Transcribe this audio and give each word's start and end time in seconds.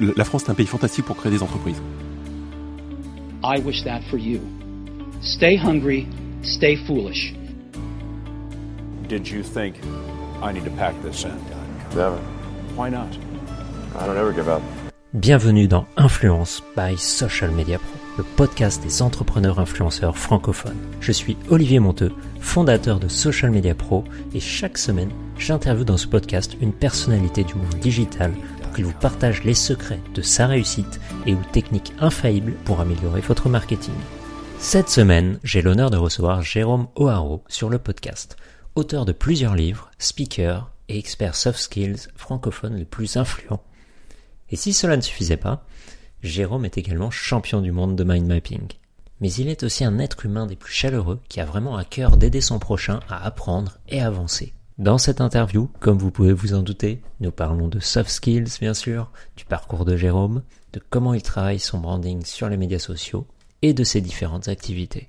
La 0.00 0.24
France 0.24 0.44
est 0.44 0.50
un 0.50 0.54
pays 0.54 0.66
fantastique 0.66 1.04
pour 1.04 1.16
créer 1.16 1.32
des 1.32 1.42
entreprises. 1.42 1.80
I 3.44 3.60
wish 3.64 3.82
that 3.84 4.00
for 4.10 4.18
you. 4.18 4.40
Stay 5.20 5.56
hungry, 5.56 6.06
stay 6.42 6.76
foolish. 6.86 7.34
Did 9.08 9.28
you 9.28 9.42
think 9.42 9.76
I 10.42 10.52
need 10.52 10.64
to 10.64 10.70
pack 10.70 10.94
this 11.02 11.24
in? 11.24 11.32
Never. 11.96 12.18
Why 12.76 12.90
not? 12.90 13.08
I 13.98 14.06
don't 14.06 14.16
ever 14.16 14.32
give 14.32 14.48
up. 14.48 14.62
Bienvenue 15.14 15.68
dans 15.68 15.86
Influence 15.98 16.62
by 16.74 16.96
Social 16.96 17.50
Media 17.50 17.78
Pro, 17.78 17.98
le 18.16 18.24
podcast 18.24 18.82
des 18.82 19.02
entrepreneurs 19.02 19.58
influenceurs 19.58 20.16
francophones. 20.16 20.78
Je 21.00 21.12
suis 21.12 21.36
Olivier 21.50 21.80
Monteux, 21.80 22.12
fondateur 22.40 22.98
de 22.98 23.08
Social 23.08 23.50
Media 23.50 23.74
Pro, 23.74 24.04
et 24.34 24.40
chaque 24.40 24.78
semaine, 24.78 25.10
j'interviewe 25.36 25.84
dans 25.84 25.98
ce 25.98 26.06
podcast 26.06 26.56
une 26.62 26.72
personnalité 26.72 27.44
du 27.44 27.56
monde 27.56 27.74
digital 27.82 28.32
qu'il 28.72 28.84
vous 28.84 28.92
partage 28.92 29.44
les 29.44 29.54
secrets 29.54 30.00
de 30.14 30.22
sa 30.22 30.46
réussite 30.46 31.00
et 31.26 31.34
ou 31.34 31.42
techniques 31.52 31.92
infaillibles 32.00 32.54
pour 32.64 32.80
améliorer 32.80 33.20
votre 33.20 33.48
marketing. 33.48 33.94
Cette 34.58 34.88
semaine, 34.88 35.38
j'ai 35.44 35.62
l'honneur 35.62 35.90
de 35.90 35.96
recevoir 35.96 36.42
Jérôme 36.42 36.88
O'Haro 36.94 37.44
sur 37.48 37.68
le 37.68 37.78
podcast, 37.78 38.36
auteur 38.74 39.04
de 39.04 39.12
plusieurs 39.12 39.54
livres, 39.54 39.90
speaker 39.98 40.70
et 40.88 40.98
expert 40.98 41.34
soft 41.34 41.58
skills 41.58 42.08
francophone 42.16 42.76
les 42.76 42.84
plus 42.84 43.16
influents 43.16 43.62
et 44.52 44.56
si 44.56 44.74
cela 44.74 44.96
ne 44.96 45.02
suffisait 45.02 45.38
pas, 45.38 45.64
Jérôme 46.22 46.66
est 46.66 46.78
également 46.78 47.10
champion 47.10 47.60
du 47.62 47.72
monde 47.72 47.96
de 47.96 48.04
mind 48.04 48.26
mapping. 48.26 48.68
Mais 49.20 49.32
il 49.32 49.48
est 49.48 49.62
aussi 49.62 49.84
un 49.84 49.98
être 49.98 50.26
humain 50.26 50.46
des 50.46 50.56
plus 50.56 50.72
chaleureux 50.72 51.20
qui 51.28 51.40
a 51.40 51.46
vraiment 51.46 51.76
à 51.76 51.84
cœur 51.84 52.16
d'aider 52.16 52.42
son 52.42 52.58
prochain 52.58 53.00
à 53.08 53.24
apprendre 53.24 53.78
et 53.88 54.00
avancer. 54.00 54.52
Dans 54.82 54.98
cette 54.98 55.20
interview, 55.20 55.70
comme 55.78 55.98
vous 55.98 56.10
pouvez 56.10 56.32
vous 56.32 56.54
en 56.54 56.62
douter, 56.62 57.02
nous 57.20 57.30
parlons 57.30 57.68
de 57.68 57.78
soft 57.78 58.10
skills 58.10 58.58
bien 58.60 58.74
sûr, 58.74 59.12
du 59.36 59.44
parcours 59.44 59.84
de 59.84 59.96
Jérôme, 59.96 60.42
de 60.72 60.80
comment 60.90 61.14
il 61.14 61.22
travaille 61.22 61.60
son 61.60 61.78
branding 61.78 62.24
sur 62.24 62.48
les 62.48 62.56
médias 62.56 62.80
sociaux 62.80 63.24
et 63.62 63.74
de 63.74 63.84
ses 63.84 64.00
différentes 64.00 64.48
activités. 64.48 65.08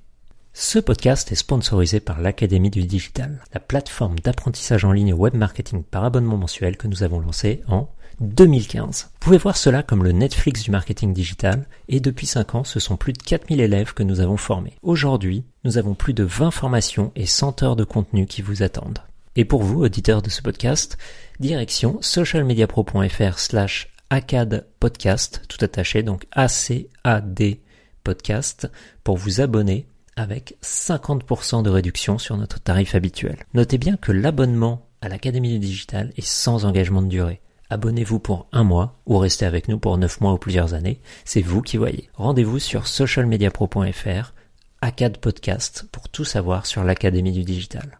Ce 0.52 0.78
podcast 0.78 1.32
est 1.32 1.34
sponsorisé 1.34 1.98
par 1.98 2.20
l'Académie 2.20 2.70
du 2.70 2.84
Digital, 2.84 3.42
la 3.52 3.58
plateforme 3.58 4.20
d'apprentissage 4.20 4.84
en 4.84 4.92
ligne 4.92 5.12
web 5.12 5.34
marketing 5.34 5.82
par 5.82 6.04
abonnement 6.04 6.36
mensuel 6.36 6.76
que 6.76 6.86
nous 6.86 7.02
avons 7.02 7.18
lancée 7.18 7.64
en 7.66 7.88
2015. 8.20 9.10
Vous 9.12 9.18
pouvez 9.18 9.38
voir 9.38 9.56
cela 9.56 9.82
comme 9.82 10.04
le 10.04 10.12
Netflix 10.12 10.62
du 10.62 10.70
marketing 10.70 11.12
digital 11.12 11.66
et 11.88 11.98
depuis 11.98 12.28
5 12.28 12.54
ans, 12.54 12.62
ce 12.62 12.78
sont 12.78 12.96
plus 12.96 13.12
de 13.12 13.18
4000 13.18 13.60
élèves 13.60 13.92
que 13.92 14.04
nous 14.04 14.20
avons 14.20 14.36
formés. 14.36 14.76
Aujourd'hui, 14.82 15.42
nous 15.64 15.78
avons 15.78 15.94
plus 15.94 16.14
de 16.14 16.22
20 16.22 16.52
formations 16.52 17.10
et 17.16 17.26
100 17.26 17.64
heures 17.64 17.74
de 17.74 17.82
contenu 17.82 18.26
qui 18.26 18.40
vous 18.40 18.62
attendent. 18.62 19.00
Et 19.36 19.44
pour 19.44 19.62
vous, 19.62 19.82
auditeurs 19.82 20.22
de 20.22 20.30
ce 20.30 20.42
podcast, 20.42 20.96
direction 21.40 21.98
socialmediapro.fr 22.00 23.38
slash 23.38 23.88
ACAD 24.10 24.66
podcast, 24.78 25.42
tout 25.48 25.58
attaché, 25.64 26.02
donc 26.02 26.26
A-C-A-D 26.32 27.60
podcast, 28.04 28.70
pour 29.02 29.16
vous 29.16 29.40
abonner 29.40 29.88
avec 30.16 30.56
50% 30.62 31.64
de 31.64 31.70
réduction 31.70 32.18
sur 32.18 32.36
notre 32.36 32.60
tarif 32.60 32.94
habituel. 32.94 33.38
Notez 33.54 33.78
bien 33.78 33.96
que 33.96 34.12
l'abonnement 34.12 34.86
à 35.00 35.08
l'Académie 35.08 35.52
du 35.54 35.58
Digital 35.58 36.12
est 36.16 36.26
sans 36.26 36.64
engagement 36.64 37.02
de 37.02 37.08
durée. 37.08 37.40
Abonnez-vous 37.70 38.20
pour 38.20 38.46
un 38.52 38.62
mois 38.62 39.00
ou 39.06 39.18
restez 39.18 39.46
avec 39.46 39.68
nous 39.68 39.78
pour 39.78 39.98
9 39.98 40.20
mois 40.20 40.34
ou 40.34 40.38
plusieurs 40.38 40.74
années. 40.74 41.00
C'est 41.24 41.42
vous 41.42 41.62
qui 41.62 41.76
voyez. 41.76 42.08
Rendez-vous 42.14 42.60
sur 42.60 42.86
socialmediapro.fr, 42.86 44.32
ACAD 44.80 45.18
Podcast, 45.18 45.88
pour 45.90 46.08
tout 46.08 46.24
savoir 46.24 46.66
sur 46.66 46.84
l'Académie 46.84 47.32
du 47.32 47.42
Digital. 47.42 47.98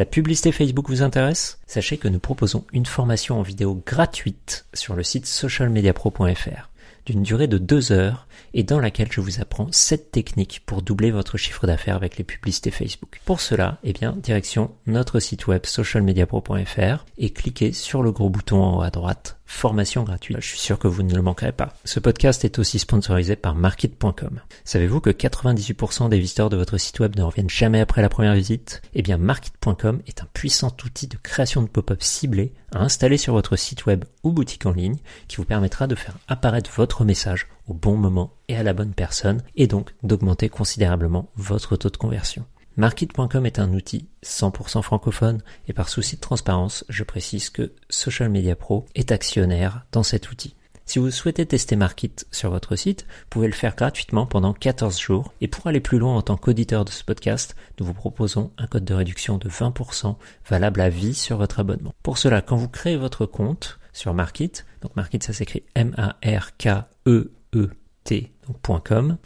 La 0.00 0.06
publicité 0.06 0.50
Facebook 0.50 0.88
vous 0.88 1.02
intéresse? 1.02 1.58
Sachez 1.66 1.98
que 1.98 2.08
nous 2.08 2.20
proposons 2.20 2.64
une 2.72 2.86
formation 2.86 3.38
en 3.38 3.42
vidéo 3.42 3.82
gratuite 3.84 4.64
sur 4.72 4.94
le 4.94 5.02
site 5.02 5.26
socialmediapro.fr 5.26 6.70
d'une 7.04 7.22
durée 7.22 7.48
de 7.48 7.58
2 7.58 7.92
heures 7.92 8.26
et 8.54 8.62
dans 8.62 8.80
laquelle 8.80 9.12
je 9.12 9.20
vous 9.20 9.42
apprends 9.42 9.70
7 9.70 10.10
techniques 10.10 10.62
pour 10.64 10.80
doubler 10.80 11.10
votre 11.10 11.36
chiffre 11.36 11.66
d'affaires 11.66 11.96
avec 11.96 12.16
les 12.16 12.24
publicités 12.24 12.70
Facebook. 12.70 13.20
Pour 13.26 13.42
cela, 13.42 13.78
eh 13.84 13.92
bien, 13.92 14.12
direction 14.12 14.70
notre 14.86 15.20
site 15.20 15.46
web 15.48 15.66
socialmediapro.fr 15.66 17.04
et 17.18 17.30
cliquez 17.30 17.72
sur 17.72 18.02
le 18.02 18.10
gros 18.10 18.30
bouton 18.30 18.62
en 18.62 18.78
haut 18.78 18.82
à 18.82 18.90
droite 18.90 19.39
formation 19.50 20.04
gratuite. 20.04 20.38
Je 20.40 20.46
suis 20.46 20.58
sûr 20.58 20.78
que 20.78 20.86
vous 20.86 21.02
ne 21.02 21.14
le 21.14 21.22
manquerez 21.22 21.52
pas. 21.52 21.74
Ce 21.84 21.98
podcast 21.98 22.44
est 22.44 22.58
aussi 22.58 22.78
sponsorisé 22.78 23.34
par 23.34 23.54
Market.com. 23.56 24.40
Savez-vous 24.64 25.00
que 25.00 25.10
98% 25.10 26.08
des 26.08 26.18
visiteurs 26.18 26.50
de 26.50 26.56
votre 26.56 26.78
site 26.78 27.00
web 27.00 27.16
ne 27.16 27.22
reviennent 27.22 27.50
jamais 27.50 27.80
après 27.80 28.00
la 28.00 28.08
première 28.08 28.34
visite? 28.34 28.80
Eh 28.94 29.02
bien, 29.02 29.18
Market.com 29.18 30.00
est 30.06 30.22
un 30.22 30.28
puissant 30.32 30.74
outil 30.84 31.08
de 31.08 31.16
création 31.16 31.62
de 31.62 31.68
pop-up 31.68 32.00
ciblés 32.00 32.52
à 32.72 32.78
installer 32.78 33.18
sur 33.18 33.34
votre 33.34 33.56
site 33.56 33.86
web 33.86 34.04
ou 34.22 34.30
boutique 34.30 34.66
en 34.66 34.72
ligne 34.72 34.98
qui 35.26 35.36
vous 35.36 35.44
permettra 35.44 35.88
de 35.88 35.96
faire 35.96 36.16
apparaître 36.28 36.70
votre 36.76 37.04
message 37.04 37.48
au 37.66 37.74
bon 37.74 37.96
moment 37.96 38.32
et 38.48 38.56
à 38.56 38.62
la 38.62 38.72
bonne 38.72 38.94
personne 38.94 39.42
et 39.56 39.66
donc 39.66 39.94
d'augmenter 40.04 40.48
considérablement 40.48 41.28
votre 41.36 41.76
taux 41.76 41.90
de 41.90 41.96
conversion. 41.96 42.46
Market.com 42.80 43.44
est 43.44 43.58
un 43.58 43.74
outil 43.74 44.08
100% 44.24 44.80
francophone 44.80 45.42
et 45.68 45.74
par 45.74 45.90
souci 45.90 46.16
de 46.16 46.20
transparence, 46.22 46.86
je 46.88 47.04
précise 47.04 47.50
que 47.50 47.74
Social 47.90 48.30
Media 48.30 48.56
Pro 48.56 48.86
est 48.94 49.12
actionnaire 49.12 49.84
dans 49.92 50.02
cet 50.02 50.30
outil. 50.30 50.54
Si 50.86 50.98
vous 50.98 51.10
souhaitez 51.10 51.44
tester 51.44 51.76
Market 51.76 52.26
sur 52.30 52.48
votre 52.48 52.76
site, 52.76 53.02
vous 53.02 53.26
pouvez 53.28 53.48
le 53.48 53.52
faire 53.52 53.76
gratuitement 53.76 54.24
pendant 54.24 54.54
14 54.54 54.98
jours. 54.98 55.34
Et 55.42 55.46
pour 55.46 55.66
aller 55.66 55.80
plus 55.80 55.98
loin 55.98 56.16
en 56.16 56.22
tant 56.22 56.38
qu'auditeur 56.38 56.86
de 56.86 56.90
ce 56.90 57.04
podcast, 57.04 57.54
nous 57.78 57.84
vous 57.84 57.92
proposons 57.92 58.50
un 58.56 58.66
code 58.66 58.86
de 58.86 58.94
réduction 58.94 59.36
de 59.36 59.50
20% 59.50 60.16
valable 60.48 60.80
à 60.80 60.88
vie 60.88 61.12
sur 61.12 61.36
votre 61.36 61.60
abonnement. 61.60 61.92
Pour 62.02 62.16
cela, 62.16 62.40
quand 62.40 62.56
vous 62.56 62.70
créez 62.70 62.96
votre 62.96 63.26
compte 63.26 63.78
sur 63.92 64.14
Market, 64.14 64.64
donc 64.80 64.96
Market 64.96 65.22
ça 65.22 65.34
s'écrit 65.34 65.64
M-A-R-K-E-E-T, 65.74 66.22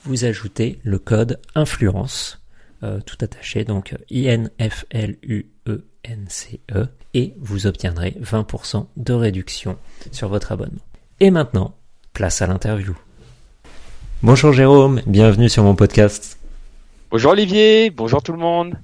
vous 0.03 0.25
ajoutez 0.25 0.81
le 0.83 0.99
code 0.99 1.41
influence 1.55 2.44
euh, 2.85 3.01
tout 3.01 3.17
attaché, 3.23 3.65
donc 3.65 3.95
I-N-F-L-U-E-N-C-E, 4.11 4.49
e, 6.79 6.87
et 7.15 7.35
vous 7.39 7.67
obtiendrez 7.67 8.17
20% 8.21 8.87
de 8.97 9.13
réduction 9.13 9.79
sur 10.13 10.29
votre 10.29 10.53
abonnement. 10.53 10.83
Et 11.21 11.31
maintenant, 11.31 11.75
place 12.13 12.43
à 12.43 12.47
l'interview. 12.47 12.95
Bonjour 14.23 14.53
Jérôme, 14.53 15.01
bienvenue 15.07 15.49
sur 15.49 15.63
mon 15.63 15.75
podcast. 15.75 16.39
Bonjour 17.11 17.33
Olivier, 17.33 17.91
bonjour 17.91 18.23
tout 18.23 18.33
le 18.33 18.39
monde. 18.39 18.75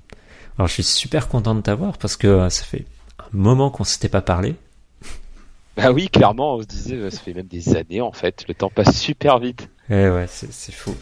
Alors 0.56 0.68
je 0.68 0.74
suis 0.74 0.82
super 0.82 1.28
content 1.28 1.54
de 1.54 1.60
t'avoir 1.60 1.98
parce 1.98 2.16
que 2.16 2.26
euh, 2.26 2.48
ça 2.50 2.64
fait 2.64 2.86
un 3.18 3.28
moment 3.32 3.70
qu'on 3.70 3.84
s'était 3.84 4.08
pas 4.08 4.22
parlé. 4.22 4.54
Bah 5.76 5.92
oui, 5.92 6.08
clairement, 6.08 6.56
on 6.56 6.62
se 6.62 6.66
disait, 6.66 6.96
euh, 6.96 7.10
ça 7.10 7.20
fait 7.20 7.34
même 7.34 7.46
des 7.46 7.76
années 7.76 8.00
en 8.00 8.12
fait, 8.12 8.44
le 8.48 8.54
temps 8.54 8.70
passe 8.70 8.96
super 8.96 9.38
vite. 9.38 9.68
Eh 9.88 10.08
ouais, 10.08 10.26
c'est 10.28 10.72
fou. 10.72 10.94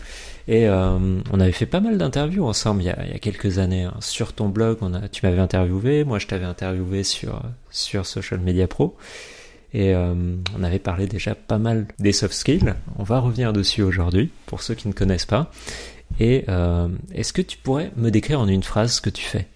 Et 0.49 0.67
euh, 0.67 1.21
on 1.31 1.41
avait 1.41 1.53
fait 1.53 1.67
pas 1.67 1.81
mal 1.81 1.99
d'interviews 1.99 2.45
ensemble 2.45 2.83
il 2.83 2.87
y, 2.87 2.91
a, 2.91 3.19
quelques 3.19 3.59
années 3.59 3.85
hein. 3.85 3.95
sur 4.01 4.33
ton 4.33 4.49
blog. 4.49 4.79
Tu 5.13 5.25
m'avais 5.25 5.41
interviewé, 5.41 6.05
moi 6.05 6.19
je 6.19 6.27
t'avais 6.27 6.47
interviewé 6.47 7.05
sur 7.05 7.43
sur 7.71 8.07
Social 8.07 8.41
Media 8.41 8.67
Pro, 8.67 8.97
et 9.75 9.95
euh, 9.95 10.15
on 10.57 10.63
avait 10.63 10.79
parlé 10.79 11.07
déjà 11.07 11.35
pas 11.35 11.59
mal 11.59 11.87
des 11.99 12.13
soft 12.13 12.35
skills. 12.35 12.75
On 12.99 13.03
va 13.03 13.21
revenir 13.21 13.53
dessus 13.53 13.83
aujourd'hui 13.83 14.31
pour 14.47 14.63
ceux 14.63 14.75
qui 14.75 14.89
ne 14.89 14.93
connaissent 14.93 15.27
pas. 15.27 15.51
Et 16.21 16.45
euh, 16.49 16.89
est-ce 17.15 17.33
que 17.33 17.43
tu 17.43 17.59
pourrais 17.59 17.93
me 17.97 18.11
décrire 18.11 18.41
en 18.41 18.49
une 18.49 18.63
phrase 18.63 18.95
ce 18.95 19.01
que 19.01 19.11
tu 19.11 19.23
fais? 19.23 19.47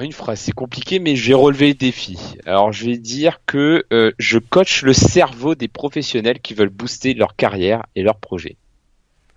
Une 0.00 0.12
phrase, 0.12 0.40
c'est 0.40 0.52
compliqué, 0.52 0.98
mais 0.98 1.14
j'ai 1.14 1.34
relevé 1.34 1.68
le 1.68 1.74
défi. 1.74 2.18
Alors, 2.46 2.72
je 2.72 2.86
vais 2.86 2.98
dire 2.98 3.40
que 3.46 3.84
euh, 3.92 4.10
je 4.18 4.40
coach 4.40 4.82
le 4.82 4.92
cerveau 4.92 5.54
des 5.54 5.68
professionnels 5.68 6.40
qui 6.40 6.52
veulent 6.52 6.68
booster 6.68 7.14
leur 7.14 7.36
carrière 7.36 7.86
et 7.94 8.02
leur 8.02 8.16
projet. 8.16 8.56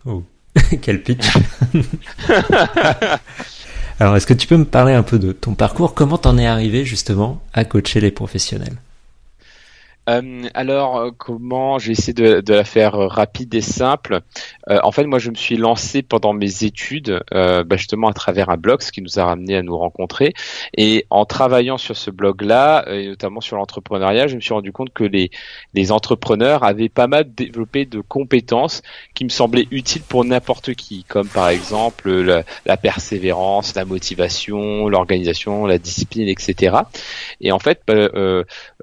Oh, 0.06 0.24
quel 0.82 1.04
pitch. 1.04 1.26
Alors, 4.00 4.16
est-ce 4.16 4.28
que 4.28 4.34
tu 4.34 4.48
peux 4.48 4.58
me 4.58 4.66
parler 4.66 4.94
un 4.94 5.04
peu 5.04 5.18
de 5.18 5.32
ton 5.32 5.56
parcours? 5.56 5.94
Comment 5.94 6.18
t'en 6.18 6.38
es 6.38 6.46
arrivé 6.46 6.86
justement 6.86 7.42
à 7.54 7.66
coacher 7.66 8.00
les 8.00 8.12
professionnels? 8.12 8.78
Euh, 10.10 10.48
alors, 10.54 10.98
euh, 10.98 11.12
comment 11.18 11.80
j'ai 11.80 11.92
essayé 11.92 12.14
de, 12.14 12.40
de, 12.40 12.54
la 12.54 12.64
faire 12.64 12.96
euh, 12.96 13.08
rapide 13.08 13.54
et 13.54 13.62
simple. 13.62 14.22
Euh, 14.70 14.80
en 14.84 14.92
fait, 14.92 15.06
moi, 15.06 15.20
je 15.20 15.30
me 15.30 15.36
suis 15.36 15.58
lancé 15.58 16.02
pendant 16.02 16.34
mes 16.34 16.64
études, 16.64 17.22
euh, 17.34 17.64
bah, 17.66 17.76
justement 17.76 18.08
à 18.08 18.14
travers 18.14 18.50
un 18.50 18.58
blog, 18.58 18.82
ce 18.82 18.92
qui 18.92 19.02
nous 19.02 19.20
a 19.20 19.26
ramené 19.26 19.58
à 19.58 19.64
nous 19.64 19.78
rencontrer. 19.78 20.34
Et 20.78 21.06
en 21.10 21.26
travaillant 21.26 21.78
sur 21.78 21.98
ce 21.98 22.10
blog-là, 22.10 22.86
et 22.88 23.08
notamment 23.08 23.42
sur 23.42 23.58
l'entrepreneuriat, 23.58 24.28
je 24.28 24.36
me 24.36 24.42
suis 24.42 24.54
rendu 24.54 24.72
compte 24.72 24.94
que 24.94 25.04
les, 25.04 25.30
les 25.74 25.92
entrepreneurs 25.92 26.64
avaient 26.64 26.90
pas 26.90 27.08
mal 27.08 27.34
développé 27.34 27.86
de 27.86 28.00
compétences 28.00 28.84
qui 29.14 29.26
me 29.26 29.30
semblaient 29.30 29.68
utiles 29.72 30.04
pour 30.04 30.24
n'importe 30.24 30.74
qui, 30.74 31.04
comme 31.04 31.28
par 31.28 31.50
exemple 31.50 32.10
la, 32.10 32.44
la 32.66 32.78
persévérance, 32.78 33.76
la 33.76 33.84
motivation, 33.84 34.88
l'organisation, 34.88 35.66
la 35.66 35.78
discipline, 35.78 36.30
etc. 36.30 36.78
Et 37.42 37.52
en 37.52 37.60
fait, 37.60 37.82
bah, 37.86 37.96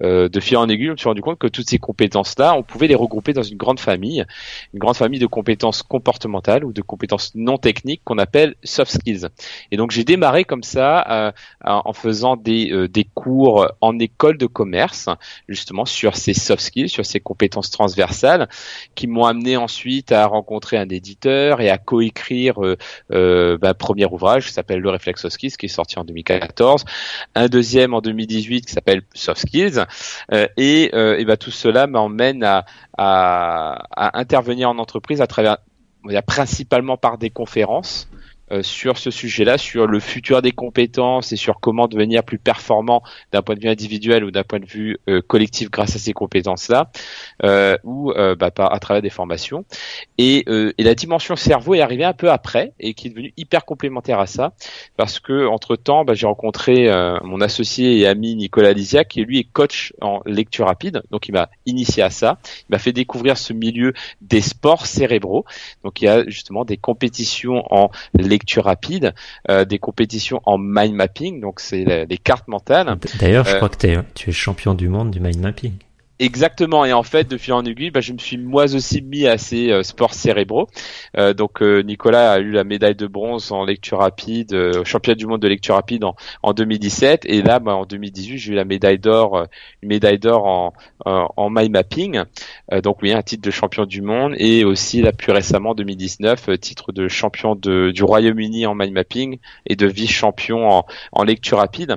de 0.02 0.40
fil 0.40 0.56
en 0.56 0.68
aiguille, 0.68 0.86
je 0.86 0.92
me 0.92 0.96
suis 0.96 1.08
rendu 1.08 1.13
compte 1.22 1.38
que 1.38 1.46
toutes 1.46 1.68
ces 1.68 1.78
compétences-là, 1.78 2.54
on 2.54 2.62
pouvait 2.62 2.86
les 2.86 2.94
regrouper 2.94 3.32
dans 3.32 3.42
une 3.42 3.56
grande 3.56 3.80
famille, 3.80 4.24
une 4.72 4.78
grande 4.78 4.96
famille 4.96 5.20
de 5.20 5.26
compétences 5.26 5.82
comportementales 5.82 6.64
ou 6.64 6.72
de 6.72 6.82
compétences 6.82 7.32
non 7.34 7.58
techniques 7.58 8.02
qu'on 8.04 8.18
appelle 8.18 8.54
soft 8.62 8.92
skills. 8.92 9.28
Et 9.70 9.76
donc 9.76 9.90
j'ai 9.90 10.04
démarré 10.04 10.44
comme 10.44 10.62
ça 10.62 11.34
en 11.64 11.92
faisant 11.92 12.36
des, 12.36 12.88
des 12.88 13.04
cours 13.04 13.66
en 13.80 13.98
école 13.98 14.38
de 14.38 14.46
commerce, 14.46 15.08
justement 15.48 15.84
sur 15.84 16.16
ces 16.16 16.34
soft 16.34 16.62
skills, 16.62 16.88
sur 16.88 17.06
ces 17.06 17.20
compétences 17.20 17.70
transversales, 17.70 18.48
qui 18.94 19.06
m'ont 19.06 19.24
amené 19.24 19.56
ensuite 19.56 20.12
à 20.12 20.26
rencontrer 20.26 20.76
un 20.76 20.88
éditeur 20.88 21.60
et 21.60 21.70
à 21.70 21.78
coécrire 21.78 22.60
euh, 23.12 23.58
bah, 23.58 23.74
premier 23.74 24.06
ouvrage 24.06 24.46
qui 24.46 24.52
s'appelle 24.52 24.80
Le 24.80 24.90
Réflexe 24.90 25.22
Soft 25.22 25.34
Skills, 25.34 25.56
qui 25.56 25.66
est 25.66 25.68
sorti 25.68 25.98
en 25.98 26.04
2014, 26.04 26.84
un 27.34 27.48
deuxième 27.48 27.94
en 27.94 28.00
2018 28.00 28.66
qui 28.66 28.72
s'appelle 28.72 29.02
Soft 29.14 29.42
Skills, 29.42 29.84
euh, 30.32 30.46
et, 30.56 30.90
euh, 31.04 31.18
et 31.18 31.24
bah, 31.24 31.36
tout 31.36 31.50
cela 31.50 31.86
m'emmène 31.86 32.44
à, 32.96 33.84
intervenir 33.96 34.70
en 34.70 34.78
entreprise 34.78 35.20
à 35.20 35.26
travers, 35.26 35.58
principalement 36.26 36.96
par 36.96 37.18
des 37.18 37.30
conférences. 37.30 38.08
Euh, 38.54 38.62
sur 38.62 38.98
ce 38.98 39.10
sujet-là, 39.10 39.58
sur 39.58 39.86
le 39.86 40.00
futur 40.00 40.42
des 40.42 40.52
compétences 40.52 41.32
et 41.32 41.36
sur 41.36 41.60
comment 41.60 41.88
devenir 41.88 42.22
plus 42.22 42.38
performant 42.38 43.02
d'un 43.32 43.42
point 43.42 43.54
de 43.54 43.60
vue 43.60 43.68
individuel 43.68 44.24
ou 44.24 44.30
d'un 44.30 44.44
point 44.44 44.60
de 44.60 44.66
vue 44.66 44.98
euh, 45.08 45.20
collectif 45.22 45.70
grâce 45.70 45.96
à 45.96 45.98
ces 45.98 46.12
compétences-là, 46.12 46.90
euh, 47.42 47.76
ou 47.84 48.12
bah, 48.38 48.50
à 48.56 48.78
travers 48.78 49.02
des 49.02 49.10
formations. 49.10 49.64
Et, 50.18 50.44
et, 50.78 50.82
la 50.82 50.94
dimension 50.94 51.36
cerveau 51.36 51.74
est 51.74 51.80
arrivée 51.80 52.04
un 52.04 52.12
peu 52.12 52.30
après 52.30 52.72
et 52.78 52.94
qui 52.94 53.08
est 53.08 53.10
devenue 53.10 53.32
hyper 53.36 53.64
complémentaire 53.64 54.20
à 54.20 54.26
ça, 54.26 54.52
parce 54.96 55.18
que 55.18 55.46
entre 55.46 55.76
temps, 55.76 56.04
bah, 56.04 56.14
j'ai 56.14 56.26
rencontré 56.26 56.88
mon 57.22 57.40
associé 57.40 57.98
et 57.98 58.06
ami 58.06 58.34
Nicolas 58.36 58.72
Lisiac, 58.72 59.08
qui 59.08 59.24
lui 59.24 59.38
est 59.38 59.44
coach 59.44 59.92
en 60.00 60.20
lecture 60.26 60.66
rapide, 60.66 61.02
donc 61.10 61.28
il 61.28 61.32
m'a 61.32 61.48
initié 61.66 62.02
à 62.02 62.10
ça, 62.10 62.38
il 62.44 62.72
m'a 62.72 62.78
fait 62.78 62.92
découvrir 62.92 63.36
ce 63.38 63.52
milieu 63.52 63.92
des 64.20 64.40
sports 64.40 64.86
cérébraux. 64.86 65.44
Donc 65.82 66.00
il 66.00 66.04
y 66.04 66.08
a 66.08 66.24
justement 66.28 66.64
des 66.64 66.76
compétitions 66.76 67.64
en 67.70 67.90
lecture 68.14 68.43
rapide, 68.60 69.14
euh, 69.50 69.64
des 69.64 69.78
compétitions 69.78 70.40
en 70.44 70.58
mind 70.58 70.94
mapping, 70.94 71.40
donc 71.40 71.60
c'est 71.60 72.06
les 72.08 72.18
cartes 72.18 72.48
mentales. 72.48 72.96
D'ailleurs, 73.18 73.44
je 73.44 73.54
euh, 73.54 73.56
crois 73.56 73.68
que 73.68 73.86
es, 73.86 73.98
tu 74.14 74.30
es 74.30 74.32
champion 74.32 74.74
du 74.74 74.88
monde 74.88 75.10
du 75.10 75.20
mind 75.20 75.40
mapping. 75.40 75.72
Exactement. 76.20 76.84
Et 76.84 76.92
en 76.92 77.02
fait, 77.02 77.28
de 77.28 77.36
fil 77.36 77.52
en 77.54 77.64
aiguille, 77.64 77.90
bah, 77.90 78.00
je 78.00 78.12
me 78.12 78.18
suis 78.18 78.38
moi 78.38 78.72
aussi 78.72 79.02
mis 79.02 79.26
à 79.26 79.36
ces 79.36 79.70
euh, 79.72 79.82
sports 79.82 80.14
cérébraux. 80.14 80.68
Euh, 81.16 81.34
donc 81.34 81.60
euh, 81.60 81.80
Nicolas 81.82 82.32
a 82.34 82.38
eu 82.38 82.52
la 82.52 82.62
médaille 82.62 82.94
de 82.94 83.08
bronze 83.08 83.50
en 83.50 83.64
lecture 83.64 83.98
rapide, 83.98 84.54
au 84.54 84.84
championnat 84.84 85.16
du 85.16 85.26
monde 85.26 85.42
de 85.42 85.48
lecture 85.48 85.74
rapide 85.74 86.04
en, 86.04 86.14
en 86.44 86.52
2017. 86.52 87.24
Et 87.26 87.42
là, 87.42 87.58
bah, 87.58 87.74
en 87.74 87.84
2018, 87.84 88.38
j'ai 88.38 88.52
eu 88.52 88.54
la 88.54 88.64
médaille 88.64 89.00
d'or, 89.00 89.46
une 89.82 89.88
médaille 89.88 90.20
d'or 90.20 90.46
en, 90.46 90.72
en 91.04 91.50
mind 91.50 91.72
mapping. 91.72 92.22
donc 92.84 93.02
oui, 93.02 93.12
un 93.12 93.22
titre 93.22 93.42
de 93.42 93.50
champion 93.50 93.84
du 93.84 94.00
monde 94.00 94.34
et 94.38 94.64
aussi 94.64 95.02
là 95.02 95.12
plus 95.12 95.32
récemment, 95.32 95.70
en 95.70 95.74
2019, 95.74 96.48
titre 96.60 96.92
de 96.92 97.08
champion 97.08 97.56
de, 97.56 97.90
du 97.92 98.04
Royaume-Uni 98.04 98.66
en 98.66 98.74
mind 98.76 98.92
mapping 98.92 99.38
et 99.66 99.74
de 99.74 99.86
vice 99.86 100.10
champion 100.12 100.70
en, 100.70 100.86
en 101.12 101.24
lecture 101.24 101.58
rapide. 101.58 101.96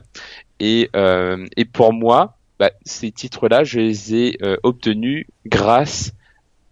Et, 0.59 0.89
et 1.55 1.65
pour 1.65 1.93
moi, 1.93 2.36
bah, 2.59 2.71
ces 2.85 3.11
titres-là, 3.11 3.63
je 3.63 3.79
les 3.79 4.15
ai 4.15 4.37
euh, 4.41 4.57
obtenus 4.63 5.27
grâce 5.45 6.13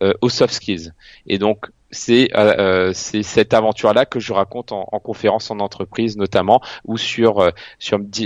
euh, 0.02 0.14
aux 0.22 0.30
soft 0.30 0.54
skills. 0.54 0.92
Et 1.28 1.38
donc, 1.38 1.68
c'est 1.92 2.36
euh, 2.36 2.92
c'est 2.94 3.24
cette 3.24 3.54
aventure-là 3.54 4.06
que 4.06 4.20
je 4.20 4.34
raconte 4.34 4.72
en, 4.72 4.90
en, 4.92 5.00
conférence 5.00 5.50
en 5.52 5.60
entreprise 5.60 6.18
notamment 6.18 6.60
ou 6.84 6.98
sur 6.98 7.52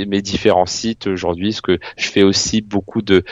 mes 0.07 0.21
différents 0.21 0.65
sites 0.65 1.05
aujourd'hui, 1.05 1.53
ce 1.53 1.61
que 1.61 1.77
je 1.97 2.09
fais 2.09 2.23
aussi 2.23 2.61
beaucoup 2.61 3.03
de 3.03 3.23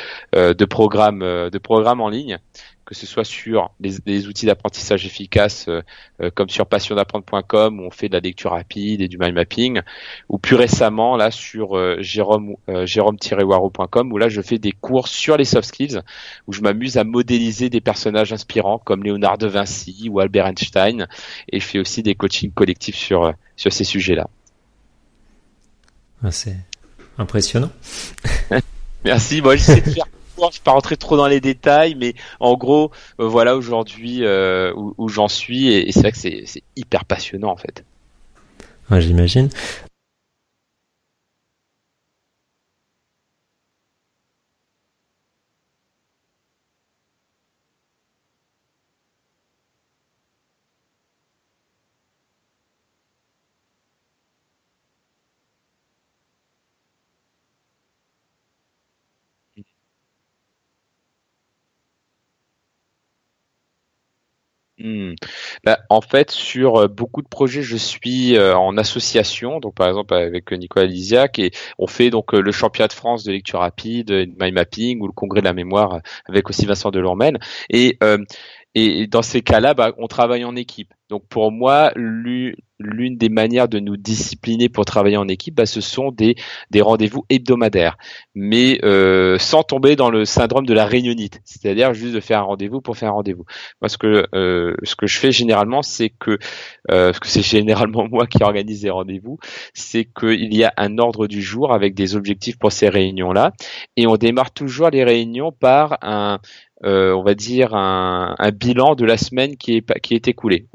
programmes 0.65 1.23
en 1.23 2.09
ligne 2.09 2.37
que 2.87 2.95
ce 2.95 3.05
soit 3.05 3.25
sur 3.25 3.71
les, 3.81 4.27
outils 4.27 4.45
d'apprentissage 4.45 5.05
efficaces 5.05 5.67
euh, 5.67 5.81
euh, 6.21 6.31
comme 6.33 6.47
sur 6.47 6.65
passiondapprendre.com 6.65 7.81
où 7.81 7.83
on 7.83 7.91
fait 7.91 8.07
de 8.07 8.13
la 8.13 8.21
lecture 8.21 8.51
rapide 8.51 9.01
et 9.01 9.09
du 9.09 9.17
mind 9.17 9.33
mapping, 9.33 9.81
ou 10.29 10.37
plus 10.37 10.55
récemment 10.55 11.17
là 11.17 11.29
sur 11.29 11.77
euh, 11.77 11.97
Jérôme 11.99 12.55
Jérôme-waro.com 12.85 14.13
où 14.13 14.17
là 14.17 14.29
je 14.29 14.41
fais 14.41 14.57
des 14.57 14.71
cours 14.71 15.09
sur 15.09 15.35
les 15.35 15.43
soft 15.43 15.67
skills 15.67 15.99
où 16.47 16.53
je 16.53 16.61
m'amuse 16.61 16.97
à 16.97 17.03
modéliser 17.03 17.69
des 17.69 17.81
personnages 17.81 18.31
inspirants 18.31 18.77
comme 18.79 19.03
Léonard 19.03 19.37
de 19.37 19.47
Vinci 19.47 20.07
ou 20.09 20.21
Albert 20.21 20.47
Einstein 20.47 21.07
et 21.51 21.59
je 21.59 21.65
fais 21.65 21.79
aussi 21.79 22.03
des 22.03 22.15
coachings 22.15 22.53
collectifs 22.53 22.95
sur 22.95 23.33
sur 23.57 23.73
ces 23.73 23.83
sujets-là. 23.83 24.29
Ah, 26.23 26.31
c'est 26.31 26.55
impressionnant. 27.17 27.71
Merci. 29.03 29.41
Moi, 29.41 29.57
j'essaie 29.57 29.81
de 29.81 29.91
faire 29.91 30.05
je 30.37 30.45
ne 30.45 30.51
vais 30.51 30.63
pas 30.63 30.71
rentrer 30.71 30.97
trop 30.97 31.17
dans 31.17 31.27
les 31.27 31.41
détails, 31.41 31.95
mais 31.95 32.13
en 32.39 32.55
gros, 32.55 32.91
euh, 33.19 33.27
voilà 33.27 33.55
aujourd'hui 33.55 34.23
euh, 34.23 34.73
où, 34.75 35.09
j'en 35.09 35.27
suis, 35.27 35.67
et, 35.67 35.91
c'est 35.91 36.01
vrai 36.01 36.11
que 36.11 36.17
c'est 36.17 36.63
hyper 36.75 37.05
passionnant 37.05 37.51
en 37.51 37.57
fait. 37.57 37.83
J'imagine. 38.91 39.49
Hmm. 64.87 65.15
Bah, 65.65 65.79
en 65.89 65.99
fait, 65.99 66.31
sur 66.31 66.77
euh, 66.77 66.87
beaucoup 66.87 67.21
de 67.21 67.27
projets, 67.27 67.61
je 67.61 67.75
suis 67.75 68.37
euh, 68.37 68.55
en 68.55 68.77
association, 68.77 69.59
donc 69.59 69.75
par 69.75 69.89
exemple 69.89 70.13
avec 70.13 70.51
Nicolas 70.53 70.85
Lisiac, 70.85 71.39
et 71.39 71.51
on 71.77 71.87
fait 71.87 72.09
donc 72.09 72.33
euh, 72.33 72.39
le 72.39 72.51
championnat 72.53 72.87
de 72.87 72.93
France 72.93 73.25
de 73.25 73.33
lecture 73.33 73.59
rapide, 73.59 74.09
mind 74.39 74.53
mapping 74.53 75.01
ou 75.01 75.07
le 75.07 75.11
congrès 75.11 75.41
de 75.41 75.45
la 75.45 75.53
mémoire 75.53 75.99
avec 76.25 76.49
aussi 76.49 76.65
Vincent 76.65 76.89
Delormel. 76.91 77.37
Et 77.69 77.99
et 78.75 79.07
dans 79.07 79.23
ces 79.23 79.41
cas-là, 79.41 79.73
bah, 79.73 79.93
on 79.97 80.07
travaille 80.07 80.45
en 80.45 80.55
équipe. 80.55 80.93
Donc 81.09 81.25
pour 81.29 81.51
moi, 81.51 81.91
l'une 81.95 83.17
des 83.17 83.29
manières 83.29 83.69
de 83.69 83.79
nous 83.79 83.95
discipliner 83.95 84.67
pour 84.67 84.83
travailler 84.83 85.15
en 85.15 85.27
équipe, 85.27 85.55
bah, 85.55 85.65
ce 85.65 85.79
sont 85.79 86.11
des, 86.11 86.35
des 86.69 86.81
rendez-vous 86.81 87.25
hebdomadaires, 87.29 87.97
mais 88.35 88.79
euh, 88.83 89.37
sans 89.39 89.63
tomber 89.63 89.95
dans 89.95 90.09
le 90.09 90.25
syndrome 90.25 90.65
de 90.65 90.73
la 90.73 90.85
réunionite, 90.85 91.39
c'est-à-dire 91.45 91.93
juste 91.93 92.13
de 92.13 92.19
faire 92.19 92.39
un 92.39 92.43
rendez-vous 92.43 92.81
pour 92.81 92.97
faire 92.97 93.09
un 93.09 93.13
rendez-vous. 93.13 93.45
Moi, 93.81 93.87
ce 93.87 93.97
que 93.97 94.27
euh, 94.35 94.75
ce 94.83 94.95
que 94.95 95.07
je 95.07 95.17
fais 95.17 95.31
généralement, 95.31 95.81
c'est 95.81 96.09
que 96.09 96.31
euh, 96.91 97.07
parce 97.07 97.19
que 97.19 97.27
c'est 97.27 97.41
généralement 97.41 98.07
moi 98.11 98.27
qui 98.27 98.43
organise 98.43 98.83
les 98.83 98.89
rendez-vous, 98.89 99.39
c'est 99.73 100.05
qu'il 100.05 100.53
y 100.53 100.65
a 100.65 100.73
un 100.75 100.97
ordre 100.97 101.27
du 101.27 101.41
jour 101.41 101.73
avec 101.73 101.95
des 101.95 102.15
objectifs 102.15 102.59
pour 102.59 102.73
ces 102.73 102.89
réunions-là, 102.89 103.53
et 103.95 104.07
on 104.07 104.17
démarre 104.17 104.51
toujours 104.51 104.89
les 104.89 105.05
réunions 105.05 105.53
par 105.53 105.97
un 106.01 106.39
euh, 106.83 107.11
on 107.11 107.23
va 107.23 107.33
dire 107.33 107.73
un, 107.73 108.35
bilan 108.53 108.93
de 108.93 109.03
la 109.03 109.17
semaine 109.17 109.57
qui 109.57 109.77
est 109.77 109.99
qui 110.01 110.13
est 110.13 110.27
écoulée 110.27 110.67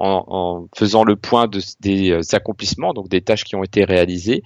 faisant 0.75 1.05
le 1.05 1.17
point 1.17 1.47
de, 1.47 1.61
des 1.81 2.11
euh, 2.11 2.21
accomplissements 2.33 2.93
donc 2.93 3.09
des 3.09 3.21
tâches 3.21 3.45
qui 3.45 3.57
ont 3.57 3.63
été 3.63 3.85
réalisées 3.85 4.43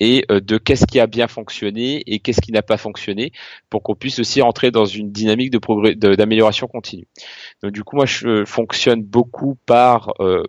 et 0.00 0.24
euh, 0.30 0.40
de 0.40 0.58
qu'est-ce 0.58 0.86
qui 0.86 1.00
a 1.00 1.06
bien 1.06 1.28
fonctionné 1.28 2.02
et 2.06 2.20
qu'est-ce 2.20 2.40
qui 2.40 2.52
n'a 2.52 2.62
pas 2.62 2.76
fonctionné 2.76 3.32
pour 3.70 3.82
qu'on 3.82 3.94
puisse 3.94 4.18
aussi 4.18 4.42
entrer 4.42 4.70
dans 4.70 4.84
une 4.84 5.10
dynamique 5.10 5.52
d'amélioration 5.96 6.66
continue. 6.66 7.06
Donc 7.62 7.72
du 7.72 7.84
coup 7.84 7.96
moi 7.96 8.06
je 8.06 8.44
fonctionne 8.44 9.02
beaucoup 9.02 9.56
par 9.66 10.12
euh, 10.20 10.44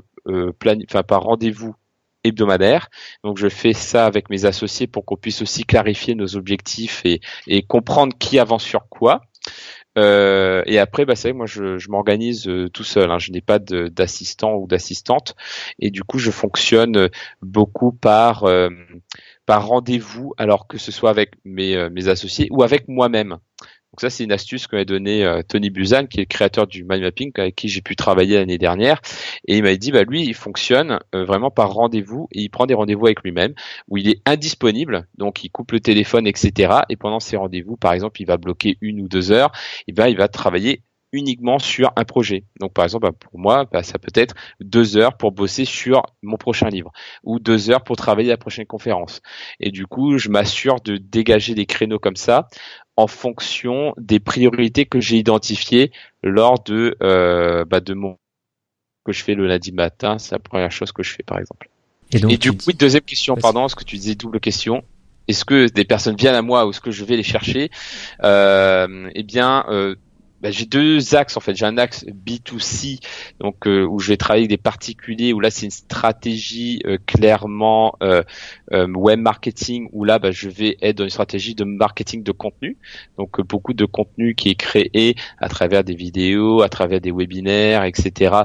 plan, 0.59 0.77
par 1.07 1.21
rendez-vous 1.23 1.75
hebdomadaire. 2.23 2.89
Donc 3.23 3.37
je 3.37 3.49
fais 3.49 3.73
ça 3.73 4.05
avec 4.05 4.29
mes 4.29 4.45
associés 4.45 4.87
pour 4.87 5.05
qu'on 5.05 5.17
puisse 5.17 5.41
aussi 5.41 5.63
clarifier 5.63 6.15
nos 6.15 6.35
objectifs 6.35 7.03
et 7.05 7.63
comprendre 7.63 8.15
qui 8.17 8.39
avance 8.39 8.63
sur 8.63 8.89
quoi. 8.89 9.21
Euh, 9.97 10.63
et 10.65 10.79
après, 10.79 11.05
bah, 11.05 11.15
c'est 11.15 11.33
moi, 11.33 11.45
je, 11.45 11.89
m'organise 11.89 12.47
euh, 12.47 12.69
tout 12.69 12.83
seul. 12.83 13.11
Hein. 13.11 13.19
Je 13.19 13.31
n'ai 13.31 13.41
pas 13.41 13.59
d'assistant 13.59 14.55
ou 14.55 14.67
d'assistante, 14.67 15.35
et 15.79 15.89
du 15.89 16.03
coup, 16.03 16.19
je 16.19 16.31
fonctionne 16.31 17.09
beaucoup 17.41 17.91
par 17.91 18.43
euh, 18.43 18.69
par 19.45 19.67
rendez-vous, 19.67 20.33
alors 20.37 20.67
que 20.67 20.77
ce 20.77 20.91
soit 20.91 21.11
avec 21.11 21.33
mes, 21.45 21.89
mes 21.89 22.07
associés 22.07 22.47
ou 22.49 22.63
avec 22.63 22.87
moi-même. 22.87 23.37
Donc 23.95 24.01
ça, 24.01 24.09
c'est 24.09 24.25
une 24.25 24.33
astuce 24.33 24.67
que 24.67 24.75
m'a 24.75 24.83
donné 24.83 25.23
euh, 25.23 25.41
Tony 25.41 25.69
Buzan, 25.69 26.07
qui 26.07 26.17
est 26.19 26.23
le 26.23 26.27
créateur 26.27 26.67
du 26.67 26.83
mind 26.83 27.01
mapping, 27.01 27.31
avec 27.37 27.55
qui 27.55 27.69
j'ai 27.69 27.79
pu 27.79 27.95
travailler 27.95 28.35
l'année 28.35 28.57
dernière. 28.57 28.99
Et 29.47 29.55
il 29.55 29.63
m'a 29.63 29.73
dit, 29.77 29.93
bah 29.93 30.03
lui, 30.03 30.25
il 30.25 30.33
fonctionne 30.33 30.99
euh, 31.15 31.23
vraiment 31.23 31.49
par 31.49 31.71
rendez-vous 31.71 32.27
et 32.33 32.41
il 32.41 32.49
prend 32.49 32.65
des 32.65 32.73
rendez-vous 32.73 33.05
avec 33.05 33.23
lui-même, 33.23 33.53
où 33.87 33.95
il 33.95 34.09
est 34.09 34.21
indisponible, 34.25 35.07
donc 35.17 35.45
il 35.45 35.49
coupe 35.49 35.71
le 35.71 35.79
téléphone, 35.79 36.27
etc. 36.27 36.79
Et 36.89 36.97
pendant 36.97 37.21
ces 37.21 37.37
rendez-vous, 37.37 37.77
par 37.77 37.93
exemple, 37.93 38.21
il 38.21 38.25
va 38.25 38.35
bloquer 38.35 38.77
une 38.81 38.99
ou 38.99 39.07
deux 39.07 39.31
heures, 39.31 39.53
et 39.87 39.93
ben 39.93 40.07
il 40.07 40.17
va 40.17 40.27
travailler 40.27 40.81
uniquement 41.11 41.59
sur 41.59 41.91
un 41.95 42.03
projet. 42.03 42.43
Donc 42.59 42.73
par 42.73 42.83
exemple, 42.85 43.07
bah, 43.07 43.13
pour 43.17 43.39
moi, 43.39 43.65
bah, 43.71 43.83
ça 43.83 43.97
peut 43.99 44.11
être 44.15 44.35
deux 44.59 44.97
heures 44.97 45.15
pour 45.17 45.31
bosser 45.31 45.65
sur 45.65 46.03
mon 46.21 46.37
prochain 46.37 46.69
livre 46.69 46.91
ou 47.23 47.39
deux 47.39 47.69
heures 47.69 47.83
pour 47.83 47.95
travailler 47.95 48.29
la 48.29 48.37
prochaine 48.37 48.65
conférence. 48.65 49.21
Et 49.59 49.71
du 49.71 49.87
coup, 49.87 50.17
je 50.17 50.29
m'assure 50.29 50.81
de 50.81 50.97
dégager 50.97 51.55
des 51.55 51.65
créneaux 51.65 51.99
comme 51.99 52.15
ça 52.17 52.47
en 52.97 53.07
fonction 53.07 53.93
des 53.97 54.19
priorités 54.19 54.85
que 54.85 54.99
j'ai 54.99 55.17
identifiées 55.17 55.91
lors 56.23 56.63
de, 56.63 56.95
euh, 57.03 57.65
bah, 57.65 57.79
de 57.79 57.93
mon 57.93 58.17
que 59.05 59.11
je 59.11 59.23
fais 59.23 59.35
le 59.35 59.45
lundi 59.47 59.71
matin. 59.71 60.17
C'est 60.17 60.31
la 60.33 60.39
première 60.39 60.71
chose 60.71 60.91
que 60.91 61.03
je 61.03 61.13
fais, 61.13 61.23
par 61.23 61.37
exemple. 61.37 61.69
Et, 62.11 62.19
donc, 62.19 62.31
Et 62.31 62.37
du 62.37 62.51
coup, 62.51 62.71
dis- 62.71 62.77
deuxième 62.77 63.03
question, 63.03 63.35
pardon, 63.35 63.65
est-ce 63.65 63.75
que 63.75 63.83
tu 63.83 63.95
disais 63.97 64.15
double 64.15 64.39
question 64.39 64.83
Est-ce 65.27 65.45
que 65.45 65.67
des 65.69 65.85
personnes 65.85 66.15
viennent 66.15 66.35
à 66.35 66.41
moi 66.41 66.65
ou 66.65 66.71
est-ce 66.71 66.81
que 66.81 66.91
je 66.91 67.03
vais 67.05 67.15
les 67.15 67.23
chercher? 67.23 67.69
Euh, 68.23 69.09
Eh 69.13 69.23
bien, 69.23 69.65
euh, 69.69 69.95
bah, 70.45 70.51
j'ai 70.51 70.67
deux 70.67 71.15
axes 71.15 71.37
en 71.37 71.39
fait. 71.39 71.55
J'ai 71.55 71.65
un 71.65 71.79
axe 71.79 72.05
B2C, 72.05 72.99
donc 73.39 73.65
euh, 73.65 73.83
où 73.83 73.97
je 73.97 74.09
vais 74.09 74.17
travailler 74.17 74.43
avec 74.43 74.51
des 74.51 74.61
particuliers, 74.61 75.33
où 75.33 75.39
là 75.39 75.49
c'est 75.49 75.65
une 75.65 75.71
stratégie 75.71 76.83
euh, 76.85 76.99
clairement 77.03 77.95
euh, 78.03 78.21
euh, 78.71 78.85
web 78.93 79.19
marketing, 79.19 79.89
où 79.91 80.03
là 80.03 80.19
bah, 80.19 80.29
je 80.29 80.47
vais 80.47 80.77
être 80.83 80.97
dans 80.97 81.03
une 81.03 81.09
stratégie 81.09 81.55
de 81.55 81.63
marketing 81.63 82.21
de 82.21 82.31
contenu. 82.31 82.77
Donc 83.17 83.39
euh, 83.39 83.43
beaucoup 83.43 83.73
de 83.73 83.85
contenu 83.85 84.35
qui 84.35 84.49
est 84.49 84.55
créé 84.55 85.15
à 85.39 85.49
travers 85.49 85.83
des 85.83 85.95
vidéos, 85.95 86.61
à 86.61 86.69
travers 86.69 87.01
des 87.01 87.11
webinaires, 87.11 87.83
etc. 87.83 88.35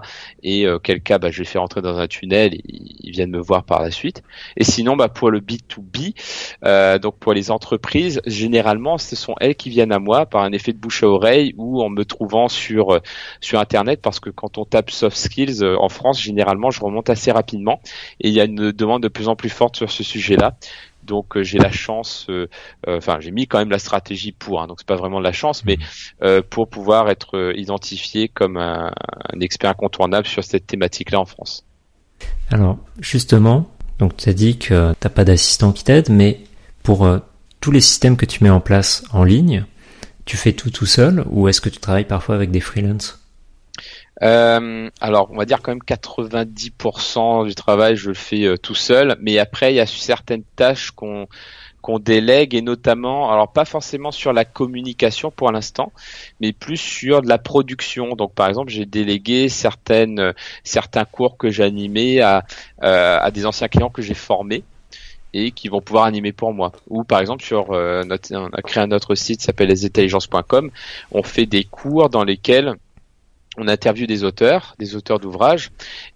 Et 0.42 0.66
euh, 0.66 0.78
quel 0.82 1.02
cas 1.02 1.18
bah, 1.18 1.30
je 1.30 1.40
vais 1.40 1.44
faire 1.44 1.62
entrer 1.62 1.82
dans 1.82 1.98
un 1.98 2.08
tunnel, 2.08 2.62
ils 2.64 3.10
viennent 3.10 3.32
me 3.32 3.42
voir 3.42 3.64
par 3.64 3.82
la 3.82 3.90
suite. 3.90 4.22
Et 4.56 4.64
sinon, 4.64 4.96
pour 5.14 5.30
le 5.30 5.40
B2B, 5.40 6.14
euh, 6.64 6.98
donc 6.98 7.18
pour 7.18 7.34
les 7.34 7.50
entreprises, 7.50 8.22
généralement, 8.24 8.96
ce 8.96 9.16
sont 9.16 9.34
elles 9.38 9.54
qui 9.54 9.68
viennent 9.68 9.92
à 9.92 9.98
moi 9.98 10.24
par 10.24 10.44
un 10.44 10.52
effet 10.52 10.72
de 10.72 10.78
bouche 10.78 11.02
à 11.02 11.06
oreille 11.06 11.52
ou 11.58 11.82
en 11.82 11.89
me 11.90 12.04
trouvant 12.04 12.48
sur 12.48 12.94
euh, 12.94 13.00
sur 13.40 13.60
Internet, 13.60 14.00
parce 14.00 14.20
que 14.20 14.30
quand 14.30 14.58
on 14.58 14.64
tape 14.64 14.90
soft 14.90 15.16
skills 15.16 15.62
euh, 15.62 15.76
en 15.78 15.88
France, 15.88 16.20
généralement, 16.20 16.70
je 16.70 16.80
remonte 16.80 17.10
assez 17.10 17.32
rapidement 17.32 17.80
et 18.20 18.28
il 18.28 18.34
y 18.34 18.40
a 18.40 18.44
une 18.44 18.72
demande 18.72 19.02
de 19.02 19.08
plus 19.08 19.28
en 19.28 19.36
plus 19.36 19.50
forte 19.50 19.76
sur 19.76 19.90
ce 19.90 20.02
sujet-là. 20.02 20.56
Donc 21.02 21.36
euh, 21.36 21.42
j'ai 21.42 21.58
la 21.58 21.72
chance, 21.72 22.26
euh, 22.28 22.46
euh, 22.86 22.98
enfin 22.98 23.18
j'ai 23.20 23.30
mis 23.30 23.46
quand 23.46 23.58
même 23.58 23.70
la 23.70 23.78
stratégie 23.78 24.32
pour, 24.32 24.60
hein, 24.60 24.66
donc 24.66 24.78
c'est 24.80 24.86
pas 24.86 24.96
vraiment 24.96 25.18
de 25.18 25.24
la 25.24 25.32
chance, 25.32 25.64
mais 25.64 25.78
euh, 26.22 26.42
pour 26.48 26.68
pouvoir 26.68 27.08
être 27.08 27.54
identifié 27.56 28.28
comme 28.28 28.58
un, 28.58 28.92
un 29.32 29.40
expert 29.40 29.70
incontournable 29.70 30.26
sur 30.26 30.44
cette 30.44 30.66
thématique-là 30.66 31.18
en 31.18 31.24
France. 31.24 31.64
Alors, 32.50 32.78
justement, 33.00 33.70
donc 33.98 34.16
tu 34.16 34.28
as 34.28 34.34
dit 34.34 34.58
que 34.58 34.92
t'as 35.00 35.08
pas 35.08 35.24
d'assistant 35.24 35.72
qui 35.72 35.84
t'aide, 35.84 36.10
mais 36.10 36.40
pour 36.82 37.08
tous 37.60 37.70
les 37.70 37.80
systèmes 37.80 38.16
que 38.16 38.26
tu 38.26 38.44
mets 38.44 38.50
en 38.50 38.60
place 38.60 39.02
en 39.12 39.24
ligne, 39.24 39.64
tu 40.30 40.36
fais 40.36 40.52
tout 40.52 40.70
tout 40.70 40.86
seul 40.86 41.24
ou 41.28 41.48
est-ce 41.48 41.60
que 41.60 41.68
tu 41.68 41.80
travailles 41.80 42.04
parfois 42.04 42.36
avec 42.36 42.52
des 42.52 42.60
freelances? 42.60 43.18
Euh, 44.22 44.88
alors, 45.00 45.28
on 45.32 45.36
va 45.36 45.44
dire 45.44 45.60
quand 45.60 45.72
même 45.72 45.82
90% 45.82 47.48
du 47.48 47.54
travail, 47.56 47.96
je 47.96 48.10
le 48.10 48.14
fais 48.14 48.44
euh, 48.44 48.56
tout 48.56 48.76
seul. 48.76 49.16
Mais 49.20 49.38
après, 49.38 49.72
il 49.72 49.76
y 49.76 49.80
a 49.80 49.86
certaines 49.86 50.44
tâches 50.54 50.92
qu'on 50.92 51.26
qu'on 51.82 51.98
délègue 51.98 52.54
et 52.54 52.62
notamment, 52.62 53.32
alors 53.32 53.50
pas 53.50 53.64
forcément 53.64 54.12
sur 54.12 54.32
la 54.32 54.44
communication 54.44 55.32
pour 55.32 55.50
l'instant, 55.50 55.92
mais 56.38 56.52
plus 56.52 56.76
sur 56.76 57.22
de 57.22 57.28
la 57.28 57.38
production. 57.38 58.14
Donc, 58.14 58.32
par 58.32 58.48
exemple, 58.48 58.70
j'ai 58.70 58.86
délégué 58.86 59.48
certaines 59.48 60.20
euh, 60.20 60.32
certains 60.62 61.06
cours 61.06 61.38
que 61.38 61.50
j'ai 61.50 61.64
animés 61.64 62.20
à 62.20 62.44
euh, 62.84 63.18
à 63.20 63.32
des 63.32 63.46
anciens 63.46 63.66
clients 63.66 63.90
que 63.90 64.02
j'ai 64.02 64.14
formés 64.14 64.62
et 65.32 65.50
qui 65.52 65.68
vont 65.68 65.80
pouvoir 65.80 66.04
animer 66.04 66.32
pour 66.32 66.52
moi. 66.52 66.72
Ou 66.88 67.04
par 67.04 67.20
exemple 67.20 67.42
sur 67.42 67.72
euh, 67.72 68.02
notre, 68.04 68.34
on 68.34 68.48
a 68.48 68.62
créé 68.62 68.82
un 68.82 68.92
autre 68.92 69.14
site 69.14 69.42
s'appelle 69.42 69.68
lesintelligences.com. 69.68 70.70
On 71.12 71.22
fait 71.22 71.46
des 71.46 71.64
cours 71.64 72.08
dans 72.10 72.24
lesquels 72.24 72.74
on 73.56 73.66
interviewe 73.66 74.06
des 74.06 74.22
auteurs, 74.22 74.74
des 74.78 74.94
auteurs 74.94 75.18
d'ouvrages, 75.18 75.70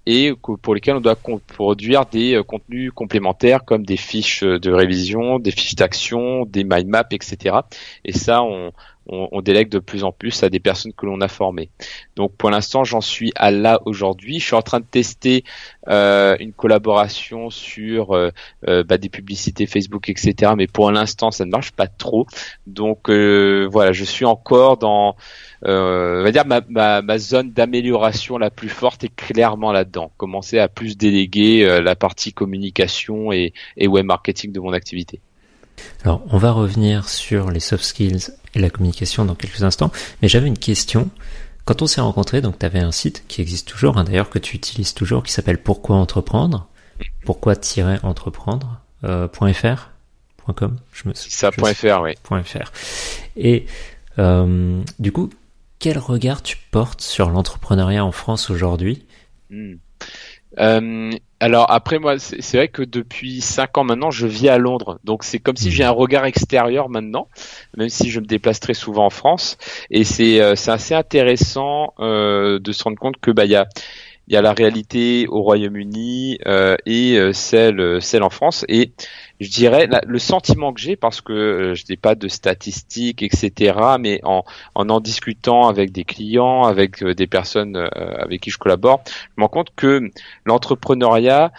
et 0.07 0.33
pour 0.63 0.75
lesquels 0.75 0.97
on 0.97 1.01
doit 1.01 1.17
produire 1.47 2.07
des 2.07 2.35
euh, 2.35 2.43
contenus 2.43 2.93
complémentaires 2.93 3.65
comme 3.65 3.85
des 3.85 3.97
fiches 3.97 4.45
euh, 4.45 4.59
de 4.59 4.71
révision, 4.71 5.39
des 5.39 5.51
fiches 5.51 5.75
d'action, 5.75 6.47
des 6.47 6.65
mind 6.65 6.87
maps, 6.87 7.05
etc. 7.11 7.57
Et 8.05 8.13
ça, 8.13 8.43
on, 8.43 8.73
on, 9.07 9.41
délègue 9.43 9.69
de 9.69 9.79
plus 9.79 10.05
en 10.05 10.13
plus 10.13 10.43
à 10.43 10.49
des 10.49 10.61
personnes 10.61 10.93
que 10.93 11.07
l'on 11.07 11.21
a 11.21 11.29
formées. 11.29 11.69
Donc 12.17 12.35
pour 12.37 12.51
l'instant, 12.51 12.85
j'en 12.85 13.01
suis 13.01 13.33
à 13.37 13.51
là 13.51 13.81
aujourd'hui. 13.85 14.41
Je 14.41 14.47
suis 14.47 14.55
en 14.55 14.63
train 14.63 14.81
de 14.81 14.87
tester 14.91 15.45
euh, 15.89 16.37
une 16.41 16.53
collaboration 16.53 17.51
sur 17.51 18.13
euh, 18.13 18.31
euh, 18.69 18.83
bah, 18.83 18.97
des 18.97 19.09
publicités 19.09 19.67
Facebook, 19.67 20.09
etc. 20.09 20.53
Mais 20.57 20.67
pour 20.67 20.91
l'instant, 20.91 21.31
ça 21.31 21.45
ne 21.45 21.51
marche 21.51 21.73
pas 21.73 21.87
trop. 21.87 22.27
Donc 22.67 23.11
voilà, 23.11 23.93
je 23.93 24.05
suis 24.05 24.25
encore 24.25 24.77
dans 24.79 25.17
on 25.67 26.23
va 26.23 26.31
dire 26.31 26.45
ma, 26.47 27.19
zone 27.19 27.53
d'amélioration 27.53 28.37
la 28.39 28.51
plus 28.51 28.69
forte 28.69 29.05
est 29.05 29.15
clairement 29.15 29.73
là-dedans. 29.73 30.13
Commencer 30.17 30.59
à 30.59 30.69
plus 30.69 30.97
déléguer 30.97 31.81
la 31.83 31.97
partie 31.97 32.33
communication 32.33 33.33
et 33.33 33.53
web 33.81 34.07
marketing 34.07 34.53
de 34.53 34.61
mon 34.61 34.73
activité. 34.73 35.21
Alors, 36.05 36.23
on 36.31 36.39
va 36.39 36.53
revenir 36.53 37.09
sur 37.09 37.51
les 37.51 37.61
soft 37.61 37.85
skills 37.85 38.31
et 38.55 38.59
la 38.59 38.71
communication 38.71 39.25
dans 39.25 39.35
quelques 39.35 39.63
instants, 39.63 39.91
mais 40.23 40.29
j'avais 40.29 40.49
une 40.49 40.59
question. 40.59 41.11
Quand 41.65 41.81
on 41.83 41.87
s'est 41.87 42.01
rencontrés, 42.01 42.41
donc 42.41 42.59
tu 42.59 42.67
avais 42.67 42.81
un 42.81 42.93
site 42.93 43.25
qui 43.27 43.41
existe 43.41 43.67
toujours, 43.67 43.97
hein, 43.97 44.05
d'ailleurs 44.05 44.31
que 44.31 44.39
tu 44.39 44.57
utilises 44.57 44.95
toujours, 44.95 45.23
qui 45.23 45.33
s'appelle 45.33 45.59
Pourquoi 45.59 45.97
entreprendre? 45.97 46.69
Pourquoi-entreprendre 47.25 48.81
euh, 49.05 49.29
.fr 49.29 49.91
.com? 50.55 50.77
Je 50.93 51.09
me 51.09 51.15
ça, 51.15 51.51
je 51.51 51.57
point 51.57 51.73
.fr, 51.73 52.03
oui. 52.03 52.13
point 52.23 52.43
.fr. 52.43 52.71
Et 53.37 53.67
euh, 54.19 54.81
du 54.99 55.11
coup, 55.11 55.31
quel 55.79 55.99
regard 55.99 56.43
tu 56.43 56.57
portes 56.71 57.01
sur 57.01 57.31
l'entrepreneuriat 57.31 58.05
en 58.05 58.13
France 58.13 58.51
aujourd'hui? 58.51 59.07
Hmm. 59.51 59.75
Euh, 60.61 61.11
alors 61.41 61.71
après 61.71 61.99
moi, 61.99 62.19
c'est 62.19 62.57
vrai 62.57 62.69
que 62.69 62.83
depuis 62.83 63.41
cinq 63.41 63.77
ans 63.77 63.85
maintenant, 63.85 64.11
je 64.11 64.27
vis 64.27 64.49
à 64.49 64.57
Londres, 64.59 64.99
donc 65.05 65.25
c'est 65.25 65.39
comme 65.41 65.57
si 65.57 65.69
Mhm. 65.69 65.73
j'ai 65.73 65.85
un 65.85 65.91
regard 65.91 66.25
extérieur 66.27 66.89
maintenant, 66.89 67.29
même 67.77 67.89
si 67.89 68.11
je 68.11 68.21
me 68.21 68.27
déplace 68.27 68.61
très 68.61 68.75
souvent 68.75 69.07
en 69.07 69.11
France, 69.11 69.59
et 69.91 70.05
c'est 70.05 70.41
euh, 70.41 70.55
c'est 70.55 70.71
assez 70.71 70.95
intéressant 70.95 71.93
euh, 71.99 72.59
de 72.61 72.73
se 72.73 72.85
rendre 72.85 72.99
compte 72.99 73.17
que 73.21 73.31
bah 73.33 73.45
il 73.45 73.51
y 73.51 73.57
a 73.57 73.67
il 74.29 74.35
y 74.35 74.37
a 74.37 74.43
la 74.43 74.53
réalité 74.53 75.27
au 75.29 75.43
Royaume-Uni 75.43 76.39
euh, 76.47 76.77
et 76.87 77.19
euh, 77.19 77.33
celle 77.33 77.81
euh, 77.81 78.01
celle 78.01 78.23
en 78.23 78.31
France. 78.31 78.65
Et 78.69 78.93
je 79.41 79.51
dirais 79.51 79.89
le 80.07 80.19
sentiment 80.19 80.73
que 80.73 80.81
j'ai 80.81 80.97
parce 80.97 81.21
que 81.21 81.75
je 81.75 81.85
n'ai 81.89 81.97
pas 81.97 82.15
de 82.15 82.29
statistiques 82.29 83.23
etc 83.23 83.77
mais 83.99 84.21
en 84.23 84.45
en 84.75 85.01
discutant 85.01 85.69
avec 85.69 85.91
des 85.91 86.05
clients 86.05 86.63
avec 86.63 87.03
des 87.03 87.27
personnes 87.27 87.77
avec 87.95 88.41
qui 88.43 88.51
je 88.51 88.59
collabore 88.59 89.03
je 89.07 89.33
me 89.37 89.43
rends 89.43 89.49
compte 89.49 89.73
que 89.75 90.09
l'entrepreneuriat 90.45 91.53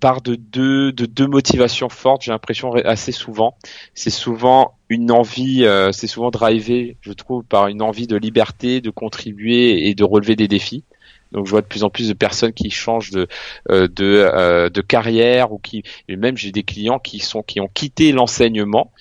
part 0.00 0.22
de 0.22 0.34
deux 0.34 0.92
de 0.92 1.06
deux 1.06 1.26
motivations 1.26 1.88
fortes 1.88 2.22
j'ai 2.22 2.32
l'impression 2.32 2.72
assez 2.72 3.12
souvent. 3.12 3.56
C'est 3.94 4.10
souvent 4.10 4.78
une 4.88 5.12
envie 5.12 5.64
euh, 5.64 5.92
c'est 5.92 6.06
souvent 6.06 6.30
drivé 6.30 6.96
je 7.02 7.12
trouve 7.12 7.44
par 7.44 7.68
une 7.68 7.82
envie 7.82 8.06
de 8.06 8.16
liberté 8.16 8.80
de 8.80 8.90
contribuer 8.90 9.88
et 9.88 9.94
de 9.94 10.02
relever 10.04 10.34
des 10.34 10.48
défis 10.48 10.84
donc 11.32 11.46
je 11.46 11.50
vois 11.50 11.60
de 11.60 11.66
plus 11.66 11.84
en 11.84 11.90
plus 11.90 12.08
de 12.08 12.14
personnes 12.14 12.52
qui 12.52 12.70
changent 12.70 13.10
de 13.10 13.28
euh, 13.70 13.88
de, 13.88 14.28
euh, 14.34 14.68
de 14.68 14.80
carrière 14.80 15.52
ou 15.52 15.58
qui 15.58 15.82
et 16.08 16.16
même 16.16 16.36
j'ai 16.36 16.52
des 16.52 16.62
clients 16.62 16.98
qui 16.98 17.20
sont 17.20 17.42
qui 17.42 17.60
ont 17.60 17.68
quitté 17.72 18.12
l'enseignement 18.12 18.92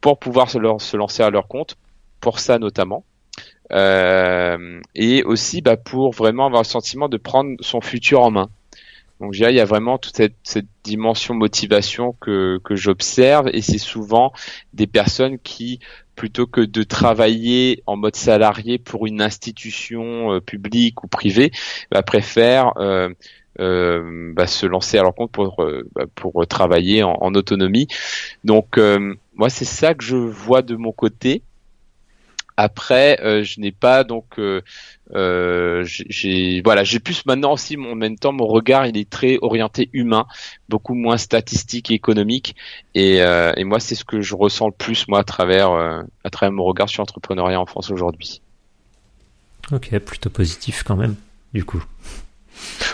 pour 0.00 0.18
pouvoir 0.18 0.50
se, 0.50 0.58
se 0.78 0.96
lancer 0.96 1.22
à 1.22 1.30
leur 1.30 1.48
compte 1.48 1.76
pour 2.20 2.40
ça 2.40 2.58
notamment. 2.58 3.04
Euh, 3.70 4.80
et 4.94 5.22
aussi 5.24 5.60
bah, 5.60 5.76
pour 5.76 6.12
vraiment 6.12 6.46
avoir 6.46 6.62
le 6.62 6.66
sentiment 6.66 7.08
de 7.08 7.18
prendre 7.18 7.54
son 7.60 7.82
futur 7.82 8.22
en 8.22 8.30
main. 8.30 8.48
Donc 9.20 9.34
je 9.34 9.38
dirais, 9.38 9.52
il 9.52 9.56
y 9.56 9.60
a 9.60 9.64
vraiment 9.64 9.98
toute 9.98 10.16
cette, 10.16 10.36
cette 10.42 10.68
dimension 10.84 11.34
motivation 11.34 12.14
que, 12.20 12.60
que 12.64 12.76
j'observe 12.76 13.48
et 13.52 13.62
c'est 13.62 13.78
souvent 13.78 14.32
des 14.72 14.86
personnes 14.86 15.38
qui, 15.38 15.80
plutôt 16.18 16.48
que 16.48 16.60
de 16.60 16.82
travailler 16.82 17.82
en 17.86 17.96
mode 17.96 18.16
salarié 18.16 18.76
pour 18.76 19.06
une 19.06 19.22
institution 19.22 20.32
euh, 20.34 20.40
publique 20.40 21.04
ou 21.04 21.06
privée, 21.06 21.52
bah, 21.92 22.02
préfèrent 22.02 22.72
euh, 22.76 23.08
euh, 23.60 24.32
bah, 24.34 24.48
se 24.48 24.66
lancer 24.66 24.98
à 24.98 25.02
leur 25.02 25.14
compte 25.14 25.30
pour, 25.30 25.62
euh, 25.62 25.88
bah, 25.94 26.06
pour 26.16 26.44
travailler 26.48 27.04
en, 27.04 27.16
en 27.20 27.34
autonomie. 27.36 27.86
Donc 28.42 28.78
euh, 28.78 29.14
moi 29.36 29.48
c'est 29.48 29.64
ça 29.64 29.94
que 29.94 30.02
je 30.02 30.16
vois 30.16 30.62
de 30.62 30.74
mon 30.74 30.90
côté. 30.90 31.42
Après, 32.60 33.20
euh, 33.22 33.44
je 33.44 33.60
n'ai 33.60 33.70
pas 33.70 34.02
donc 34.02 34.40
euh, 34.40 34.62
euh, 35.14 35.84
j'ai- 35.84 36.60
voilà 36.64 36.82
j'ai 36.82 36.98
plus 36.98 37.24
maintenant 37.24 37.52
aussi 37.52 37.76
mon 37.76 37.92
en 37.92 37.94
même 37.94 38.18
temps 38.18 38.32
mon 38.32 38.46
regard 38.48 38.84
il 38.86 38.96
est 38.96 39.08
très 39.08 39.38
orienté 39.42 39.88
humain 39.92 40.26
beaucoup 40.68 40.94
moins 40.94 41.18
statistique 41.18 41.92
et 41.92 41.94
économique 41.94 42.56
et, 42.96 43.22
euh, 43.22 43.52
et 43.56 43.62
moi 43.62 43.78
c'est 43.78 43.94
ce 43.94 44.04
que 44.04 44.20
je 44.22 44.34
ressens 44.34 44.66
le 44.66 44.72
plus 44.72 45.06
moi 45.06 45.20
à 45.20 45.24
travers 45.24 45.70
euh, 45.70 46.02
à 46.24 46.30
travers 46.30 46.52
mon 46.52 46.64
regard 46.64 46.88
sur 46.88 47.00
l'entrepreneuriat 47.02 47.60
en 47.60 47.66
France 47.66 47.92
aujourd'hui 47.92 48.42
Ok, 49.70 49.96
plutôt 49.98 50.30
positif 50.30 50.82
quand 50.82 50.96
même, 50.96 51.14
du 51.52 51.64
coup. 51.64 51.84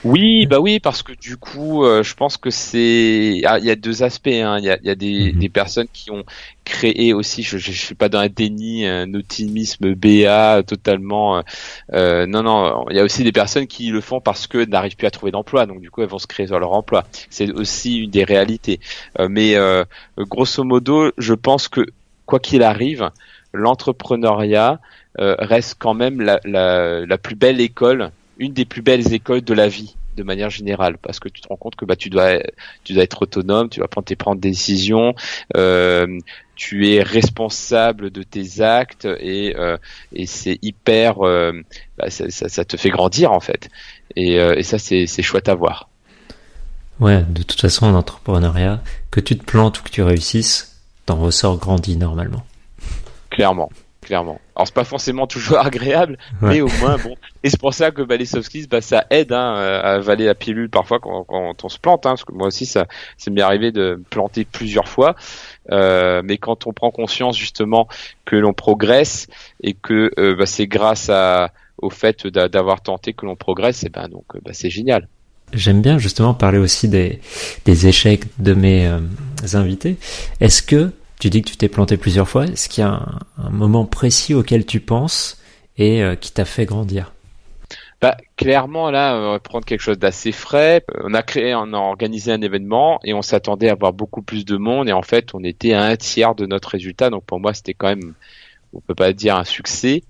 Oui 0.04 0.46
bah 0.46 0.58
oui 0.60 0.80
parce 0.80 1.02
que 1.02 1.12
du 1.12 1.36
coup 1.36 1.84
euh, 1.84 2.02
je 2.02 2.14
pense 2.14 2.36
que 2.36 2.50
c'est 2.50 3.40
ah, 3.44 3.58
il 3.58 3.64
y 3.64 3.70
a 3.70 3.76
deux 3.76 4.02
aspects 4.02 4.28
hein. 4.28 4.58
il 4.58 4.64
y 4.64 4.70
a, 4.70 4.78
y 4.82 4.90
a 4.90 4.94
des, 4.94 5.32
Mhm. 5.32 5.38
des 5.38 5.48
personnes 5.48 5.86
qui 5.92 6.10
ont 6.10 6.24
créé 6.64 7.12
aussi 7.12 7.42
je, 7.42 7.58
je, 7.58 7.72
je 7.72 7.78
suis 7.86 7.94
pas 7.94 8.08
dans 8.08 8.18
un 8.20 8.28
déni 8.28 8.86
un 8.86 9.12
optimisme 9.14 9.94
BA 9.94 10.62
totalement 10.66 11.38
euh, 11.38 11.42
euh, 11.92 12.26
non 12.26 12.42
non 12.42 12.86
il 12.90 12.96
y 12.96 13.00
a 13.00 13.04
aussi 13.04 13.24
des 13.24 13.32
personnes 13.32 13.66
qui 13.66 13.88
le 13.88 14.00
font 14.00 14.20
parce 14.20 14.46
que 14.46 14.64
n'arrivent 14.64 14.96
plus 14.96 15.06
à 15.06 15.10
trouver 15.10 15.32
d'emploi 15.32 15.66
donc 15.66 15.80
du 15.80 15.90
coup 15.90 16.02
elles 16.02 16.08
vont 16.08 16.18
se 16.18 16.26
créer 16.26 16.46
sur 16.46 16.58
leur 16.58 16.72
emploi 16.72 17.04
c'est 17.30 17.50
aussi 17.52 17.98
une 17.98 18.10
des 18.10 18.24
réalités 18.24 18.80
Euh, 19.18 19.28
mais 19.30 19.54
euh, 19.56 19.84
grosso 20.18 20.64
modo 20.64 21.10
je 21.18 21.34
pense 21.34 21.68
que 21.68 21.82
quoi 22.26 22.40
qu'il 22.40 22.62
arrive 22.62 23.10
l'entrepreneuriat 23.52 24.80
euh, 25.20 25.36
reste 25.38 25.76
quand 25.78 25.94
même 25.94 26.20
la, 26.20 26.40
la, 26.44 27.06
la 27.06 27.18
plus 27.18 27.36
belle 27.36 27.60
école 27.60 28.10
une 28.38 28.52
des 28.52 28.64
plus 28.64 28.82
belles 28.82 29.12
écoles 29.12 29.42
de 29.42 29.54
la 29.54 29.68
vie 29.68 29.96
de 30.16 30.22
manière 30.22 30.50
générale 30.50 30.96
parce 30.98 31.18
que 31.18 31.28
tu 31.28 31.40
te 31.40 31.48
rends 31.48 31.56
compte 31.56 31.74
que 31.74 31.84
bah 31.84 31.96
tu 31.96 32.08
dois 32.08 32.38
tu 32.84 32.92
dois 32.92 33.02
être 33.02 33.22
autonome 33.22 33.68
tu 33.68 33.80
dois 33.80 33.88
prendre 33.88 34.04
tes 34.04 34.14
prendre 34.14 34.40
des 34.40 34.50
décisions 34.50 35.14
euh, 35.56 36.06
tu 36.56 36.90
es 36.90 37.02
responsable 37.02 38.10
de 38.10 38.22
tes 38.22 38.60
actes 38.60 39.08
et 39.20 39.54
euh, 39.56 39.76
et 40.12 40.26
c'est 40.26 40.58
hyper 40.62 41.26
euh, 41.26 41.52
bah, 41.98 42.10
ça, 42.10 42.30
ça, 42.30 42.48
ça, 42.48 42.64
te 42.64 42.76
fait 42.76 42.90
grandir 42.90 43.32
en 43.32 43.40
fait. 43.40 43.68
Et, 44.16 44.38
euh, 44.38 44.54
et 44.56 44.62
ça 44.62 44.78
c'est 44.78 45.06
c'est 45.06 45.22
chouette 45.22 45.48
à 45.48 45.54
voir. 45.54 45.88
Ouais 47.00 47.24
de 47.28 47.42
toute 47.42 47.60
façon 47.60 47.86
en 47.86 47.94
entrepreneuriat 47.94 48.82
que 49.10 49.20
tu 49.20 49.36
te 49.36 49.44
plantes 49.44 49.80
ou 49.80 49.82
que 49.82 49.90
tu 49.90 50.02
réussisses 50.02 50.80
t'en 51.06 51.16
ressors 51.16 51.58
grandi 51.58 51.96
normalement. 51.96 52.46
Clairement 53.30 53.70
clairement. 54.04 54.40
Alors 54.54 54.66
c'est 54.66 54.74
pas 54.74 54.84
forcément 54.84 55.26
toujours 55.26 55.58
agréable, 55.66 56.18
mais 56.40 56.60
au 56.60 56.68
moins 56.80 56.96
bon. 56.96 57.16
Et 57.42 57.50
c'est 57.50 57.58
pour 57.58 57.74
ça 57.74 57.90
que 57.90 58.02
bah, 58.02 58.16
les 58.16 58.26
soft 58.26 58.46
skills, 58.46 58.68
bah, 58.68 58.80
ça 58.80 59.04
aide 59.10 59.32
hein, 59.32 59.54
à 59.54 59.94
avaler 59.94 60.26
la 60.26 60.34
pilule 60.34 60.70
parfois 60.70 61.00
quand, 61.00 61.24
quand 61.24 61.64
on 61.64 61.68
se 61.68 61.78
plante. 61.78 62.06
Hein, 62.06 62.10
parce 62.10 62.24
que 62.24 62.32
moi 62.32 62.46
aussi, 62.46 62.66
ça, 62.66 62.86
c'est 63.16 63.30
m'est 63.30 63.42
arrivé 63.42 63.72
de 63.72 64.00
planter 64.10 64.44
plusieurs 64.44 64.88
fois. 64.88 65.16
Euh, 65.70 66.22
mais 66.24 66.38
quand 66.38 66.66
on 66.66 66.72
prend 66.72 66.90
conscience 66.90 67.36
justement 67.36 67.88
que 68.24 68.36
l'on 68.36 68.52
progresse 68.52 69.26
et 69.62 69.74
que 69.74 70.10
euh, 70.18 70.36
bah, 70.36 70.46
c'est 70.46 70.66
grâce 70.66 71.08
à, 71.10 71.50
au 71.78 71.90
fait 71.90 72.26
d'avoir 72.26 72.82
tenté 72.82 73.12
que 73.12 73.26
l'on 73.26 73.36
progresse, 73.36 73.84
et 73.84 73.88
ben 73.88 74.08
donc 74.08 74.24
bah, 74.44 74.50
c'est 74.52 74.70
génial. 74.70 75.08
J'aime 75.52 75.82
bien 75.82 75.98
justement 75.98 76.34
parler 76.34 76.58
aussi 76.58 76.88
des, 76.88 77.20
des 77.64 77.86
échecs 77.86 78.24
de 78.38 78.54
mes 78.54 78.86
euh, 78.86 78.98
invités. 79.52 79.96
Est-ce 80.40 80.62
que 80.62 80.92
tu 81.24 81.30
dis 81.30 81.40
que 81.40 81.48
tu 81.48 81.56
t'es 81.56 81.70
planté 81.70 81.96
plusieurs 81.96 82.28
fois. 82.28 82.44
Est-ce 82.44 82.68
qu'il 82.68 82.84
y 82.84 82.86
a 82.86 83.02
un, 83.38 83.48
moment 83.48 83.86
précis 83.86 84.34
auquel 84.34 84.66
tu 84.66 84.80
penses 84.80 85.42
et 85.78 86.02
euh, 86.02 86.16
qui 86.16 86.30
t'a 86.32 86.44
fait 86.44 86.66
grandir? 86.66 87.14
Bah, 88.02 88.18
clairement, 88.36 88.90
là, 88.90 89.16
on 89.16 89.30
va 89.30 89.38
prendre 89.38 89.64
quelque 89.64 89.80
chose 89.80 89.98
d'assez 89.98 90.32
frais. 90.32 90.84
On 91.02 91.14
a 91.14 91.22
créé, 91.22 91.54
on 91.54 91.72
a 91.72 91.78
organisé 91.78 92.30
un 92.30 92.42
événement 92.42 93.00
et 93.04 93.14
on 93.14 93.22
s'attendait 93.22 93.70
à 93.70 93.72
avoir 93.72 93.94
beaucoup 93.94 94.20
plus 94.20 94.44
de 94.44 94.58
monde 94.58 94.86
et 94.86 94.92
en 94.92 95.00
fait, 95.00 95.30
on 95.32 95.42
était 95.42 95.72
à 95.72 95.84
un 95.84 95.96
tiers 95.96 96.34
de 96.34 96.44
notre 96.44 96.68
résultat. 96.68 97.08
Donc 97.08 97.24
pour 97.24 97.40
moi, 97.40 97.54
c'était 97.54 97.72
quand 97.72 97.88
même, 97.88 98.12
on 98.74 98.80
peut 98.80 98.94
pas 98.94 99.14
dire 99.14 99.36
un 99.36 99.44
succès, 99.44 100.02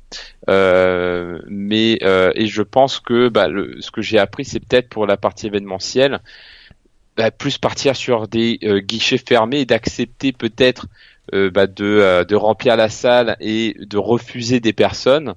euh, 0.51 1.39
mais 1.47 2.01
euh, 2.03 2.33
et 2.35 2.47
je 2.47 2.63
pense 2.63 2.99
que 2.99 3.29
bah, 3.29 3.47
ce 3.79 3.93
que 3.93 4.03
j'ai 4.03 4.19
appris, 4.19 4.45
c'est 4.45 4.59
peut-être 4.59 4.89
pour 4.89 5.07
la 5.07 5.17
partie 5.17 5.47
événementielle, 5.47 6.19
bah, 7.17 7.31
plus 7.31 7.59
partir 7.59 7.97
sur 7.97 8.29
des 8.29 8.59
euh, 8.65 8.81
guichets 8.81 9.19
fermés 9.19 9.61
et 9.61 9.65
d'accepter 9.67 10.33
peut-être 10.33 10.87
euh, 11.33 11.51
bah, 11.51 11.67
euh, 11.81 12.25
de 12.25 12.35
remplir 12.35 12.77
la 12.77 12.89
salle 12.89 13.37
et 13.41 13.77
de 13.79 13.97
refuser 13.97 14.61
des 14.61 14.73
personnes 14.73 15.35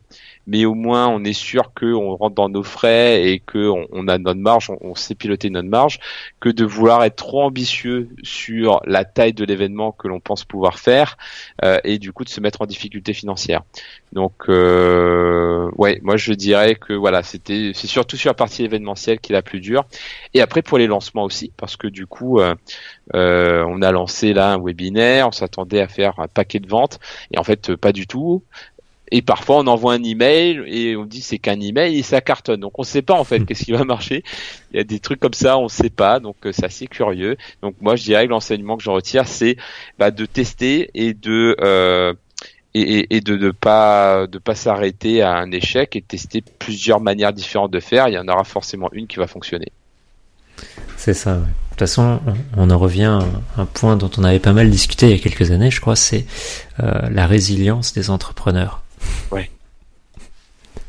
mais 0.48 0.66
au 0.66 0.74
moins 0.74 1.08
on 1.10 1.24
est 1.24 1.34
sûr 1.34 1.74
qu'on 1.74 2.16
rentre 2.16 2.36
dans 2.36 2.50
nos 2.50 2.63
frais 2.63 3.30
et 3.30 3.39
qu'on 3.39 3.86
on 3.92 4.08
a 4.08 4.18
notre 4.18 4.39
marge, 4.39 4.72
on, 4.82 4.96
sait 4.96 5.13
piloter 5.13 5.50
notre 5.50 5.68
marge, 5.68 6.00
que 6.39 6.50
de 6.50 6.66
vouloir 6.66 7.04
être 7.04 7.18
trop 7.18 7.44
ambitieux 7.44 8.10
sur 8.24 8.82
la 8.86 9.06
taille 9.06 9.34
de 9.34 9.44
l'événement 9.46 9.92
que 9.92 10.08
l'on 10.08 10.20
pense 10.20 10.46
pouvoir 10.46 10.80
faire 10.80 11.18
euh, 11.63 11.77
et 11.84 12.00
du 12.00 12.13
coup 12.13 12.24
de 12.24 12.30
se 12.30 12.42
mettre 12.42 12.62
en 12.62 12.66
difficulté 12.66 13.13
financière. 13.13 13.62
Donc 14.13 14.46
euh, 14.48 15.70
ouais, 15.77 16.00
moi 16.01 16.16
je 16.18 16.34
dirais 16.34 16.75
que 16.75 16.94
voilà, 16.94 17.24
c'était 17.24 17.72
c'est 17.75 17.88
surtout 17.88 18.16
sur 18.16 18.30
la 18.30 18.34
partie 18.34 18.63
événementielle 18.63 19.20
qui 19.20 19.34
est 19.34 19.36
la 19.36 19.42
plus 19.42 19.60
dure. 19.60 19.86
Et 20.34 20.42
après 20.42 20.62
pour 20.62 20.77
les 20.77 20.88
lancements 20.88 21.25
aussi, 21.25 21.51
parce 21.58 21.75
que 21.75 21.88
du 21.88 22.08
coup 22.08 22.39
euh, 22.39 22.56
euh 23.13 23.66
on 23.68 23.82
a 23.82 23.92
lancé 23.92 24.34
là 24.34 24.54
un 24.54 24.60
webinaire, 24.60 25.27
on 25.27 25.32
s'attendait 25.32 25.82
à 25.82 25.88
faire 25.88 26.20
un 26.20 26.27
paquet 26.27 26.60
de 26.60 26.68
ventes 26.68 27.00
et 27.32 27.38
en 27.38 27.44
fait 27.44 27.75
pas 27.75 27.92
du 27.92 28.08
tout. 28.08 28.44
Et 29.11 29.21
parfois, 29.21 29.57
on 29.57 29.67
envoie 29.67 29.93
un 29.93 30.03
email 30.03 30.63
et 30.67 30.95
on 30.95 31.05
dit 31.05 31.21
c'est 31.21 31.37
qu'un 31.37 31.59
email 31.59 31.97
et 31.97 32.03
ça 32.03 32.21
cartonne. 32.21 32.59
Donc, 32.59 32.77
on 32.77 32.81
ne 32.81 32.87
sait 32.87 33.01
pas 33.01 33.13
en 33.13 33.23
fait 33.23 33.39
hmm. 33.39 33.45
qu'est-ce 33.45 33.63
qui 33.65 33.71
va 33.71 33.83
marcher. 33.83 34.23
Il 34.71 34.77
y 34.77 34.79
a 34.79 34.83
des 34.83 34.99
trucs 34.99 35.19
comme 35.19 35.33
ça, 35.33 35.57
on 35.57 35.63
ne 35.63 35.69
sait 35.69 35.89
pas. 35.89 36.19
Donc, 36.19 36.35
euh, 36.45 36.51
c'est 36.51 36.65
assez 36.65 36.87
curieux. 36.87 37.37
Donc, 37.61 37.75
moi, 37.81 37.95
je 37.95 38.03
dirais 38.03 38.25
que 38.25 38.31
l'enseignement 38.31 38.77
que 38.77 38.83
je 38.83 38.89
retire, 38.89 39.27
c'est 39.27 39.57
bah, 39.97 40.11
de 40.11 40.25
tester 40.25 40.89
et 40.93 41.13
de 41.13 41.55
euh, 41.61 42.13
et, 42.73 43.15
et, 43.15 43.21
de 43.21 43.35
ne 43.37 43.49
pas 43.49 44.27
de 44.27 44.37
pas 44.37 44.53
s'arrêter 44.53 45.21
à 45.21 45.33
un 45.35 45.51
échec 45.51 45.95
et 45.95 46.01
tester 46.01 46.43
plusieurs 46.59 46.99
manières 46.99 47.33
différentes 47.33 47.71
de 47.71 47.79
faire. 47.79 48.07
Il 48.07 48.13
y 48.13 48.19
en 48.19 48.27
aura 48.27 48.43
forcément 48.43 48.89
une 48.91 49.07
qui 49.07 49.17
va 49.17 49.25
fonctionner. 49.25 49.72
C'est 50.96 51.13
ça. 51.13 51.35
Ouais. 51.35 51.39
De 51.77 51.81
toute 51.81 51.89
façon, 51.89 52.20
on 52.55 52.72
en 52.72 52.77
revient 52.79 53.20
à 53.55 53.61
un 53.61 53.65
point 53.65 53.98
dont 53.98 54.09
on 54.17 54.24
avait 54.24 54.39
pas 54.39 54.51
mal 54.51 54.67
discuté 54.72 55.05
il 55.05 55.11
y 55.11 55.20
a 55.20 55.22
quelques 55.22 55.51
années, 55.51 55.70
je 55.70 55.79
crois, 55.79 55.96
c'est 55.96 56.25
euh, 56.79 57.07
la 57.11 57.27
résilience 57.27 57.93
des 57.93 58.09
entrepreneurs. 58.09 58.81
Ouais. 59.31 59.50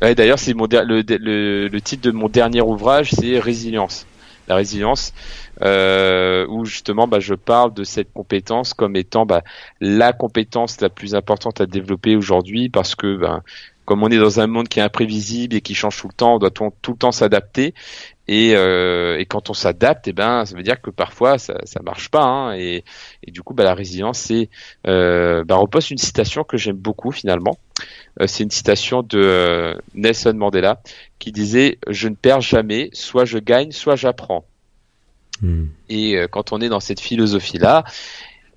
D'ailleurs, 0.01 0.39
c'est 0.39 0.53
le, 0.53 1.67
le, 1.67 1.81
titre 1.81 2.03
de 2.03 2.11
mon 2.11 2.29
dernier 2.29 2.61
ouvrage, 2.61 3.11
c'est 3.11 3.39
Résilience. 3.39 4.05
La 4.47 4.55
résilience, 4.55 5.13
euh, 5.61 6.47
où 6.47 6.65
justement, 6.65 7.07
bah, 7.07 7.19
je 7.19 7.35
parle 7.35 7.71
de 7.71 7.83
cette 7.83 8.11
compétence 8.11 8.73
comme 8.73 8.95
étant 8.95 9.27
bah, 9.27 9.43
la 9.79 10.11
compétence 10.11 10.81
la 10.81 10.89
plus 10.89 11.13
importante 11.13 11.61
à 11.61 11.67
développer 11.67 12.15
aujourd'hui, 12.15 12.67
parce 12.67 12.95
que 12.95 13.15
bah, 13.15 13.43
comme 13.85 14.01
on 14.03 14.09
est 14.09 14.17
dans 14.17 14.39
un 14.39 14.47
monde 14.47 14.67
qui 14.67 14.79
est 14.79 14.83
imprévisible 14.83 15.55
et 15.55 15.61
qui 15.61 15.75
change 15.75 15.99
tout 16.01 16.07
le 16.07 16.13
temps, 16.13 16.35
on 16.35 16.37
doit 16.39 16.49
tout, 16.49 16.91
le 16.91 16.97
temps 16.97 17.11
s'adapter. 17.11 17.73
Et, 18.31 18.53
euh, 18.55 19.17
et, 19.17 19.25
quand 19.25 19.49
on 19.49 19.55
s'adapte, 19.55 20.07
et 20.07 20.11
eh 20.11 20.13
ben, 20.13 20.45
ça 20.45 20.55
veut 20.55 20.61
dire 20.61 20.79
que 20.79 20.91
parfois 20.91 21.39
ça, 21.39 21.55
ça 21.63 21.81
marche 21.81 22.09
pas. 22.09 22.21
Hein, 22.21 22.53
et, 22.53 22.83
et, 23.23 23.31
du 23.31 23.41
coup, 23.41 23.55
bah, 23.55 23.63
la 23.63 23.73
résilience, 23.73 24.19
c'est 24.19 24.49
euh, 24.85 25.43
bah, 25.43 25.55
repose 25.55 25.89
une 25.89 25.97
citation 25.97 26.43
que 26.43 26.55
j'aime 26.55 26.75
beaucoup 26.75 27.11
finalement. 27.11 27.57
Euh, 28.21 28.27
c'est 28.27 28.43
une 28.43 28.51
citation 28.51 29.01
de 29.01 29.75
Nelson 29.95 30.33
Mandela 30.35 30.79
qui 31.17 31.31
disait 31.31 31.79
"Je 31.87 32.07
ne 32.07 32.13
perds 32.13 32.41
jamais, 32.41 32.91
soit 32.93 33.25
je 33.25 33.39
gagne, 33.39 33.71
soit 33.71 33.95
j'apprends." 33.95 34.45
Hmm. 35.41 35.65
Et 35.89 36.15
euh, 36.15 36.27
quand 36.27 36.53
on 36.53 36.61
est 36.61 36.69
dans 36.69 36.79
cette 36.79 36.99
philosophie-là, 36.99 37.83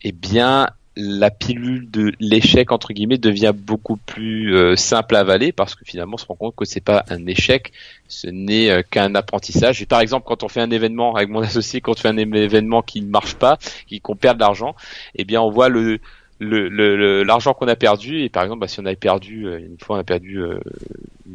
eh 0.03 0.13
bien, 0.13 0.67
la 0.96 1.31
pilule 1.31 1.90
de 1.90 2.12
l'échec 2.20 2.70
entre 2.70 2.92
guillemets 2.92 3.18
devient 3.18 3.52
beaucoup 3.57 3.96
plus 3.96 4.55
euh, 4.55 4.76
simple 4.76 5.16
à 5.16 5.20
avaler 5.20 5.52
parce 5.52 5.74
que 5.74 5.85
finalement 5.85 6.14
on 6.14 6.18
se 6.18 6.26
rend 6.26 6.35
compte 6.35 6.55
que 6.55 6.64
c'est 6.64 6.81
pas 6.81 7.05
un 7.09 7.26
échec, 7.26 7.72
ce 8.09 8.26
n'est 8.26 8.70
euh, 8.70 8.83
qu'un 8.88 9.14
apprentissage. 9.14 9.81
Et 9.81 9.87
par 9.87 10.00
exemple, 10.00 10.26
quand 10.26 10.42
on 10.42 10.48
fait 10.48 10.61
un 10.61 10.70
événement 10.70 11.14
avec 11.14 11.31
mon 11.31 11.40
associé, 11.42 11.81
quand 11.81 11.92
on 11.92 11.96
fait 11.96 12.09
un 12.09 12.18
événement 12.18 12.83
qui 12.83 13.00
ne 13.00 13.09
marche 13.09 13.35
pas, 13.35 13.59
qui 13.87 14.00
qu'on 14.00 14.16
perd 14.16 14.37
de 14.37 14.42
l'argent, 14.42 14.74
eh 15.14 15.24
bien 15.24 15.40
on 15.40 15.50
voit 15.50 15.68
le 15.68 15.98
l'argent 16.40 17.55
qu'on 17.55 17.68
a 17.68 17.76
perdu. 17.76 18.22
Et 18.22 18.28
par 18.28 18.42
exemple 18.42 18.61
bah, 18.61 18.68
si 18.68 18.81
on 18.81 18.87
avait 18.87 18.96
perdu 18.96 19.46
euh, 19.46 19.59
une 19.59 19.78
fois 19.78 19.96
on 19.96 20.00
a 20.00 20.05
perdu 20.05 20.38
euh, 20.38 20.59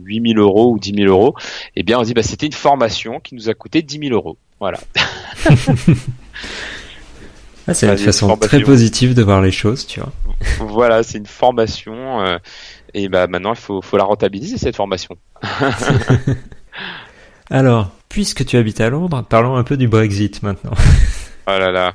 8000 0.03 0.37
euros 0.37 0.73
ou 0.73 0.79
10 0.79 0.93
000 0.95 1.07
euros 1.07 1.35
eh 1.75 1.83
bien 1.83 1.97
on 1.99 2.03
dit 2.03 2.13
bah 2.13 2.23
c'était 2.23 2.45
une 2.45 2.51
formation 2.51 3.19
qui 3.19 3.35
nous 3.35 3.49
a 3.49 3.53
coûté 3.53 3.81
10 3.81 3.99
000 3.99 4.13
euros. 4.13 4.37
Voilà 4.59 4.79
Ah, 7.67 7.73
c'est 7.73 7.87
une 7.87 7.97
façon 7.97 8.35
très 8.37 8.61
positive 8.61 9.13
de 9.13 9.21
voir 9.21 9.41
les 9.41 9.51
choses, 9.51 9.85
tu 9.85 9.99
vois. 9.99 10.11
voilà, 10.59 11.03
c'est 11.03 11.17
une 11.17 11.25
formation 11.25 12.21
euh, 12.21 12.37
et 12.93 13.09
bah 13.09 13.27
maintenant 13.27 13.53
il 13.53 13.59
faut, 13.59 13.81
faut 13.81 13.97
la 13.97 14.05
rentabiliser 14.05 14.57
cette 14.57 14.75
formation. 14.75 15.17
Alors, 17.49 17.91
puisque 18.09 18.45
tu 18.45 18.57
habites 18.57 18.81
à 18.81 18.89
Londres, 18.89 19.25
parlons 19.27 19.55
un 19.55 19.63
peu 19.63 19.77
du 19.77 19.87
Brexit 19.87 20.43
maintenant. 20.43 20.71
oh 21.47 21.51
là 21.51 21.71
là. 21.71 21.93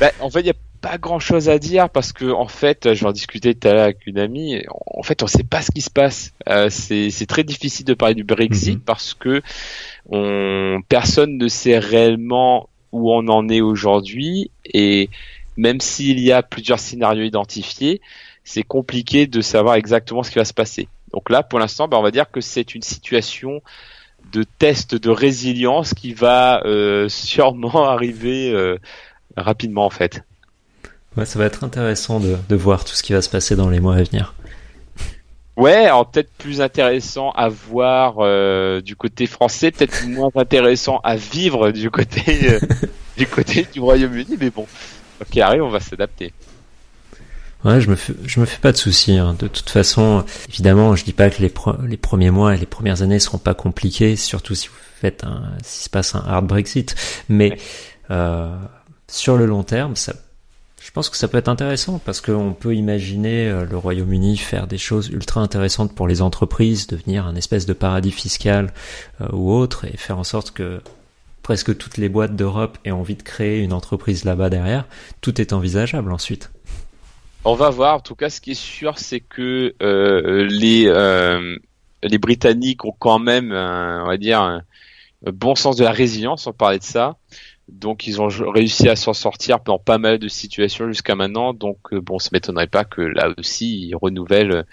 bah, 0.00 0.10
en 0.20 0.30
fait, 0.30 0.40
il 0.40 0.44
n'y 0.44 0.50
a 0.50 0.54
pas 0.80 0.98
grand 0.98 1.18
chose 1.18 1.48
à 1.48 1.58
dire 1.58 1.90
parce 1.90 2.12
que 2.12 2.30
en 2.30 2.48
fait, 2.48 2.94
je 2.94 3.00
vais 3.00 3.06
en 3.06 3.12
discuter 3.12 3.54
tout 3.54 3.68
à 3.68 3.72
l'heure 3.72 3.84
avec 3.84 4.06
une 4.06 4.18
amie. 4.18 4.62
En 4.86 5.02
fait, 5.02 5.22
on 5.22 5.26
ne 5.26 5.30
sait 5.30 5.44
pas 5.44 5.62
ce 5.62 5.70
qui 5.70 5.80
se 5.80 5.90
passe. 5.90 6.32
Euh, 6.48 6.68
c'est 6.70 7.26
très 7.26 7.44
difficile 7.44 7.84
de 7.84 7.94
parler 7.94 8.14
du 8.14 8.24
Brexit 8.24 8.76
mhm. 8.76 8.80
parce 8.80 9.14
que 9.14 9.42
on, 10.08 10.80
personne 10.88 11.36
ne 11.36 11.48
sait 11.48 11.78
réellement 11.78 12.68
où 12.92 13.12
on 13.12 13.28
en 13.28 13.48
est 13.48 13.60
aujourd'hui 13.60 14.50
et 14.64 15.10
même 15.56 15.80
s'il 15.80 16.20
y 16.20 16.32
a 16.32 16.42
plusieurs 16.42 16.78
scénarios 16.78 17.24
identifiés, 17.24 18.00
c'est 18.44 18.62
compliqué 18.62 19.26
de 19.26 19.40
savoir 19.40 19.74
exactement 19.74 20.22
ce 20.22 20.30
qui 20.30 20.38
va 20.38 20.44
se 20.44 20.54
passer. 20.54 20.88
Donc 21.12 21.30
là, 21.30 21.42
pour 21.42 21.58
l'instant, 21.58 21.88
ben, 21.88 21.98
on 21.98 22.02
va 22.02 22.10
dire 22.10 22.30
que 22.30 22.40
c'est 22.40 22.74
une 22.74 22.82
situation 22.82 23.60
de 24.32 24.44
test 24.58 24.94
de 24.94 25.10
résilience 25.10 25.94
qui 25.94 26.12
va 26.12 26.62
euh, 26.64 27.08
sûrement 27.08 27.84
arriver 27.84 28.50
euh, 28.52 28.78
rapidement 29.36 29.84
en 29.84 29.90
fait. 29.90 30.22
Ouais, 31.16 31.26
ça 31.26 31.38
va 31.38 31.46
être 31.46 31.64
intéressant 31.64 32.20
de, 32.20 32.36
de 32.48 32.56
voir 32.56 32.84
tout 32.84 32.94
ce 32.94 33.02
qui 33.02 33.12
va 33.12 33.22
se 33.22 33.28
passer 33.28 33.56
dans 33.56 33.68
les 33.68 33.80
mois 33.80 33.96
à 33.96 34.02
venir. 34.02 34.34
Ouais, 35.58 35.86
alors 35.86 36.08
peut-être 36.08 36.30
plus 36.38 36.60
intéressant 36.60 37.32
à 37.32 37.48
voir 37.48 38.18
euh, 38.20 38.80
du 38.80 38.94
côté 38.94 39.26
français, 39.26 39.72
peut-être 39.72 40.06
moins 40.08 40.30
intéressant 40.36 41.00
à 41.02 41.16
vivre 41.16 41.72
du 41.72 41.90
côté 41.90 42.52
euh, 42.52 42.60
du 43.16 43.26
côté 43.26 43.66
du 43.72 43.80
Royaume-Uni, 43.80 44.36
mais 44.38 44.50
bon, 44.50 44.66
ok, 45.20 45.36
arrive, 45.38 45.64
on 45.64 45.68
va 45.68 45.80
s'adapter. 45.80 46.32
Ouais, 47.64 47.80
je 47.80 47.90
me 47.90 47.96
fais, 47.96 48.14
je 48.24 48.38
me 48.38 48.46
fais 48.46 48.60
pas 48.60 48.70
de 48.70 48.76
soucis. 48.76 49.18
Hein. 49.18 49.34
De 49.36 49.48
toute 49.48 49.68
façon, 49.68 50.24
évidemment, 50.48 50.94
je 50.94 51.04
dis 51.04 51.12
pas 51.12 51.28
que 51.28 51.42
les, 51.42 51.52
les 51.88 51.96
premiers 51.96 52.30
mois 52.30 52.54
et 52.54 52.56
les 52.56 52.66
premières 52.66 53.02
années 53.02 53.18
seront 53.18 53.38
pas 53.38 53.54
compliqués, 53.54 54.14
surtout 54.14 54.54
si 54.54 54.68
vous 54.68 54.74
faites 55.00 55.24
un, 55.24 55.42
s'il 55.64 55.86
se 55.86 55.90
passe 55.90 56.14
un 56.14 56.22
hard 56.24 56.46
Brexit. 56.46 56.94
Mais 57.28 57.58
euh, 58.12 58.56
sur 59.08 59.36
le 59.36 59.46
long 59.46 59.64
terme, 59.64 59.96
ça 59.96 60.14
Je 60.88 60.92
pense 60.94 61.10
que 61.10 61.18
ça 61.18 61.28
peut 61.28 61.36
être 61.36 61.50
intéressant 61.50 62.00
parce 62.02 62.22
qu'on 62.22 62.54
peut 62.58 62.74
imaginer 62.74 63.46
euh, 63.46 63.66
le 63.66 63.76
Royaume-Uni 63.76 64.38
faire 64.38 64.66
des 64.66 64.78
choses 64.78 65.10
ultra 65.10 65.42
intéressantes 65.42 65.94
pour 65.94 66.08
les 66.08 66.22
entreprises, 66.22 66.86
devenir 66.86 67.26
un 67.26 67.36
espèce 67.36 67.66
de 67.66 67.74
paradis 67.74 68.10
fiscal 68.10 68.72
euh, 69.20 69.28
ou 69.34 69.52
autre 69.52 69.84
et 69.84 69.98
faire 69.98 70.18
en 70.18 70.24
sorte 70.24 70.52
que 70.52 70.80
presque 71.42 71.76
toutes 71.76 71.98
les 71.98 72.08
boîtes 72.08 72.36
d'Europe 72.36 72.78
aient 72.86 72.90
envie 72.90 73.16
de 73.16 73.22
créer 73.22 73.60
une 73.60 73.74
entreprise 73.74 74.24
là-bas 74.24 74.48
derrière. 74.48 74.86
Tout 75.20 75.42
est 75.42 75.52
envisageable 75.52 76.10
ensuite. 76.10 76.50
On 77.44 77.54
va 77.54 77.68
voir. 77.68 77.96
En 77.96 78.00
tout 78.00 78.14
cas, 78.14 78.30
ce 78.30 78.40
qui 78.40 78.52
est 78.52 78.60
sûr, 78.60 78.98
c'est 78.98 79.20
que 79.20 79.74
euh, 79.82 80.46
les 80.48 80.90
les 82.02 82.18
Britanniques 82.18 82.86
ont 82.86 82.94
quand 82.98 83.18
même, 83.18 83.52
on 83.52 84.06
va 84.06 84.16
dire, 84.16 84.40
un 84.40 84.62
bon 85.26 85.54
sens 85.54 85.76
de 85.76 85.84
la 85.84 85.92
résilience. 85.92 86.46
On 86.46 86.54
parlait 86.54 86.78
de 86.78 86.84
ça. 86.84 87.18
Donc 87.68 88.06
ils 88.06 88.20
ont 88.20 88.28
réussi 88.28 88.88
à 88.88 88.96
s'en 88.96 89.12
sortir 89.12 89.58
dans 89.60 89.78
pas 89.78 89.98
mal 89.98 90.18
de 90.18 90.28
situations 90.28 90.88
jusqu'à 90.88 91.14
maintenant. 91.14 91.52
Donc 91.52 91.78
euh, 91.92 92.00
bon, 92.00 92.18
ça 92.18 92.30
m'étonnerait 92.32 92.66
pas 92.66 92.84
que 92.84 93.02
là 93.02 93.30
aussi 93.38 93.88
ils 93.88 93.94
renouvellent 93.94 94.64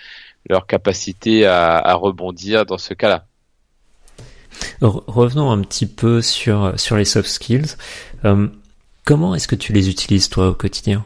leur 0.49 0.65
capacité 0.65 1.45
à, 1.45 1.93
rebondir 1.95 2.65
dans 2.65 2.77
ce 2.77 2.93
cas-là. 2.93 3.25
Revenons 4.81 5.51
un 5.51 5.61
petit 5.61 5.87
peu 5.87 6.21
sur 6.21 6.79
sur 6.79 6.95
les 6.95 7.05
soft 7.05 7.29
skills. 7.29 7.75
Euh, 8.23 8.47
comment 9.03 9.35
est-ce 9.35 9.47
que 9.47 9.55
tu 9.55 9.73
les 9.73 9.89
utilises 9.89 10.29
toi 10.29 10.49
au 10.49 10.53
quotidien? 10.53 11.05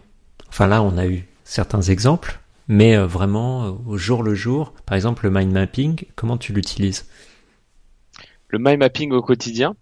Enfin 0.49 0.67
là, 0.67 0.83
on 0.83 0.97
a 0.97 1.07
eu 1.07 1.27
certains 1.43 1.81
exemples, 1.81 2.39
mais 2.67 2.95
euh, 2.95 3.07
vraiment 3.07 3.79
au 3.87 3.97
jour 3.97 4.21
le 4.21 4.35
jour. 4.35 4.73
Par 4.85 4.95
exemple, 4.95 5.25
le 5.25 5.31
mind 5.31 5.51
mapping, 5.51 6.03
comment 6.15 6.37
tu 6.37 6.53
l'utilises? 6.53 7.07
Le 8.49 8.59
mind 8.59 8.77
mapping 8.77 9.11
au 9.11 9.21
quotidien? 9.21 9.75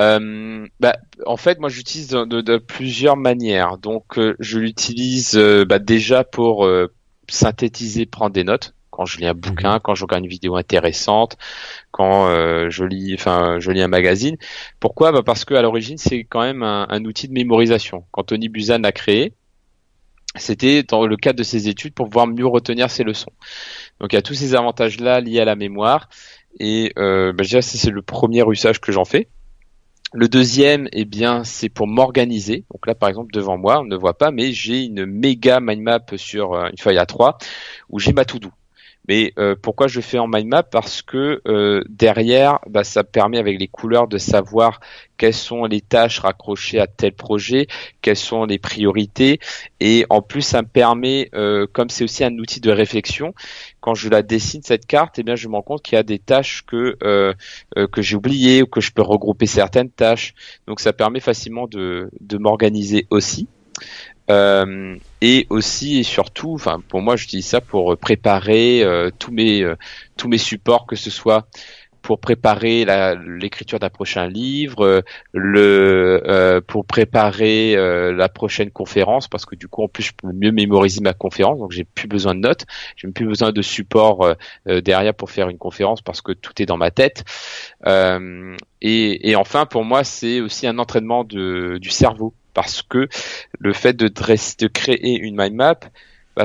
Euh, 0.00 0.66
bah, 0.80 0.96
en 1.26 1.36
fait, 1.36 1.58
moi, 1.58 1.68
j'utilise 1.68 2.08
de, 2.08 2.56
plusieurs 2.58 3.16
manières. 3.16 3.78
Donc, 3.78 4.18
euh, 4.18 4.36
je 4.38 4.58
l'utilise 4.58 5.36
euh, 5.36 5.64
bah, 5.64 5.78
déjà 5.78 6.24
pour 6.24 6.64
euh, 6.64 6.92
synthétiser, 7.28 8.06
prendre 8.06 8.32
des 8.32 8.44
notes 8.44 8.74
quand 8.90 9.04
je 9.06 9.18
lis 9.18 9.26
un 9.26 9.34
bouquin, 9.34 9.74
mhm. 9.74 9.80
quand 9.82 9.94
je 9.94 10.04
regarde 10.04 10.24
une 10.24 10.30
vidéo 10.30 10.56
intéressante, 10.56 11.36
quand 11.92 12.28
je 12.68 12.84
lis, 12.84 13.14
enfin, 13.14 13.60
je 13.60 13.70
lis 13.70 13.80
un 13.80 13.86
magazine. 13.86 14.36
Pourquoi? 14.80 15.12
Bah 15.12 15.22
Parce 15.24 15.44
que 15.44 15.54
à 15.54 15.62
l'origine, 15.62 15.98
c'est 15.98 16.24
quand 16.24 16.40
même 16.40 16.64
un, 16.64 16.84
un, 16.90 17.04
outil 17.04 17.28
de 17.28 17.32
mémorisation. 17.32 18.06
Quand 18.10 18.24
Tony 18.24 18.48
Buzan 18.48 18.82
l'a 18.82 18.90
créé, 18.90 19.34
c'était 20.34 20.82
dans 20.82 21.06
le 21.06 21.16
cadre 21.16 21.38
de 21.38 21.44
ses 21.44 21.68
études 21.68 21.94
pour 21.94 22.06
pouvoir 22.06 22.26
mieux 22.26 22.46
retenir 22.46 22.90
ses 22.90 23.04
leçons. 23.04 23.30
Donc, 24.00 24.12
il 24.12 24.16
y 24.16 24.18
a 24.18 24.22
tous 24.22 24.34
ces 24.34 24.56
avantages-là 24.56 25.20
liés 25.20 25.40
à 25.40 25.44
la 25.44 25.54
mémoire. 25.54 26.08
Et 26.58 26.92
euh, 26.98 27.32
bah, 27.32 27.44
déjà, 27.44 27.62
c'est 27.62 27.90
le 27.90 28.02
premier 28.02 28.42
usage 28.50 28.80
que 28.80 28.92
j'en 28.92 29.04
fais. 29.04 29.28
Le 30.14 30.26
deuxième, 30.26 30.88
eh 30.92 31.04
bien, 31.04 31.44
c'est 31.44 31.68
pour 31.68 31.86
m'organiser. 31.86 32.64
Donc 32.72 32.86
là, 32.86 32.94
par 32.94 33.10
exemple, 33.10 33.30
devant 33.32 33.58
moi, 33.58 33.80
on 33.80 33.84
ne 33.84 33.96
voit 33.96 34.16
pas, 34.16 34.30
mais 34.30 34.52
j'ai 34.52 34.84
une 34.84 35.04
méga 35.04 35.60
mind 35.60 35.82
map 35.82 36.00
sur 36.16 36.54
euh, 36.54 36.70
une 36.70 36.78
feuille 36.78 36.96
A3 36.96 37.38
où 37.90 37.98
j'ai 37.98 38.14
ma 38.14 38.24
to-do. 38.24 38.50
Mais 39.08 39.32
euh, 39.38 39.56
pourquoi 39.60 39.88
je 39.88 40.02
fais 40.02 40.18
en 40.18 40.28
mind 40.28 40.48
map? 40.48 40.62
Parce 40.62 41.00
que 41.00 41.40
euh, 41.48 41.82
derrière, 41.88 42.58
bah, 42.68 42.84
ça 42.84 43.04
permet 43.04 43.38
avec 43.38 43.58
les 43.58 43.66
couleurs 43.66 44.06
de 44.06 44.18
savoir 44.18 44.80
quelles 45.16 45.34
sont 45.34 45.64
les 45.64 45.80
tâches 45.80 46.20
raccrochées 46.20 46.78
à 46.78 46.86
tel 46.86 47.12
projet, 47.12 47.66
quelles 48.02 48.16
sont 48.16 48.44
les 48.44 48.58
priorités, 48.58 49.40
et 49.80 50.06
en 50.10 50.22
plus 50.22 50.42
ça 50.42 50.62
me 50.62 50.68
permet, 50.68 51.28
euh, 51.34 51.66
comme 51.72 51.88
c'est 51.88 52.04
aussi 52.04 52.22
un 52.22 52.36
outil 52.38 52.60
de 52.60 52.70
réflexion, 52.70 53.34
quand 53.80 53.94
je 53.94 54.10
la 54.10 54.22
dessine 54.22 54.62
cette 54.62 54.86
carte, 54.86 55.18
eh 55.18 55.22
bien 55.24 55.34
je 55.34 55.48
me 55.48 55.54
rends 55.54 55.62
compte 55.62 55.82
qu'il 55.82 55.96
y 55.96 55.98
a 55.98 56.04
des 56.04 56.18
tâches 56.18 56.64
que 56.66 56.96
que 57.74 58.02
j'ai 58.02 58.16
oubliées 58.16 58.62
ou 58.62 58.66
que 58.66 58.80
je 58.80 58.92
peux 58.92 59.02
regrouper 59.02 59.46
certaines 59.46 59.90
tâches. 59.90 60.34
Donc 60.66 60.80
ça 60.80 60.92
permet 60.92 61.20
facilement 61.20 61.66
de 61.66 62.10
de 62.20 62.38
m'organiser 62.38 63.06
aussi. 63.10 63.48
Euh, 64.30 64.96
et 65.20 65.46
aussi 65.50 66.00
et 66.00 66.02
surtout, 66.02 66.52
enfin 66.54 66.82
pour 66.88 67.00
moi, 67.00 67.16
j'utilise 67.16 67.46
ça 67.46 67.60
pour 67.60 67.96
préparer 67.96 68.82
euh, 68.82 69.10
tous 69.18 69.32
mes 69.32 69.62
euh, 69.62 69.76
tous 70.16 70.28
mes 70.28 70.38
supports, 70.38 70.86
que 70.86 70.96
ce 70.96 71.10
soit 71.10 71.46
pour 72.02 72.20
préparer 72.20 72.86
l'écriture 73.26 73.78
d'un 73.80 73.90
prochain 73.90 74.28
livre, 74.28 75.02
le 75.32 76.62
pour 76.66 76.86
préparer 76.86 77.74
la 77.76 78.28
prochaine 78.30 78.70
conférence, 78.70 79.28
parce 79.28 79.44
que 79.44 79.56
du 79.56 79.68
coup 79.68 79.82
en 79.82 79.88
plus 79.88 80.04
je 80.04 80.12
peux 80.14 80.32
mieux 80.32 80.52
mémoriser 80.52 81.02
ma 81.02 81.12
conférence, 81.12 81.58
donc 81.58 81.72
j'ai 81.72 81.84
plus 81.84 82.08
besoin 82.08 82.34
de 82.34 82.40
notes, 82.40 82.64
j'ai 82.96 83.08
plus 83.08 83.26
besoin 83.26 83.52
de 83.52 83.60
support 83.60 84.36
derrière 84.64 85.12
pour 85.12 85.30
faire 85.30 85.50
une 85.50 85.58
conférence 85.58 86.00
parce 86.00 86.22
que 86.22 86.32
tout 86.32 86.62
est 86.62 86.66
dans 86.66 86.78
ma 86.78 86.90
tête. 86.90 87.24
Et, 87.84 89.30
et, 89.30 89.36
enfin 89.36 89.66
pour 89.66 89.84
moi 89.84 90.02
c'est 90.02 90.40
aussi 90.40 90.66
un 90.66 90.78
entraînement 90.78 91.24
de, 91.24 91.78
du 91.78 91.90
cerveau 91.90 92.32
parce 92.58 92.82
que 92.82 93.08
le 93.60 93.72
fait 93.72 93.92
de, 93.92 94.08
créer 94.66 95.16
une 95.16 95.36
mind 95.36 95.54
map 95.54 95.78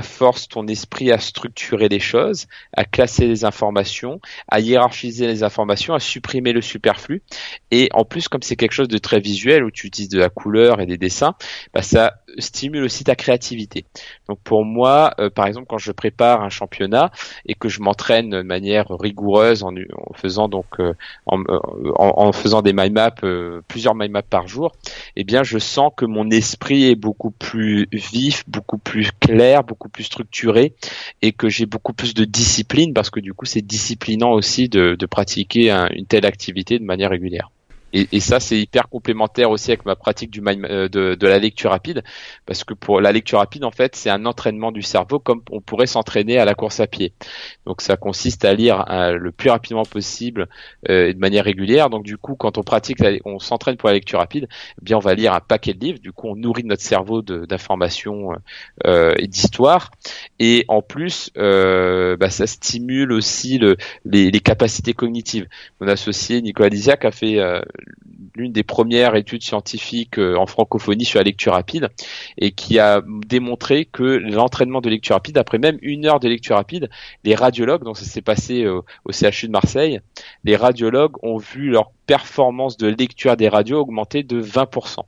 force 0.04 0.48
ton 0.48 0.68
esprit 0.68 1.12
à 1.12 1.18
structurer 1.18 1.90
les 1.90 2.00
choses, 2.00 2.46
à 2.78 2.86
classer 2.86 3.26
les 3.26 3.46
informations, 3.46 4.22
à 4.48 4.60
hiérarchiser 4.60 5.26
les 5.26 5.42
informations, 5.42 5.96
à 5.96 6.00
supprimer 6.00 6.54
le 6.54 6.62
superflu. 6.62 7.24
Et 7.72 7.90
en 7.94 8.06
plus, 8.06 8.28
comme 8.28 8.44
c'est 8.44 8.56
quelque 8.56 8.74
chose 8.74 8.90
de 8.90 9.00
très 9.00 9.20
visuel 9.20 9.64
où 9.64 9.72
tu 9.72 9.88
utilises 9.88 10.10
de 10.10 10.20
la 10.20 10.30
couleur 10.30 10.82
et 10.82 10.86
des 10.86 11.00
dessins, 11.00 11.34
bah, 11.74 11.82
ça 11.82 12.14
stimule 12.38 12.84
aussi 12.84 13.04
ta 13.04 13.16
créativité. 13.16 13.86
Donc 14.28 14.40
pour 14.44 14.66
moi, 14.66 15.14
euh, 15.20 15.30
par 15.30 15.48
exemple, 15.48 15.68
quand 15.70 15.78
je 15.78 15.92
prépare 15.92 16.42
un 16.42 16.50
championnat 16.50 17.12
et 17.46 17.56
que 17.56 17.70
je 17.70 17.82
m'entraîne 17.82 18.30
de 18.30 18.42
manière 18.42 18.88
rigoureuse 18.90 19.64
en, 19.64 19.72
faisant 20.16 20.48
donc 20.48 20.66
euh, 20.80 20.94
euh, 21.32 21.92
en, 21.96 22.32
faisant 22.32 22.62
des 22.62 22.74
mind 22.74 22.94
maps, 22.94 23.62
plusieurs 23.68 23.96
mind 23.96 24.12
maps 24.12 24.22
par 24.22 24.48
jour, 24.48 24.72
eh 25.16 25.24
bien 25.24 25.44
je 25.44 25.58
sens 25.58 25.92
que 25.96 26.06
mon 26.06 26.30
esprit 26.30 26.86
est 26.90 26.96
beaucoup 26.96 27.32
plus 27.32 27.88
vif, 27.92 28.44
beaucoup 28.48 28.78
plus 28.78 29.12
clair, 29.20 29.64
beaucoup 29.64 29.90
plus 29.90 30.04
structuré 30.04 30.74
et 31.22 31.32
que 31.32 31.50
j'ai 31.50 31.66
beaucoup 31.66 31.94
plus 31.94 32.14
de 32.14 32.26
discipline 32.26 32.94
parce 32.94 33.10
que 33.10 33.20
du 33.20 33.34
coup 33.34 33.46
c'est 33.46 33.62
disciplinant 33.62 34.32
aussi 34.32 34.70
de, 34.70 34.98
pratiquer 35.10 35.70
une 35.94 36.06
telle 36.06 36.26
activité 36.26 36.80
de 36.80 36.86
manière 36.86 37.12
régulière. 37.12 37.52
Et, 37.94 38.08
et 38.12 38.20
ça, 38.20 38.40
c'est 38.40 38.60
hyper 38.60 38.90
complémentaire 38.90 39.52
aussi 39.52 39.72
avec 39.72 39.86
ma 39.86 39.96
pratique 39.96 40.32
du 40.32 40.42
euh, 40.46 40.90
de, 40.90 41.16
de, 41.16 41.28
la 41.28 41.40
lecture 41.40 41.70
rapide, 41.72 42.04
parce 42.46 42.64
que 42.64 42.74
pour 42.74 43.00
la 43.00 43.12
lecture 43.12 43.38
rapide, 43.40 43.64
en 43.64 43.72
fait, 43.72 43.96
c'est 43.96 44.10
un 44.10 44.26
entraînement 44.26 44.72
du 44.72 44.82
cerveau 44.82 45.20
comme 45.20 45.42
on 45.52 45.62
pourrait 45.62 45.88
s'entraîner 45.88 46.40
à 46.40 46.46
la 46.46 46.56
course 46.56 46.80
à 46.80 46.88
pied. 46.88 47.14
Donc, 47.66 47.82
ça 47.82 47.96
consiste 47.96 48.46
à 48.46 48.54
lire 48.54 48.86
euh, 48.90 49.14
le 49.14 49.32
plus 49.32 49.50
rapidement 49.50 49.86
possible 49.86 50.48
euh, 50.90 51.10
et 51.10 51.14
de 51.14 51.20
manière 51.20 51.46
régulière. 51.46 51.90
Donc, 51.90 52.04
du 52.04 52.18
coup, 52.18 52.36
quand 52.36 52.58
on 52.58 52.64
pratique, 52.64 52.98
on 53.26 53.40
s'entraîne 53.40 53.78
pour 53.78 53.90
la 53.90 53.96
lecture 53.96 54.20
rapide, 54.20 54.48
eh 54.82 54.86
bien, 54.86 54.98
on 54.98 55.02
va 55.02 55.14
lire 55.14 55.34
un 55.34 55.40
paquet 55.40 55.74
de 55.74 55.80
livres. 55.80 56.00
Du 56.00 56.12
coup, 56.12 56.28
on 56.28 56.36
nourrit 56.36 56.64
notre 56.64 56.82
cerveau 56.82 57.22
d'informations 57.22 58.32
euh, 58.86 59.14
et 59.18 59.28
d'histoire. 59.28 59.92
Et 60.40 60.66
en 60.68 60.82
plus, 60.82 61.32
bah, 61.36 62.30
ça 62.30 62.48
stimule 62.48 63.12
aussi 63.12 63.60
le, 63.60 63.78
les, 64.06 64.32
les, 64.32 64.40
capacités 64.40 64.94
cognitives. 64.94 65.48
Mon 65.80 65.88
associé 65.88 66.42
Nicolas 66.42 66.70
Lisiac 66.70 67.06
a 67.06 67.12
fait 67.12 67.40
l'une 68.36 68.52
des 68.52 68.64
premières 68.64 69.16
études 69.16 69.44
scientifiques 69.44 70.18
euh, 70.18 70.36
en 70.36 70.46
francophonie 70.46 71.06
sur 71.06 71.20
la 71.20 71.24
lecture 71.24 71.54
rapide 71.54 71.90
et 72.38 72.52
qui 72.52 72.80
a 72.80 73.02
démontré 73.28 73.86
que 73.86 74.04
l'entraînement 74.04 74.82
de 74.82 74.90
lecture 74.90 75.16
rapide, 75.16 75.38
après 75.38 75.60
même 75.60 75.78
une 75.82 76.06
heure 76.06 76.20
de 76.20 76.28
lecture 76.28 76.56
rapide, 76.56 76.90
les 77.24 77.36
radiologues, 77.36 77.84
donc 77.84 77.98
ça 77.98 78.06
s'est 78.06 78.22
passé 78.22 78.64
euh, 78.64 78.82
au 79.06 79.12
CHU 79.12 79.48
de 79.48 79.52
Marseille, 79.52 80.00
les 80.44 80.56
radiologues 80.56 81.16
ont 81.24 81.38
vu 81.38 81.70
leur 81.70 81.92
performance 82.06 82.78
de 82.78 82.88
lecture 82.88 83.38
des 83.38 83.50
radios 83.50 83.80
augmenter 83.80 84.24
de 84.24 84.42
20% 84.42 85.00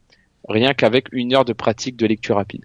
rien 0.48 0.74
qu'avec 0.74 1.08
une 1.12 1.34
heure 1.34 1.46
de 1.46 1.54
pratique 1.54 1.96
de 1.96 2.06
lecture 2.06 2.36
rapide. 2.36 2.64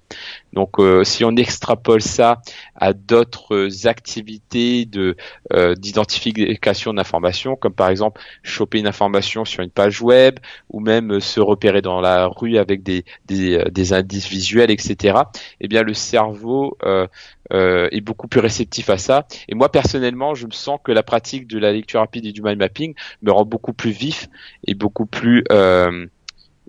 Donc 0.53 0.79
euh, 0.79 1.05
si 1.05 1.25
on 1.25 1.35
extrapole 1.37 2.03
ça 2.03 2.41
à 2.75 2.93
d'autres 2.93 3.87
activités 3.87 4.85
de 4.85 5.17
euh, 5.53 5.75
d'identification 5.75 6.95
d'informations, 6.95 7.57
comme 7.57 7.73
par 7.73 7.89
exemple 7.89 8.21
choper 8.43 8.79
une 8.79 8.87
information 8.87 9.45
sur 9.45 9.63
une 9.63 9.71
page 9.71 10.03
web, 10.03 10.39
ou 10.71 10.81
même 10.81 11.21
se 11.21 11.41
repérer 11.41 11.83
dans 11.83 12.01
la 12.01 12.27
rue 12.27 12.59
avec 12.59 12.83
des, 12.83 13.05
des, 13.27 13.65
des 13.71 13.93
indices 13.93 14.29
visuels, 14.29 14.71
etc. 14.71 15.19
Eh 15.61 15.69
bien 15.69 15.83
le 15.83 15.95
cerveau 15.95 16.77
euh, 16.85 17.07
est 17.51 18.01
beaucoup 18.01 18.29
plus 18.29 18.41
réceptif 18.41 18.91
à 18.91 18.99
ça. 18.99 19.27
Et 19.49 19.55
moi 19.55 19.71
personnellement, 19.71 20.35
je 20.35 20.47
me 20.47 20.53
sens 20.53 20.79
que 20.83 20.93
la 20.93 21.03
pratique 21.03 21.47
de 21.47 21.59
la 21.59 21.73
lecture 21.73 22.01
rapide 22.01 22.27
et 22.27 22.33
du 22.33 22.43
mind 22.43 22.59
mapping 22.59 22.95
me 23.23 23.31
rend 23.31 23.45
beaucoup 23.45 23.73
plus 23.73 23.91
vif 23.91 24.29
et 24.67 24.75
beaucoup 24.75 25.07
plus 25.07 25.45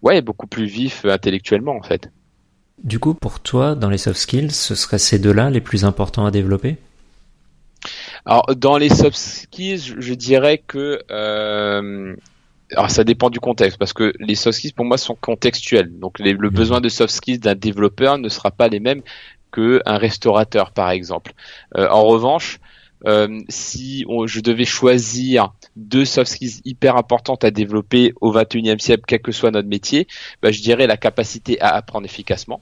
ouais, 0.01 0.21
beaucoup 0.21 0.47
plus 0.47 0.65
vif 0.65 1.05
euh, 1.05 1.13
intellectuellement 1.13 1.75
en 1.75 1.83
fait. 1.83 2.11
Du 2.83 2.99
coup, 2.99 3.13
pour 3.13 3.39
toi, 3.39 3.75
dans 3.75 3.89
les 3.89 3.99
soft 3.99 4.19
skills, 4.19 4.51
ce 4.51 4.73
seraient 4.73 4.97
ces 4.97 5.19
deux-là 5.19 5.49
les 5.51 5.61
plus 5.61 5.85
importants 5.85 6.25
à 6.25 6.31
développer? 6.31 6.77
Alors, 8.25 8.45
dans 8.55 8.77
les 8.77 8.89
soft 8.89 9.17
skills, 9.17 9.95
je 9.99 10.13
dirais 10.13 10.59
que 10.65 11.01
euh, 11.11 12.15
alors 12.75 12.89
ça 12.89 13.03
dépend 13.03 13.29
du 13.29 13.39
contexte 13.39 13.77
parce 13.77 13.93
que 13.93 14.13
les 14.19 14.35
soft 14.35 14.57
skills 14.57 14.73
pour 14.73 14.85
moi 14.85 14.97
sont 14.97 15.15
contextuels. 15.19 15.91
Donc 15.99 16.19
le 16.19 16.33
mhm. 16.33 16.49
besoin 16.49 16.81
de 16.81 16.89
soft 16.89 17.13
skills 17.13 17.39
d'un 17.39 17.55
développeur 17.55 18.17
ne 18.17 18.29
sera 18.29 18.51
pas 18.51 18.67
les 18.67 18.79
mêmes 18.79 19.01
qu'un 19.51 19.97
restaurateur 19.97 20.71
par 20.71 20.89
exemple. 20.89 21.33
Euh, 21.77 21.87
en 21.89 22.03
revanche, 22.03 22.59
euh, 23.05 23.39
si 23.49 24.05
je 24.25 24.39
devais 24.41 24.65
choisir 24.65 25.53
deux 25.75 26.05
soft 26.05 26.31
skills 26.31 26.61
hyper 26.65 26.97
importantes 26.97 27.43
à 27.43 27.51
développer 27.51 28.13
au 28.21 28.31
21e 28.33 28.79
siècle, 28.79 29.03
quel 29.07 29.21
que 29.21 29.31
soit 29.31 29.51
notre 29.51 29.67
métier, 29.69 30.07
bah, 30.41 30.51
je 30.51 30.61
dirais 30.61 30.87
la 30.87 30.97
capacité 30.97 31.59
à 31.61 31.69
apprendre 31.75 32.05
efficacement. 32.05 32.61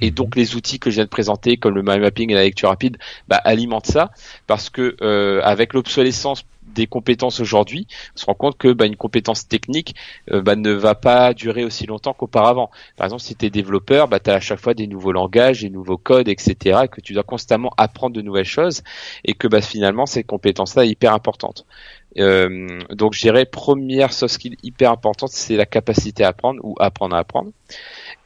Et 0.00 0.10
Mhm. 0.10 0.14
donc 0.14 0.36
les 0.36 0.56
outils 0.56 0.78
que 0.78 0.90
je 0.90 0.96
viens 0.96 1.04
de 1.04 1.10
présenter, 1.10 1.56
comme 1.58 1.74
le 1.74 1.82
mind 1.82 2.00
mapping 2.00 2.30
et 2.30 2.34
la 2.34 2.42
lecture 2.42 2.70
rapide, 2.70 2.96
bah, 3.28 3.36
alimentent 3.36 3.86
ça, 3.86 4.10
parce 4.46 4.70
que 4.70 4.96
euh, 5.02 5.40
avec 5.44 5.74
l'obsolescence 5.74 6.44
des 6.74 6.86
compétences 6.86 7.40
aujourd'hui, 7.40 7.86
on 8.16 8.18
se 8.18 8.26
rend 8.26 8.34
compte 8.34 8.58
que 8.58 8.72
bah, 8.72 8.86
une 8.86 8.96
compétence 8.96 9.48
technique 9.48 9.94
euh, 10.30 10.42
bah, 10.42 10.56
ne 10.56 10.72
va 10.72 10.94
pas 10.94 11.34
durer 11.34 11.64
aussi 11.64 11.86
longtemps 11.86 12.14
qu'auparavant. 12.14 12.70
Par 12.96 13.06
exemple, 13.06 13.22
si 13.22 13.36
tu 13.36 13.46
es 13.46 13.50
développeur, 13.50 14.08
bah, 14.08 14.20
tu 14.20 14.30
as 14.30 14.34
à 14.34 14.40
chaque 14.40 14.60
fois 14.60 14.74
des 14.74 14.86
nouveaux 14.86 15.12
langages, 15.12 15.62
des 15.62 15.70
nouveaux 15.70 15.98
codes, 15.98 16.28
etc., 16.28 16.80
et 16.84 16.88
que 16.88 17.00
tu 17.00 17.12
dois 17.12 17.22
constamment 17.22 17.72
apprendre 17.76 18.14
de 18.14 18.22
nouvelles 18.22 18.44
choses, 18.44 18.82
et 19.24 19.34
que 19.34 19.48
bah, 19.48 19.60
finalement, 19.60 20.06
ces 20.06 20.24
compétences-là 20.24 20.84
sont 20.84 20.88
hyper 20.88 21.14
importantes. 21.14 21.66
Euh, 22.18 22.80
donc, 22.90 23.14
je 23.14 23.20
dirais, 23.20 23.44
première 23.44 24.12
soft 24.12 24.34
skill 24.34 24.56
hyper 24.62 24.90
importante, 24.90 25.30
c'est 25.32 25.56
la 25.56 25.66
capacité 25.66 26.24
à 26.24 26.28
apprendre 26.28 26.60
ou 26.62 26.74
apprendre 26.78 27.14
à 27.14 27.18
apprendre. 27.20 27.50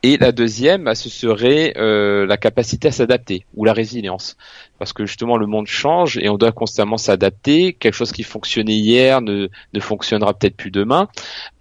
Et 0.03 0.17
la 0.19 0.33
deuxième, 0.33 0.85
bah, 0.85 0.95
ce 0.95 1.09
serait 1.09 1.75
euh, 1.77 2.27
la 2.27 2.37
capacité 2.37 2.89
à 2.89 2.93
s'adapter 2.93 3.47
ou 3.55 3.65
la 3.65 3.73
résilience. 3.73 4.37
Parce 4.79 4.93
que 4.93 5.07
justement, 5.07 5.37
le 5.37 5.47
monde 5.47 5.67
change 5.67 6.19
et 6.19 6.29
on 6.29 6.37
doit 6.37 6.53
constamment 6.53 6.99
s'adapter. 6.99 7.73
Quelque 7.73 7.95
chose 7.95 8.13
qui 8.13 8.23
fonctionnait 8.23 8.77
hier 8.77 9.21
ne, 9.23 9.49
ne 9.73 9.81
fonctionnera 9.81 10.35
peut-être 10.35 10.57
plus 10.57 10.71
demain. 10.71 11.09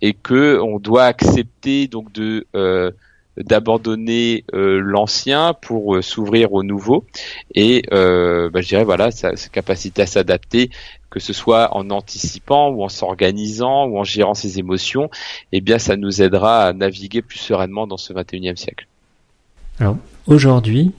Et 0.01 0.13
que 0.13 0.59
on 0.61 0.79
doit 0.79 1.05
accepter 1.05 1.87
donc 1.87 2.11
de 2.11 2.45
euh, 2.55 2.91
d'abandonner 3.37 4.45
euh, 4.53 4.79
l'ancien 4.79 5.53
pour 5.53 5.95
euh, 5.95 6.01
s'ouvrir 6.01 6.53
au 6.53 6.63
nouveau. 6.63 7.05
Et 7.55 7.83
euh, 7.91 8.49
bah, 8.49 8.61
je 8.61 8.67
dirais, 8.67 8.83
voilà, 8.83 9.11
sa, 9.11 9.33
capacité 9.51 10.03
à 10.03 10.05
s'adapter, 10.05 10.69
que 11.09 11.19
ce 11.19 11.33
soit 11.33 11.75
en 11.75 11.89
anticipant 11.89 12.69
ou 12.69 12.83
en 12.83 12.89
s'organisant 12.89 13.85
ou 13.85 13.97
en 13.97 14.03
gérant 14.03 14.33
ses 14.33 14.59
émotions, 14.59 15.09
eh 15.51 15.61
bien, 15.61 15.79
ça 15.79 15.95
nous 15.95 16.21
aidera 16.21 16.65
à 16.65 16.73
naviguer 16.73 17.21
plus 17.21 17.39
sereinement 17.39 17.87
dans 17.87 17.97
ce 17.97 18.13
21e 18.13 18.55
siècle. 18.55 18.87
Alors 19.79 19.97
aujourd'hui, 20.27 20.91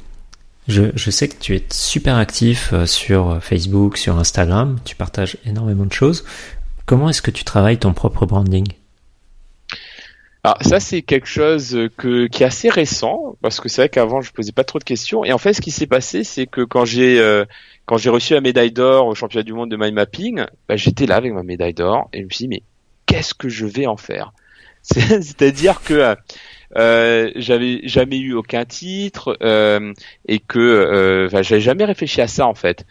je, 0.67 0.85
je 0.95 1.11
sais 1.11 1.29
que 1.29 1.37
tu 1.39 1.55
es 1.55 1.65
super 1.71 2.17
actif 2.17 2.73
euh, 2.73 2.87
sur 2.87 3.39
Facebook, 3.43 3.97
sur 3.97 4.19
Instagram, 4.19 4.79
tu 4.85 4.97
partages 4.97 5.37
énormément 5.47 5.85
de 5.85 5.93
choses. 5.93 6.25
Comment 6.87 7.09
est-ce 7.09 7.23
que 7.23 7.31
tu 7.31 7.45
travailles 7.45 7.79
ton 7.79 7.93
propre 7.93 8.27
branding? 8.27 8.67
Alors 10.45 10.59
ça 10.61 10.79
c'est 10.79 11.01
quelque 11.03 11.27
chose 11.27 11.89
que 11.97 12.27
qui 12.27 12.43
est 12.43 12.47
assez 12.47 12.69
récent 12.69 13.37
parce 13.41 13.61
que 13.61 13.69
c'est 13.71 13.81
vrai 13.83 13.89
qu'avant 13.89 14.21
je 14.21 14.31
posais 14.33 14.53
pas 14.53 14.65
trop 14.65 14.79
de 14.79 14.85
questions 14.85 15.25
et 15.25 15.33
en 15.33 15.39
fait 15.39 15.55
ce 15.55 15.63
qui 15.63 15.71
s'est 15.71 15.87
passé 15.87 16.23
c'est 16.23 16.47
que 16.47 16.61
quand 16.63 16.85
j'ai 16.85 17.19
euh, 17.19 17.47
quand 17.87 17.97
j'ai 17.97 18.11
reçu 18.11 18.35
la 18.35 18.43
médaille 18.43 18.71
d'or 18.73 19.07
au 19.07 19.15
championnat 19.15 19.43
du 19.43 19.55
monde 19.55 19.71
de 19.71 19.77
mind 19.77 19.95
mapping, 19.95 20.45
bah, 20.69 20.77
j'étais 20.77 21.07
là 21.07 21.17
avec 21.17 21.33
ma 21.33 21.43
médaille 21.43 21.73
d'or 21.75 22.11
et 22.13 22.21
je 22.21 22.25
me 22.25 22.31
suis 22.31 22.45
dit 22.45 22.49
mais 22.49 22.63
qu'est-ce 23.07 23.33
que 23.35 23.49
je 23.49 23.65
vais 23.67 23.87
en 23.87 23.97
faire? 23.97 24.33
C'est- 24.83 25.01
C'est-à-dire 25.23 25.83
que 25.83 26.15
euh, 26.77 27.31
j'avais 27.37 27.81
jamais 27.85 28.19
eu 28.19 28.35
aucun 28.35 28.65
titre 28.65 29.37
euh, 29.43 29.93
et 30.27 30.41
que 30.41 30.59
euh, 30.59 31.29
j'avais 31.43 31.61
jamais 31.61 31.85
réfléchi 31.85 32.21
à 32.21 32.29
ça 32.29 32.47
en 32.47 32.55
fait. 32.55 32.87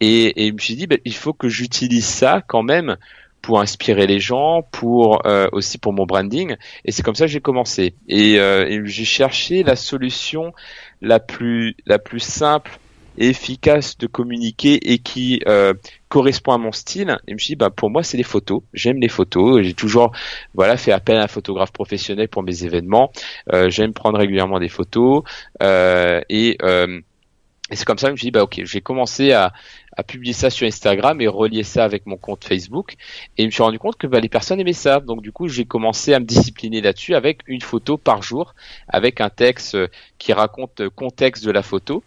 Et, 0.00 0.44
et 0.46 0.48
je 0.48 0.52
me 0.54 0.58
suis 0.58 0.76
dit 0.76 0.86
bah, 0.86 0.96
il 1.04 1.14
faut 1.14 1.32
que 1.32 1.48
j'utilise 1.48 2.06
ça 2.06 2.42
quand 2.46 2.62
même 2.62 2.96
pour 3.42 3.60
inspirer 3.60 4.06
les 4.06 4.20
gens, 4.20 4.62
pour 4.70 5.26
euh, 5.26 5.48
aussi 5.52 5.78
pour 5.78 5.92
mon 5.92 6.06
branding. 6.06 6.56
Et 6.84 6.92
c'est 6.92 7.02
comme 7.02 7.16
ça 7.16 7.26
que 7.26 7.30
j'ai 7.32 7.40
commencé. 7.40 7.94
Et, 8.08 8.38
euh, 8.38 8.82
j'ai 8.84 9.04
cherché 9.04 9.62
la 9.62 9.76
solution 9.76 10.52
la 11.00 11.20
plus 11.20 11.76
la 11.86 11.98
plus 11.98 12.20
simple 12.20 12.78
et 13.18 13.28
efficace 13.28 13.98
de 13.98 14.06
communiquer 14.06 14.92
et 14.92 14.98
qui 14.98 15.40
euh, 15.46 15.74
correspond 16.08 16.52
à 16.52 16.58
mon 16.58 16.72
style. 16.72 17.18
Et 17.26 17.32
je 17.32 17.34
me 17.34 17.38
suis 17.38 17.48
dit, 17.48 17.56
bah, 17.56 17.70
pour 17.70 17.90
moi, 17.90 18.02
c'est 18.02 18.16
les 18.16 18.22
photos. 18.22 18.62
J'aime 18.72 18.98
les 18.98 19.08
photos. 19.08 19.62
J'ai 19.62 19.74
toujours 19.74 20.12
voilà, 20.54 20.76
fait 20.76 20.92
appel 20.92 21.16
à 21.16 21.24
un 21.24 21.28
photographe 21.28 21.72
professionnel 21.72 22.28
pour 22.28 22.42
mes 22.42 22.64
événements. 22.64 23.12
Euh, 23.52 23.68
J'aime 23.70 23.92
prendre 23.92 24.18
régulièrement 24.18 24.58
des 24.58 24.68
photos. 24.68 25.24
Euh, 25.62 26.20
et 26.28 26.56
euh, 26.62 27.00
et 27.72 27.76
c'est 27.76 27.86
comme 27.86 27.96
ça 27.96 28.08
que 28.08 28.10
je 28.10 28.12
me 28.12 28.16
suis 28.18 28.26
dit, 28.26 28.30
bah, 28.32 28.42
ok, 28.42 28.60
j'ai 28.64 28.82
commencé 28.82 29.32
à, 29.32 29.52
à 29.96 30.02
publier 30.02 30.34
ça 30.34 30.50
sur 30.50 30.66
Instagram 30.66 31.20
et 31.20 31.26
relier 31.26 31.62
ça 31.62 31.84
avec 31.84 32.06
mon 32.06 32.16
compte 32.16 32.44
Facebook. 32.44 32.96
Et 33.38 33.42
je 33.42 33.46
me 33.46 33.50
suis 33.50 33.62
rendu 33.62 33.78
compte 33.78 33.96
que 33.96 34.06
bah, 34.06 34.20
les 34.20 34.28
personnes 34.28 34.60
aimaient 34.60 34.74
ça. 34.74 35.00
Donc 35.00 35.22
du 35.22 35.32
coup, 35.32 35.48
j'ai 35.48 35.64
commencé 35.64 36.12
à 36.12 36.20
me 36.20 36.24
discipliner 36.24 36.82
là-dessus 36.82 37.14
avec 37.14 37.40
une 37.46 37.62
photo 37.62 37.96
par 37.96 38.22
jour, 38.22 38.54
avec 38.88 39.22
un 39.22 39.30
texte 39.30 39.74
euh, 39.74 39.88
qui 40.18 40.32
raconte 40.34 40.80
le 40.80 40.90
contexte 40.90 41.44
de 41.44 41.50
la 41.50 41.62
photo. 41.62 42.02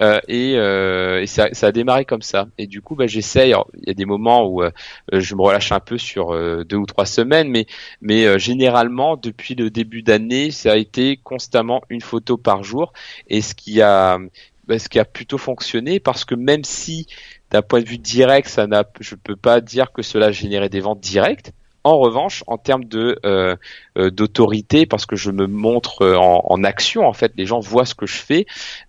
Euh, 0.00 0.20
et 0.28 0.56
euh, 0.56 1.22
et 1.22 1.26
ça, 1.26 1.48
ça 1.52 1.68
a 1.68 1.72
démarré 1.72 2.04
comme 2.04 2.22
ça. 2.22 2.48
Et 2.58 2.66
du 2.66 2.82
coup, 2.82 2.94
bah, 2.94 3.06
j'essaye. 3.06 3.54
Il 3.80 3.88
y 3.88 3.90
a 3.90 3.94
des 3.94 4.04
moments 4.04 4.46
où 4.46 4.62
euh, 4.62 4.70
je 5.12 5.34
me 5.34 5.40
relâche 5.42 5.72
un 5.72 5.80
peu 5.80 5.98
sur 5.98 6.34
euh, 6.34 6.64
deux 6.64 6.76
ou 6.76 6.86
trois 6.86 7.06
semaines, 7.06 7.48
mais 7.48 7.66
mais 8.00 8.26
euh, 8.26 8.38
généralement 8.38 9.16
depuis 9.16 9.54
le 9.54 9.70
début 9.70 10.02
d'année, 10.02 10.50
ça 10.50 10.72
a 10.72 10.76
été 10.76 11.18
constamment 11.22 11.80
une 11.88 12.02
photo 12.02 12.36
par 12.36 12.64
jour. 12.64 12.92
Et 13.28 13.40
ce 13.40 13.54
qui 13.54 13.80
a 13.80 14.18
bah, 14.66 14.78
ce 14.78 14.88
qui 14.88 14.98
a 14.98 15.04
plutôt 15.04 15.38
fonctionné 15.38 16.00
parce 16.00 16.24
que 16.24 16.34
même 16.34 16.64
si 16.64 17.06
d'un 17.50 17.62
point 17.62 17.80
de 17.80 17.88
vue 17.88 17.98
direct, 17.98 18.48
ça 18.48 18.66
n'a, 18.66 18.84
je 19.00 19.14
peux 19.14 19.36
pas 19.36 19.60
dire 19.60 19.92
que 19.92 20.02
cela 20.02 20.32
générait 20.32 20.68
des 20.68 20.80
ventes 20.80 21.00
directes. 21.00 21.52
En 21.84 21.98
revanche, 21.98 22.42
en 22.48 22.58
termes 22.58 22.84
de 22.84 23.16
euh, 23.24 23.54
euh, 23.96 24.10
d'autorité, 24.10 24.86
parce 24.86 25.06
que 25.06 25.14
je 25.14 25.30
me 25.30 25.46
montre 25.46 26.02
euh, 26.02 26.16
en, 26.16 26.42
en 26.44 26.64
action, 26.64 27.06
en 27.06 27.12
fait, 27.12 27.30
les 27.36 27.46
gens 27.46 27.60
voient 27.60 27.86
ce 27.86 27.94
que 27.94 28.06
je 28.06 28.16
fais, 28.16 28.44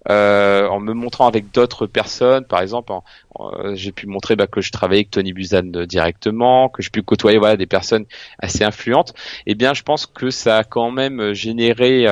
euh, 0.10 0.68
en 0.68 0.80
me 0.80 0.94
montrant 0.94 1.28
avec 1.28 1.52
d'autres 1.52 1.86
personnes, 1.86 2.46
par 2.46 2.60
exemple, 2.62 2.92
en- 2.92 3.04
j'ai 3.76 3.92
pu 3.92 4.08
montrer 4.08 4.36
bah, 4.36 4.48
que 4.48 4.62
je 4.62 4.72
travaillais 4.72 5.02
avec 5.02 5.12
Tony 5.12 5.32
Buzan 5.34 5.72
euh, 5.76 5.86
directement, 5.86 6.70
que 6.70 6.82
j'ai 6.82 6.90
pu 6.90 7.04
côtoyer 7.04 7.38
voilà 7.38 7.56
des 7.56 7.68
personnes 7.68 8.06
assez 8.40 8.64
influentes. 8.64 9.14
Eh 9.46 9.54
bien, 9.56 9.74
je 9.76 9.84
pense 9.84 10.08
que 10.08 10.30
ça 10.32 10.58
a 10.58 10.64
quand 10.64 10.90
même 10.92 11.34
généré 11.34 12.08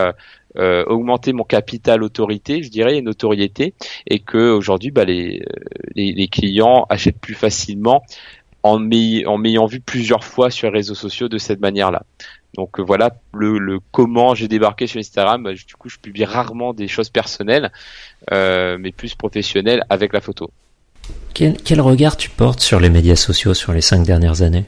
euh, 0.58 0.84
augmenter 0.86 1.34
mon 1.34 1.44
capital 1.44 2.04
autorité, 2.04 2.64
je 2.64 2.70
dirais, 2.70 2.98
et 2.98 3.02
notoriété, 3.02 3.74
et 4.08 4.20
que 4.20 4.52
aujourd'hui, 4.52 4.92
bah, 4.92 5.06
les, 5.06 5.40
euh, 5.40 5.60
les, 5.96 6.12
les 6.14 6.28
clients 6.28 6.86
achètent 6.90 7.20
plus 7.20 7.36
facilement 7.36 8.04
en 8.64 8.80
m'ayant 8.80 9.68
vu 9.68 9.80
plusieurs 9.80 10.24
fois 10.24 10.50
sur 10.50 10.72
les 10.72 10.78
réseaux 10.78 10.96
sociaux 10.96 11.30
de 11.30 11.38
cette 11.38 11.60
manière-là. 11.60 12.02
Donc 12.56 12.80
euh, 12.80 12.84
voilà 12.84 13.12
le, 13.34 13.60
le 13.60 13.80
comment 13.92 14.34
j'ai 14.34 14.48
débarqué 14.48 14.88
sur 14.88 15.00
Instagram. 15.00 15.44
Bah, 15.44 15.54
du 15.54 15.76
coup, 15.78 15.90
je 15.90 15.98
publie 16.00 16.26
rarement 16.26 16.74
des 16.74 16.88
choses 16.88 17.10
personnelles, 17.10 17.72
euh, 18.32 18.78
mais 18.80 18.92
plus 18.92 19.14
professionnelles 19.14 19.84
avec 19.90 20.14
la 20.14 20.22
photo. 20.22 20.50
quel, 21.36 21.58
quel 21.58 21.82
regard 21.82 22.18
tu 22.18 22.30
portes 22.30 22.62
sur 22.62 22.80
les 22.80 22.90
médias 22.90 23.16
sociaux 23.16 23.54
sur 23.54 23.72
les 23.72 23.82
cinq 23.82 24.04
dernières 24.04 24.42
années? 24.42 24.66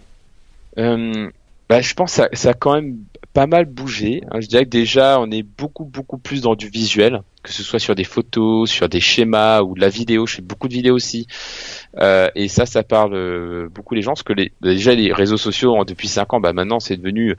Euh, 0.78 1.32
bah, 1.70 1.82
je 1.82 1.94
pense 1.96 2.12
que 2.12 2.18
ça, 2.18 2.30
ça 2.34 2.50
a 2.50 2.54
quand 2.54 2.74
même 2.76 2.98
pas 3.38 3.46
mal 3.46 3.66
bougé. 3.66 4.24
hein. 4.32 4.42
Je 4.42 4.48
dirais 4.48 4.66
que 4.66 4.70
déjà, 4.72 5.20
on 5.20 5.30
est 5.30 5.44
beaucoup, 5.44 5.86
beaucoup 5.86 6.18
plus 6.18 6.42
dans 6.42 6.56
du 6.56 6.70
visuel, 6.70 7.22
que 7.44 7.52
ce 7.54 7.62
soit 7.62 7.78
sur 7.78 7.94
des 7.94 8.04
photos, 8.04 8.68
sur 8.68 8.90
des 8.90 9.00
schémas 9.00 9.62
ou 9.62 9.76
de 9.76 9.80
la 9.80 9.90
vidéo. 9.90 10.26
Je 10.26 10.38
fais 10.38 10.42
beaucoup 10.42 10.68
de 10.68 10.74
vidéos 10.74 10.96
aussi. 10.96 11.28
Euh, 12.00 12.30
et 12.34 12.48
ça, 12.48 12.66
ça 12.66 12.82
parle 12.82 13.14
euh, 13.14 13.70
beaucoup 13.70 13.94
les 13.94 14.02
gens, 14.02 14.14
parce 14.14 14.24
que 14.24 14.34
les, 14.34 14.52
déjà, 14.62 14.96
les 14.96 15.14
réseaux 15.14 15.38
sociaux, 15.38 15.80
hein, 15.80 15.84
depuis 15.86 16.08
5 16.08 16.34
ans, 16.34 16.40
bah, 16.40 16.52
maintenant, 16.52 16.80
c'est 16.80 16.98
devenu 16.98 17.36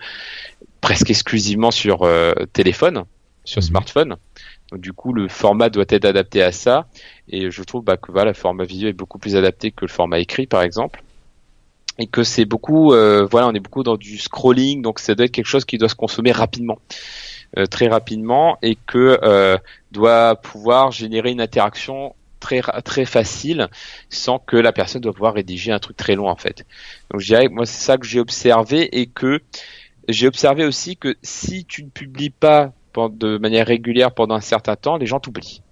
presque 0.80 1.10
exclusivement 1.10 1.72
sur 1.72 2.04
euh, 2.04 2.32
téléphone, 2.52 3.02
sur 3.44 3.60
Mhm. 3.60 3.66
smartphone. 3.66 4.16
Donc, 4.70 4.80
du 4.80 4.92
coup, 4.92 5.12
le 5.12 5.26
format 5.26 5.68
doit 5.68 5.86
être 5.88 6.04
adapté 6.04 6.44
à 6.44 6.52
ça. 6.52 6.86
Et 7.28 7.50
je 7.50 7.62
trouve 7.64 7.82
bah, 7.82 7.96
que 7.96 8.12
voilà, 8.12 8.30
le 8.30 8.34
format 8.34 8.62
vidéo 8.62 8.88
est 8.88 8.92
beaucoup 8.92 9.18
plus 9.18 9.34
adapté 9.34 9.72
que 9.72 9.84
le 9.84 9.90
format 9.90 10.20
écrit, 10.20 10.46
par 10.46 10.62
exemple 10.62 11.02
et 11.98 12.06
que 12.06 12.22
c'est 12.22 12.44
beaucoup, 12.44 12.92
euh, 12.92 13.26
voilà, 13.30 13.48
on 13.48 13.52
est 13.52 13.60
beaucoup 13.60 13.82
dans 13.82 13.96
du 13.96 14.18
scrolling, 14.18 14.82
donc 14.82 15.00
ça 15.00 15.14
doit 15.14 15.26
être 15.26 15.32
quelque 15.32 15.46
chose 15.46 15.64
qui 15.64 15.78
doit 15.78 15.88
se 15.88 15.94
consommer 15.94 16.32
rapidement, 16.32 16.78
euh, 17.58 17.66
très 17.66 17.88
rapidement, 17.88 18.58
et 18.62 18.76
que 18.86 19.18
euh, 19.22 19.58
doit 19.90 20.36
pouvoir 20.36 20.92
générer 20.92 21.30
une 21.30 21.40
interaction 21.40 22.14
très 22.40 22.62
très 22.84 23.04
facile, 23.04 23.68
sans 24.10 24.38
que 24.38 24.56
la 24.56 24.72
personne 24.72 25.00
doit 25.00 25.12
pouvoir 25.12 25.34
rédiger 25.34 25.72
un 25.72 25.80
truc 25.80 25.96
très 25.96 26.14
long 26.14 26.28
en 26.28 26.36
fait. 26.36 26.64
Donc 27.10 27.20
je 27.20 27.26
dirais, 27.26 27.48
moi 27.48 27.66
c'est 27.66 27.84
ça 27.84 27.98
que 27.98 28.06
j'ai 28.06 28.20
observé 28.20 29.00
et 29.00 29.06
que 29.06 29.42
j'ai 30.06 30.28
observé 30.28 30.64
aussi 30.64 30.96
que 30.96 31.16
si 31.22 31.64
tu 31.64 31.82
ne 31.82 31.90
publies 31.90 32.30
pas 32.30 32.72
de 32.96 33.38
manière 33.38 33.66
régulière 33.66 34.12
pendant 34.12 34.34
un 34.34 34.40
certain 34.40 34.76
temps, 34.76 34.96
les 34.96 35.06
gens 35.06 35.20
t'oublient. 35.20 35.62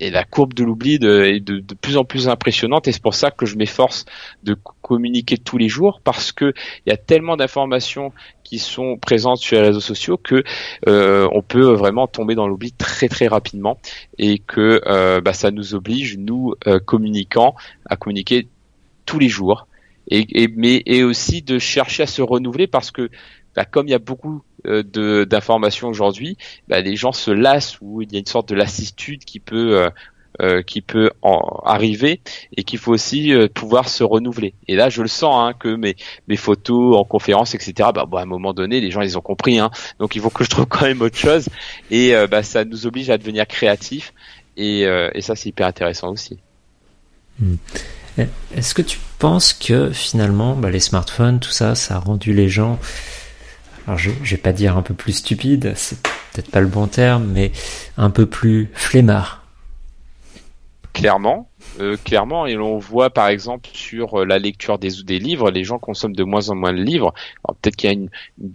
Et 0.00 0.10
la 0.10 0.24
courbe 0.24 0.54
de 0.54 0.64
l'oubli 0.64 0.94
est 0.94 1.40
de, 1.40 1.60
plus 1.74 1.96
en 1.96 2.04
plus 2.04 2.28
impressionnante 2.28 2.86
et 2.88 2.92
c'est 2.92 3.02
pour 3.02 3.14
ça 3.14 3.30
que 3.30 3.46
je 3.46 3.56
m'efforce 3.56 4.04
de 4.44 4.54
co- 4.54 4.74
communiquer 4.80 5.36
tous 5.38 5.58
les 5.58 5.68
jours 5.68 6.00
parce 6.04 6.30
que 6.32 6.52
il 6.86 6.90
y 6.90 6.92
a 6.92 6.96
tellement 6.96 7.36
d'informations 7.36 8.12
qui 8.44 8.58
sont 8.58 8.96
présentes 8.96 9.38
sur 9.38 9.56
les 9.56 9.66
réseaux 9.66 9.80
sociaux 9.80 10.16
que 10.16 10.44
euh, 10.86 11.28
on 11.32 11.42
peut 11.42 11.72
vraiment 11.72 12.06
tomber 12.06 12.34
dans 12.34 12.46
l'oubli 12.46 12.72
très 12.72 13.08
très 13.08 13.26
rapidement 13.26 13.78
et 14.18 14.38
que 14.38 14.80
euh, 14.86 15.20
bah, 15.20 15.32
ça 15.32 15.50
nous 15.50 15.74
oblige 15.74 16.16
nous 16.16 16.54
euh, 16.66 16.78
communicants 16.78 17.54
à 17.86 17.96
communiquer 17.96 18.48
tous 19.06 19.18
les 19.18 19.28
jours. 19.28 19.66
Et, 20.10 20.48
mais 20.56 20.82
et 20.86 21.04
aussi 21.04 21.42
de 21.42 21.58
chercher 21.58 22.04
à 22.04 22.06
se 22.06 22.22
renouveler 22.22 22.66
parce 22.66 22.90
que 22.90 23.10
bah, 23.54 23.66
comme 23.66 23.88
il 23.88 23.90
y 23.90 23.94
a 23.94 23.98
beaucoup 23.98 24.42
de 24.64 25.24
d'informations 25.24 25.88
aujourd'hui, 25.88 26.36
bah, 26.68 26.80
les 26.80 26.96
gens 26.96 27.12
se 27.12 27.30
lassent 27.30 27.78
ou 27.80 28.02
il 28.02 28.12
y 28.12 28.16
a 28.16 28.18
une 28.18 28.26
sorte 28.26 28.48
de 28.48 28.54
lassitude 28.54 29.24
qui 29.24 29.40
peut 29.40 29.78
euh, 29.78 29.90
euh, 30.40 30.62
qui 30.62 30.82
peut 30.82 31.10
en 31.22 31.40
arriver 31.64 32.20
et 32.56 32.62
qu'il 32.62 32.78
faut 32.78 32.92
aussi 32.92 33.34
euh, 33.34 33.48
pouvoir 33.52 33.88
se 33.88 34.04
renouveler. 34.04 34.54
Et 34.68 34.76
là, 34.76 34.88
je 34.88 35.02
le 35.02 35.08
sens 35.08 35.34
hein, 35.34 35.52
que 35.58 35.74
mes 35.74 35.96
mes 36.28 36.36
photos 36.36 36.96
en 36.96 37.02
conférence, 37.02 37.56
etc. 37.56 37.90
Bah, 37.92 38.04
bon, 38.06 38.18
à 38.18 38.22
un 38.22 38.26
moment 38.26 38.54
donné, 38.54 38.80
les 38.80 38.92
gens 38.92 39.00
ils 39.00 39.18
ont 39.18 39.20
compris. 39.20 39.58
Hein, 39.58 39.72
donc 39.98 40.14
il 40.14 40.22
faut 40.22 40.30
que 40.30 40.44
je 40.44 40.50
trouve 40.50 40.66
quand 40.66 40.82
même 40.82 41.02
autre 41.02 41.16
chose. 41.16 41.48
Et 41.90 42.14
euh, 42.14 42.28
bah, 42.28 42.44
ça 42.44 42.64
nous 42.64 42.86
oblige 42.86 43.10
à 43.10 43.18
devenir 43.18 43.48
créatifs. 43.48 44.14
Et, 44.56 44.82
et 44.82 45.20
ça, 45.20 45.36
c'est 45.36 45.48
hyper 45.50 45.68
intéressant 45.68 46.10
aussi. 46.10 46.38
Hmm. 47.40 47.54
Est-ce 48.54 48.74
que 48.74 48.82
tu 48.82 48.98
penses 49.18 49.52
que 49.52 49.90
finalement, 49.90 50.54
bah, 50.54 50.70
les 50.70 50.80
smartphones, 50.80 51.40
tout 51.40 51.50
ça, 51.50 51.74
ça 51.74 51.96
a 51.96 51.98
rendu 51.98 52.32
les 52.32 52.48
gens 52.48 52.78
je, 53.96 54.10
je 54.22 54.36
vais 54.36 54.42
pas 54.42 54.52
dire 54.52 54.76
un 54.76 54.82
peu 54.82 54.94
plus 54.94 55.12
stupide, 55.12 55.72
c'est 55.76 56.00
peut-être 56.32 56.50
pas 56.50 56.60
le 56.60 56.66
bon 56.66 56.86
terme, 56.86 57.26
mais 57.32 57.52
un 57.96 58.10
peu 58.10 58.26
plus 58.26 58.70
flemmard 58.74 59.38
clairement, 60.98 61.48
euh, 61.80 61.96
clairement, 62.02 62.46
et 62.46 62.54
l'on 62.54 62.78
voit 62.78 63.10
par 63.10 63.28
exemple 63.28 63.68
sur 63.72 64.20
euh, 64.20 64.24
la 64.24 64.38
lecture 64.38 64.78
des 64.78 65.02
des 65.04 65.20
livres, 65.20 65.50
les 65.50 65.62
gens 65.62 65.78
consomment 65.78 66.16
de 66.16 66.24
moins 66.24 66.48
en 66.50 66.56
moins 66.56 66.72
de 66.72 66.82
livres. 66.82 67.14
Peut-être 67.62 67.76
qu'il 67.76 67.90
y 67.90 67.94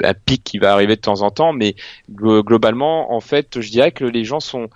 a 0.03 0.09
un 0.09 0.13
pic 0.13 0.43
qui 0.43 0.57
va 0.57 0.73
arriver 0.73 0.97
de 0.97 1.01
temps 1.01 1.21
en 1.21 1.31
temps, 1.31 1.53
mais 1.53 1.75
globalement, 2.11 3.13
en 3.13 3.21
fait, 3.21 3.61
je 3.61 3.69
dirais 3.69 3.93
que 3.93 4.03
les 4.03 4.25
gens 4.25 4.41
sont, 4.41 4.69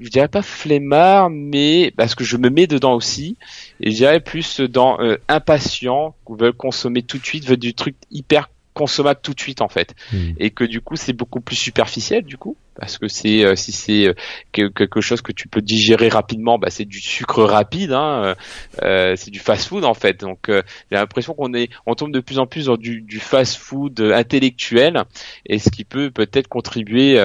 je 0.00 0.08
dirais 0.08 0.28
pas 0.28 0.40
flemmards, 0.40 1.28
mais 1.28 1.92
parce 1.96 2.14
que 2.14 2.24
je 2.24 2.38
me 2.38 2.48
mets 2.48 2.66
dedans 2.66 2.94
aussi, 2.94 3.36
et 3.80 3.90
je 3.90 3.96
dirais 3.96 4.20
plus 4.20 4.60
dans 4.60 4.98
euh, 5.00 5.18
impatient, 5.28 6.14
veulent 6.30 6.54
consommer 6.54 7.02
tout 7.02 7.18
de 7.18 7.26
suite, 7.26 7.44
veulent 7.44 7.58
du 7.58 7.74
truc 7.74 7.94
hyper 8.10 8.48
consommable 8.78 9.20
tout 9.20 9.34
de 9.34 9.40
suite 9.40 9.60
en 9.60 9.68
fait, 9.68 9.94
hmm. 10.12 10.34
et 10.38 10.50
que 10.50 10.64
du 10.64 10.80
coup 10.80 10.94
c'est 10.94 11.12
beaucoup 11.12 11.40
plus 11.40 11.56
superficiel 11.56 12.22
du 12.22 12.38
coup 12.38 12.56
parce 12.78 12.96
que 12.96 13.08
c'est 13.08 13.44
euh, 13.44 13.56
si 13.56 13.72
c'est 13.72 14.08
euh, 14.08 14.14
quelque 14.52 15.00
chose 15.00 15.20
que 15.20 15.32
tu 15.32 15.48
peux 15.48 15.60
digérer 15.60 16.08
rapidement, 16.08 16.58
bah 16.58 16.70
c'est 16.70 16.84
du 16.84 17.00
sucre 17.00 17.42
rapide, 17.42 17.92
hein, 17.92 18.34
euh, 18.82 19.14
c'est 19.16 19.30
du 19.30 19.40
fast-food 19.40 19.84
en 19.84 19.94
fait. 19.94 20.20
Donc 20.20 20.46
j'ai 20.48 20.62
l'impression 20.90 21.34
qu'on 21.34 21.52
est, 21.54 21.70
on 21.86 21.94
tombe 21.94 22.12
de 22.12 22.20
plus 22.20 22.38
en 22.38 22.46
plus 22.46 22.66
dans 22.66 22.76
du, 22.76 23.00
du 23.00 23.18
fast-food 23.18 24.00
intellectuel, 24.00 25.04
et 25.46 25.58
ce 25.58 25.70
qui 25.70 25.84
peut 25.84 26.10
peut-être 26.10 26.48
contribuer 26.48 27.18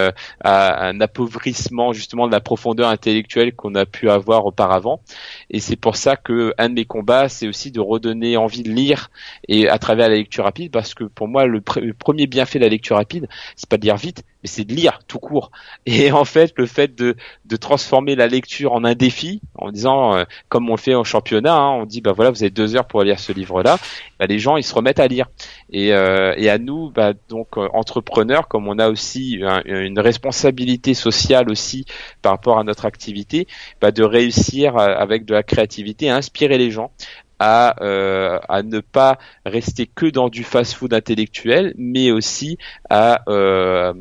à 0.44 0.88
un 0.88 1.00
appauvrissement 1.02 1.94
justement 1.94 2.28
de 2.28 2.32
la 2.32 2.42
profondeur 2.42 2.90
intellectuelle 2.90 3.54
qu'on 3.56 3.76
a 3.76 3.86
pu 3.86 4.10
avoir 4.10 4.46
auparavant. 4.46 5.02
Et 5.50 5.60
c'est 5.60 5.76
pour 5.76 5.96
ça 5.96 6.16
que 6.16 6.54
un 6.58 6.70
de 6.70 6.76
mes 6.76 6.86
combats, 6.86 7.30
c'est 7.30 7.48
aussi 7.48 7.72
de 7.72 7.80
redonner 7.80 8.38
envie 8.38 8.64
de 8.64 8.72
lire 8.72 9.12
et 9.48 9.70
à 9.70 9.78
travers 9.78 10.10
la 10.10 10.16
lecture 10.16 10.44
rapide, 10.44 10.72
parce 10.72 10.94
que 10.94 11.04
pour 11.04 11.28
moi 11.28 11.46
le 11.46 11.62
premier 11.62 12.28
bienfait 12.28 12.60
de 12.60 12.64
la 12.64 12.70
lecture 12.70 12.98
rapide, 12.98 13.28
c'est 13.56 13.70
pas 13.70 13.78
de 13.78 13.86
lire 13.86 13.98
vite, 13.98 14.24
mais 14.44 14.50
c'est 14.50 14.66
de 14.66 14.74
lire 14.74 15.00
tout 15.08 15.20
court. 15.20 15.52
Et 15.86 16.12
en 16.12 16.26
fait, 16.26 16.54
le 16.58 16.66
fait 16.66 16.94
de, 16.96 17.16
de 17.46 17.56
transformer 17.56 18.16
la 18.16 18.28
lecture 18.28 18.74
en 18.74 18.84
un 18.84 18.94
défi, 18.94 19.42
en 19.56 19.72
disant, 19.72 20.16
euh, 20.16 20.24
comme 20.50 20.70
on 20.70 20.76
le 20.76 20.80
fait 20.80 20.96
en 20.96 21.04
championnat, 21.04 21.56
hein, 21.56 21.72
on 21.72 21.86
dit, 21.86 22.02
bah 22.02 22.12
voilà, 22.12 22.32
vous 22.32 22.44
avez 22.44 22.50
deux 22.50 22.76
heures 22.76 22.86
pour 22.88 23.04
lire 23.04 23.20
ce 23.20 23.32
livre-là, 23.32 23.78
bah, 24.20 24.26
les 24.28 24.40
gens, 24.40 24.58
ils 24.58 24.64
se 24.64 24.76
remettent 24.76 25.00
à 25.00 25.08
lire. 25.08 25.28
Et, 25.72 25.94
euh, 25.94 26.34
et 26.38 26.50
à 26.50 26.58
nous, 26.58 26.92
bah, 26.92 27.14
donc 27.30 27.58
euh, 27.58 27.68
entrepreneurs, 27.74 28.48
comme 28.48 28.68
on 28.68 28.78
a 28.78 28.90
aussi 28.90 29.42
une 29.66 30.00
responsabilité 30.00 30.94
sociale 30.94 31.50
aussi 31.50 31.86
par 32.22 32.34
rapport 32.34 32.60
à 32.60 32.64
notre 32.64 32.86
activité, 32.86 33.48
bah, 33.82 33.92
de 33.92 34.04
réussir 34.04 34.78
avec 34.78 35.26
de 35.26 35.34
la 35.34 35.44
créativité 35.44 36.10
à 36.10 36.18
inspirer 36.18 36.58
les 36.58 36.72
gens, 36.72 36.92
à, 37.40 37.76
euh, 37.84 38.40
à 38.48 38.64
ne 38.64 38.80
pas 38.80 39.18
rester 39.46 39.86
que 39.86 40.06
dans 40.06 40.30
du 40.30 40.44
fast-food 40.44 40.94
intellectuel, 40.94 41.74
mais 41.78 42.12
aussi 42.12 42.58
à, 42.90 43.22
euh, 43.28 43.94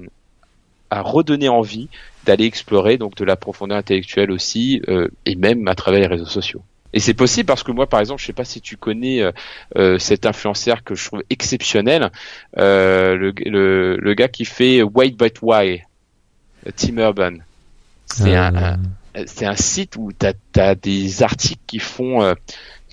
à 0.92 1.00
redonner 1.00 1.48
envie 1.48 1.88
d'aller 2.24 2.44
explorer 2.44 2.98
donc 2.98 3.16
de 3.16 3.24
la 3.24 3.36
profondeur 3.36 3.78
intellectuelle 3.78 4.30
aussi, 4.30 4.82
euh, 4.88 5.08
et 5.26 5.34
même 5.34 5.66
à 5.66 5.74
travers 5.74 6.00
les 6.00 6.06
réseaux 6.06 6.26
sociaux. 6.26 6.62
Et 6.92 7.00
c'est 7.00 7.14
possible 7.14 7.46
parce 7.46 7.62
que 7.62 7.72
moi, 7.72 7.88
par 7.88 8.00
exemple, 8.00 8.20
je 8.20 8.26
sais 8.26 8.34
pas 8.34 8.44
si 8.44 8.60
tu 8.60 8.76
connais 8.76 9.22
euh, 9.22 9.32
euh 9.76 9.98
cet 9.98 10.26
influenceur 10.26 10.84
que 10.84 10.94
je 10.94 11.06
trouve 11.06 11.22
exceptionnel, 11.30 12.10
euh, 12.58 13.16
le, 13.16 13.32
le, 13.46 13.96
le, 13.96 14.14
gars 14.14 14.28
qui 14.28 14.44
fait 14.44 14.82
Wait 14.82 15.16
But 15.16 15.36
Why, 15.40 15.82
Tim 16.76 16.98
Urban. 16.98 17.36
C'est 18.06 18.36
un, 18.36 18.54
un 18.54 18.76
c'est 19.26 19.46
un 19.46 19.56
site 19.56 19.96
où 19.96 20.12
tu 20.12 20.26
as, 20.60 20.74
des 20.74 21.22
articles 21.22 21.62
qui 21.66 21.78
font 21.78 22.34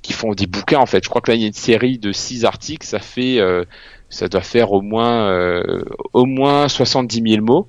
qui 0.01 0.13
font 0.13 0.33
des 0.33 0.47
bouquins 0.47 0.79
en 0.79 0.85
fait. 0.85 1.03
Je 1.03 1.09
crois 1.09 1.21
que 1.21 1.31
là 1.31 1.35
il 1.35 1.41
y 1.41 1.43
a 1.43 1.47
une 1.47 1.53
série 1.53 1.97
de 1.97 2.11
six 2.11 2.45
articles, 2.45 2.85
ça 2.85 2.99
fait 2.99 3.39
euh, 3.39 3.65
ça 4.09 4.27
doit 4.27 4.41
faire 4.41 4.71
au 4.71 4.81
moins 4.81 5.29
euh, 5.29 5.83
au 6.13 6.25
moins 6.25 6.67
70 6.67 7.23
000 7.31 7.45
mots 7.45 7.67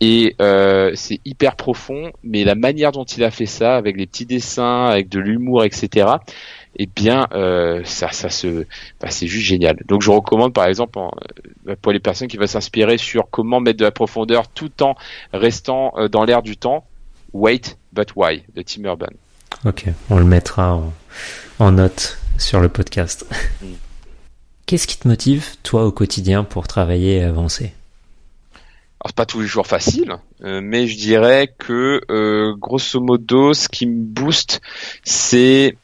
et 0.00 0.36
euh, 0.40 0.92
c'est 0.94 1.20
hyper 1.24 1.56
profond. 1.56 2.12
Mais 2.22 2.44
la 2.44 2.54
manière 2.54 2.92
dont 2.92 3.04
il 3.04 3.22
a 3.24 3.30
fait 3.30 3.46
ça, 3.46 3.76
avec 3.76 3.96
des 3.96 4.06
petits 4.06 4.26
dessins, 4.26 4.86
avec 4.86 5.08
de 5.08 5.20
l'humour, 5.20 5.64
etc. 5.64 6.08
Eh 6.76 6.86
bien, 6.86 7.26
ça, 7.84 8.10
ça 8.12 8.30
se, 8.30 8.64
bah, 9.00 9.10
c'est 9.10 9.26
juste 9.26 9.46
génial. 9.46 9.76
Donc, 9.86 10.00
je 10.02 10.10
recommande, 10.10 10.54
par 10.54 10.66
exemple, 10.66 10.98
pour 11.82 11.92
les 11.92 11.98
personnes 11.98 12.28
qui 12.28 12.38
veulent 12.38 12.48
s'inspirer 12.48 12.96
sur 12.96 13.28
comment 13.28 13.60
mettre 13.60 13.78
de 13.78 13.84
la 13.84 13.90
profondeur 13.90 14.48
tout 14.48 14.82
en 14.82 14.94
restant 15.34 15.92
dans 16.10 16.24
l'air 16.24 16.42
du 16.42 16.56
temps, 16.56 16.86
Wait 17.32 17.76
but 17.92 18.12
Why 18.16 18.42
de 18.54 18.62
Tim 18.62 18.84
Urban. 18.84 19.12
Ok, 19.64 19.86
on 20.08 20.18
le 20.18 20.24
mettra 20.24 20.74
en, 20.74 20.92
en 21.58 21.72
note 21.72 22.18
sur 22.38 22.60
le 22.60 22.68
podcast. 22.68 23.26
Qu'est-ce 24.70 24.86
qui 24.86 25.00
te 25.00 25.08
motive, 25.08 25.56
toi, 25.64 25.84
au 25.84 25.90
quotidien 25.90 26.44
pour 26.44 26.68
travailler 26.68 27.16
et 27.16 27.22
avancer? 27.24 27.72
Alors 29.00 29.12
pas 29.14 29.26
tous 29.26 29.40
les 29.40 29.48
jours 29.48 29.66
facile, 29.66 30.14
euh, 30.44 30.60
mais 30.62 30.86
je 30.86 30.96
dirais 30.96 31.52
que 31.58 32.00
euh, 32.08 32.54
grosso 32.56 33.00
modo, 33.00 33.52
ce 33.52 33.68
qui 33.68 33.86
me 33.86 34.00
booste, 34.00 34.60
c'est 35.02 35.76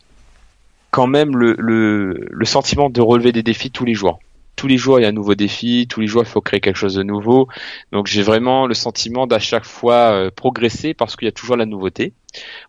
quand 0.92 1.08
même 1.08 1.36
le, 1.36 1.56
le, 1.58 2.28
le, 2.30 2.44
sentiment 2.44 2.88
de 2.88 3.00
relever 3.00 3.32
des 3.32 3.42
défis 3.42 3.72
tous 3.72 3.84
les 3.84 3.94
jours 3.94 4.20
tous 4.54 4.68
les 4.68 4.78
jours 4.78 5.00
il 5.00 5.02
y 5.02 5.04
a 5.04 5.08
un 5.08 5.12
nouveau 5.12 5.34
défi, 5.34 5.88
tous 5.90 6.00
les 6.00 6.06
jours 6.06 6.22
il 6.22 6.28
faut 6.28 6.40
créer 6.40 6.60
quelque 6.60 6.78
chose 6.78 6.94
de 6.94 7.02
nouveau. 7.02 7.48
Donc 7.90 8.06
j'ai 8.06 8.22
vraiment 8.22 8.66
le 8.66 8.74
sentiment 8.74 9.26
d'à 9.26 9.40
chaque 9.40 9.66
fois 9.66 10.12
euh, 10.12 10.30
progresser 10.30 10.94
parce 10.94 11.16
qu'il 11.16 11.26
y 11.26 11.28
a 11.28 11.32
toujours 11.32 11.56
la 11.56 11.66
nouveauté. 11.66 12.14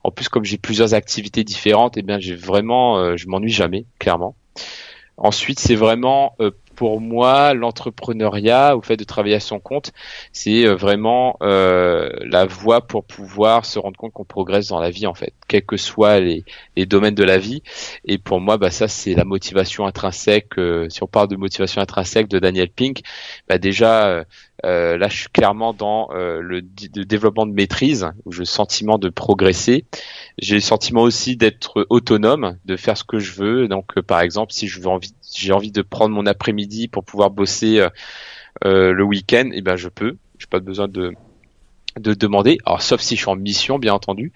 En 0.04 0.10
plus 0.10 0.30
comme 0.30 0.44
j'ai 0.44 0.58
plusieurs 0.58 0.96
activités 0.96 1.44
différentes, 1.44 1.96
eh 1.96 2.02
bien 2.02 2.20
j'ai 2.20 2.36
vraiment, 2.36 3.16
je 3.16 3.28
m'ennuie 3.28 3.52
jamais, 3.52 3.86
clairement. 4.00 4.36
Ensuite 5.18 5.60
c'est 5.60 5.76
vraiment 5.76 6.36
euh, 6.40 6.52
pour 6.78 7.02
moi, 7.02 7.56
l'entrepreneuriat, 7.56 8.78
ou 8.78 8.84
fait 8.84 8.98
de 8.98 9.04
travailler 9.04 9.34
à 9.34 9.40
son 9.40 9.60
compte, 9.60 9.94
c'est 10.32 10.64
euh, 10.64 10.76
vraiment 10.76 11.36
euh, 11.42 12.12
la 12.22 12.46
voie 12.46 12.86
pour 12.86 13.04
pouvoir 13.04 13.66
se 13.66 13.80
rendre 13.80 13.98
compte 13.98 14.14
qu'on 14.14 14.26
progresse 14.26 14.68
dans 14.68 14.80
la 14.80 14.92
vie, 14.92 15.08
en 15.08 15.16
fait, 15.16 15.34
quels 15.48 15.66
que 15.66 15.76
soient 15.76 16.20
les, 16.20 16.46
domaines 16.86 17.16
de 17.16 17.24
la 17.24 17.40
vie. 17.40 17.64
Et 18.06 18.20
pour 18.20 18.40
moi, 18.40 18.58
bah, 18.58 18.70
ça, 18.70 18.88
c'est 18.88 19.16
la 19.16 19.26
motivation 19.26 19.88
intrinsèque. 19.88 20.60
Euh, 20.60 20.88
si 20.90 21.02
on 21.02 21.08
parle 21.08 21.30
de 21.30 21.36
motivation 21.36 21.82
intrinsèque 21.82 22.28
de 22.28 22.38
Daniel 22.38 22.70
Pink, 22.70 23.02
bah, 23.50 23.58
déjà, 23.58 24.24
euh, 24.66 24.98
là, 24.98 25.08
je 25.08 25.18
suis 25.18 25.30
clairement 25.30 25.74
dans 25.74 26.10
euh, 26.12 26.42
le, 26.42 26.62
développement 26.62 27.46
de 27.46 27.54
maîtrise, 27.54 28.08
où 28.26 28.32
j'ai 28.32 28.40
le 28.40 28.46
sentiment 28.46 28.98
de 28.98 29.10
progresser. 29.10 29.86
J'ai 30.40 30.56
le 30.56 30.62
sentiment 30.62 31.02
aussi 31.02 31.38
d'être 31.38 31.86
autonome, 31.90 32.58
de 32.66 32.76
faire 32.76 32.98
ce 32.98 33.04
que 33.04 33.20
je 33.20 33.34
veux. 33.34 33.68
Donc, 33.68 33.98
euh, 33.98 34.02
par 34.02 34.22
exemple, 34.22 34.54
si 34.54 34.68
je 34.68 34.80
veux 34.80 34.88
envie, 34.88 35.14
j'ai 35.36 35.54
envie 35.54 35.72
de 35.72 35.82
prendre 35.82 36.14
mon 36.16 36.26
après-midi 36.26 36.88
pour 36.88 37.04
pouvoir 37.04 37.30
bosser 37.30 37.88
le 38.64 39.04
week-end, 39.04 39.50
et 39.52 39.58
eh 39.58 39.62
ben 39.62 39.76
je 39.76 39.90
peux. 39.90 40.18
J'ai 40.40 40.48
pas 40.48 40.60
besoin 40.60 40.88
de 40.88 41.14
de 42.00 42.14
demander, 42.14 42.58
alors 42.66 42.82
sauf 42.82 43.02
si 43.02 43.16
je 43.16 43.22
suis 43.22 43.30
en 43.30 43.36
mission 43.36 43.80
bien 43.80 43.94
entendu, 43.94 44.32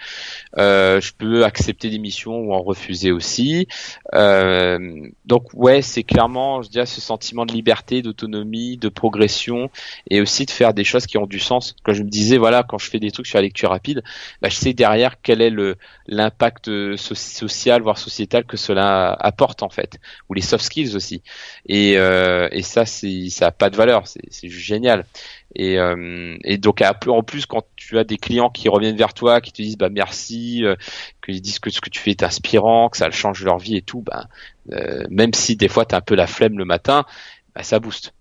euh, 0.58 1.02
je 1.02 1.14
peux 1.18 1.46
accepter 1.46 1.90
des 1.90 2.00
missions 2.00 2.38
ou 2.40 2.54
en 2.54 2.62
refuser 2.62 3.12
aussi. 3.12 3.68
Euh, 4.14 5.08
donc 5.26 5.54
ouais, 5.54 5.82
c'est 5.82 6.04
clairement, 6.04 6.62
je 6.62 6.70
dirais, 6.70 6.86
ce 6.86 7.02
sentiment 7.02 7.46
de 7.46 7.54
liberté, 7.54 8.02
d'autonomie, 8.02 8.78
de 8.78 8.90
progression 8.90 9.70
et 10.10 10.22
aussi 10.22 10.46
de 10.46 10.52
faire 10.52 10.74
des 10.74 10.84
choses 10.84 11.06
qui 11.06 11.18
ont 11.18 11.28
du 11.28 11.40
sens. 11.40 11.76
Quand 11.84 11.94
je 11.94 12.04
me 12.04 12.10
disais 12.10 12.38
voilà, 12.38 12.64
quand 12.64 12.78
je 12.78 12.90
fais 12.90 13.00
des 13.00 13.12
trucs 13.12 13.28
sur 13.28 13.38
la 13.38 13.44
lecture 13.44 13.70
rapide, 13.70 14.04
bah, 14.42 14.50
je 14.50 14.56
sais 14.56 14.74
derrière 14.74 15.22
quel 15.22 15.42
est 15.42 15.50
le 15.50 15.76
l'impact 16.08 16.96
social 16.96 17.82
voire 17.82 17.98
sociétal 17.98 18.44
que 18.46 18.58
cela 18.58 19.14
apporte 19.14 19.64
en 19.64 19.70
fait, 19.70 20.00
ou 20.30 20.34
les 20.34 20.42
soft 20.42 20.66
skills 20.66 20.96
aussi. 20.96 21.22
Et, 21.68 21.98
euh, 21.98 22.48
et 22.52 22.62
ça 22.62 22.86
c'est 22.86 23.30
ça 23.30 23.48
a 23.48 23.52
pas 23.52 23.70
de 23.70 23.76
valeur, 23.76 24.04
c'est 24.08 24.50
génial. 24.50 25.06
Et, 25.56 25.78
euh, 25.80 26.38
et 26.44 26.58
donc 26.58 26.82
en 27.08 27.24
plus 27.24 27.46
quand 27.46 27.66
tu 27.76 27.98
as 27.98 28.04
des 28.04 28.18
clients 28.18 28.50
qui 28.50 28.70
reviennent 28.70 28.96
vers 28.96 29.14
toi, 29.14 29.42
qui 29.42 29.52
te 29.52 29.62
disent 29.62 29.78
bah 29.78 29.90
merci, 29.90 30.64
euh, 30.64 30.76
qu'ils 31.24 31.42
disent 31.42 31.60
que 31.60 31.70
ce 31.70 31.82
que 31.82 31.90
tu 31.90 32.00
fais 32.00 32.12
est 32.12 32.24
inspirant, 32.24 32.90
que 32.90 32.98
ça 32.98 33.12
change 33.12 33.44
leur 33.44 33.58
vie 33.58 33.76
et 33.76 33.82
tout, 33.82 34.02
bah, 34.02 34.28
euh, 34.72 35.04
même 35.10 35.34
si 35.34 35.56
des 35.56 35.68
fois 35.68 35.86
tu 35.86 35.96
as 35.96 35.98
un 35.98 36.02
peu 36.02 36.16
la 36.16 36.28
flemme 36.28 36.58
le 36.58 36.66
matin, 36.66 37.06
bah, 37.54 37.64
ça 37.64 37.80
booste. 37.80 38.14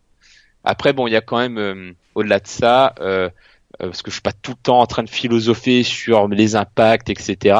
Après 0.64 0.92
bon 0.92 1.06
il 1.06 1.12
y 1.12 1.16
a 1.16 1.20
quand 1.20 1.38
même 1.38 1.58
euh, 1.58 1.92
au-delà 2.16 2.40
de 2.40 2.48
ça, 2.48 2.94
euh, 3.00 3.30
parce 3.78 4.02
que 4.02 4.10
je 4.10 4.16
suis 4.16 4.22
pas 4.22 4.32
tout 4.32 4.50
le 4.50 4.62
temps 4.62 4.80
en 4.80 4.86
train 4.86 5.04
de 5.04 5.08
philosopher 5.08 5.84
sur 5.84 6.26
les 6.26 6.56
impacts, 6.56 7.08
etc. 7.08 7.56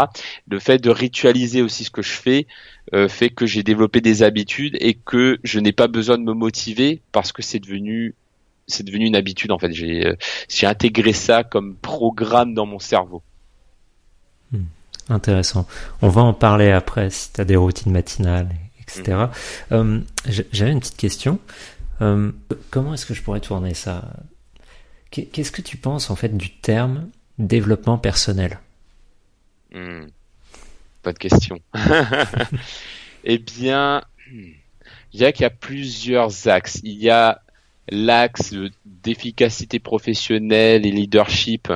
Le 0.48 0.58
fait 0.58 0.78
de 0.78 0.90
ritualiser 0.90 1.62
aussi 1.62 1.84
ce 1.84 1.90
que 1.90 2.02
je 2.02 2.12
fais 2.12 2.46
fait 3.08 3.30
que 3.30 3.46
j'ai 3.46 3.62
développé 3.62 4.00
des 4.00 4.24
habitudes 4.24 4.76
et 4.80 4.94
que 4.94 5.38
je 5.44 5.60
n'ai 5.60 5.70
pas 5.70 5.86
besoin 5.86 6.18
de 6.18 6.24
me 6.24 6.34
motiver 6.34 7.00
parce 7.12 7.30
que 7.30 7.40
c'est 7.40 7.60
devenu 7.60 8.16
c'est 8.70 8.84
devenu 8.84 9.06
une 9.06 9.16
habitude 9.16 9.52
en 9.52 9.58
fait. 9.58 9.72
J'ai 9.72 10.06
euh, 10.06 10.16
j'ai 10.48 10.66
intégré 10.66 11.12
ça 11.12 11.44
comme 11.44 11.76
programme 11.76 12.54
dans 12.54 12.66
mon 12.66 12.78
cerveau. 12.78 13.22
Intéressant. 15.08 15.66
On 16.02 16.08
va 16.08 16.22
en 16.22 16.32
parler 16.32 16.70
après 16.70 17.10
si 17.10 17.32
tu 17.32 17.40
as 17.40 17.44
des 17.44 17.56
routines 17.56 17.90
matinales, 17.90 18.48
etc. 18.80 19.26
Euh, 19.72 20.00
J'avais 20.52 20.70
une 20.70 20.78
petite 20.78 20.96
question. 20.96 21.40
Euh, 22.00 22.30
comment 22.70 22.94
est-ce 22.94 23.06
que 23.06 23.14
je 23.14 23.22
pourrais 23.22 23.40
tourner 23.40 23.74
ça? 23.74 24.04
Qu'est-ce 25.10 25.50
que 25.50 25.62
tu 25.62 25.76
penses 25.76 26.10
en 26.10 26.16
fait 26.16 26.36
du 26.36 26.50
terme 26.50 27.08
développement 27.38 27.98
personnel? 27.98 28.60
Hmm. 29.72 30.06
Bonne 31.02 31.14
question. 31.14 31.58
eh 33.24 33.38
bien, 33.38 34.02
je 35.12 35.18
dirais 35.18 35.32
qu'il 35.32 35.42
y 35.42 35.46
a 35.46 35.50
plusieurs 35.50 36.46
axes. 36.46 36.80
Il 36.84 36.98
y 36.98 37.10
a 37.10 37.42
l'axe 37.91 38.55
d'efficacité 38.84 39.78
professionnelle 39.78 40.86
et 40.86 40.91
leadership, 40.91 41.72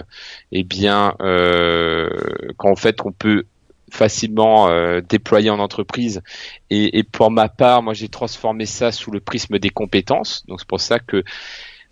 eh 0.52 0.62
bien, 0.62 1.14
euh, 1.20 2.08
qu'en 2.56 2.76
fait 2.76 3.04
on 3.04 3.12
peut 3.12 3.44
facilement 3.90 4.68
euh, 4.68 5.00
déployer 5.00 5.50
en 5.50 5.58
entreprise. 5.58 6.22
Et, 6.70 6.98
et, 6.98 7.04
pour 7.04 7.30
ma 7.30 7.48
part, 7.48 7.82
moi 7.82 7.94
j'ai 7.94 8.08
transformé 8.08 8.66
ça 8.66 8.92
sous 8.92 9.10
le 9.10 9.20
prisme 9.20 9.58
des 9.58 9.70
compétences. 9.70 10.44
Donc 10.46 10.60
c'est 10.60 10.68
pour 10.68 10.80
ça 10.80 10.98
que 10.98 11.22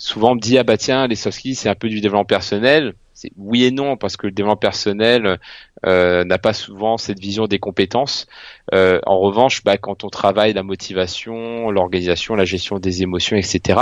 souvent 0.03 0.34
me 0.34 0.40
dit 0.40 0.59
ah 0.59 0.64
bah 0.64 0.76
tiens 0.76 1.07
les 1.07 1.14
soft 1.14 1.38
skills 1.38 1.55
c'est 1.55 1.68
un 1.68 1.76
peu 1.76 1.88
du 1.88 2.00
développement 2.00 2.24
personnel. 2.24 2.94
C'est 3.14 3.30
oui 3.36 3.64
et 3.64 3.70
non 3.70 3.96
parce 3.96 4.16
que 4.16 4.26
le 4.26 4.32
développement 4.32 4.57
personnel 4.57 5.38
euh, 5.86 6.24
n'a 6.24 6.38
pas 6.38 6.53
souvent 6.53 6.96
cette 6.96 7.20
vision 7.20 7.46
des 7.46 7.61
compétences. 7.61 8.26
Euh, 8.74 8.98
en 9.07 9.20
revanche, 9.20 9.62
bah, 9.62 9.78
quand 9.78 10.03
on 10.03 10.09
travaille 10.09 10.55
la 10.55 10.64
motivation, 10.64 11.70
l'organisation, 11.70 12.34
la 12.34 12.44
gestion 12.44 12.80
des 12.80 13.03
émotions, 13.03 13.36
etc., 13.36 13.80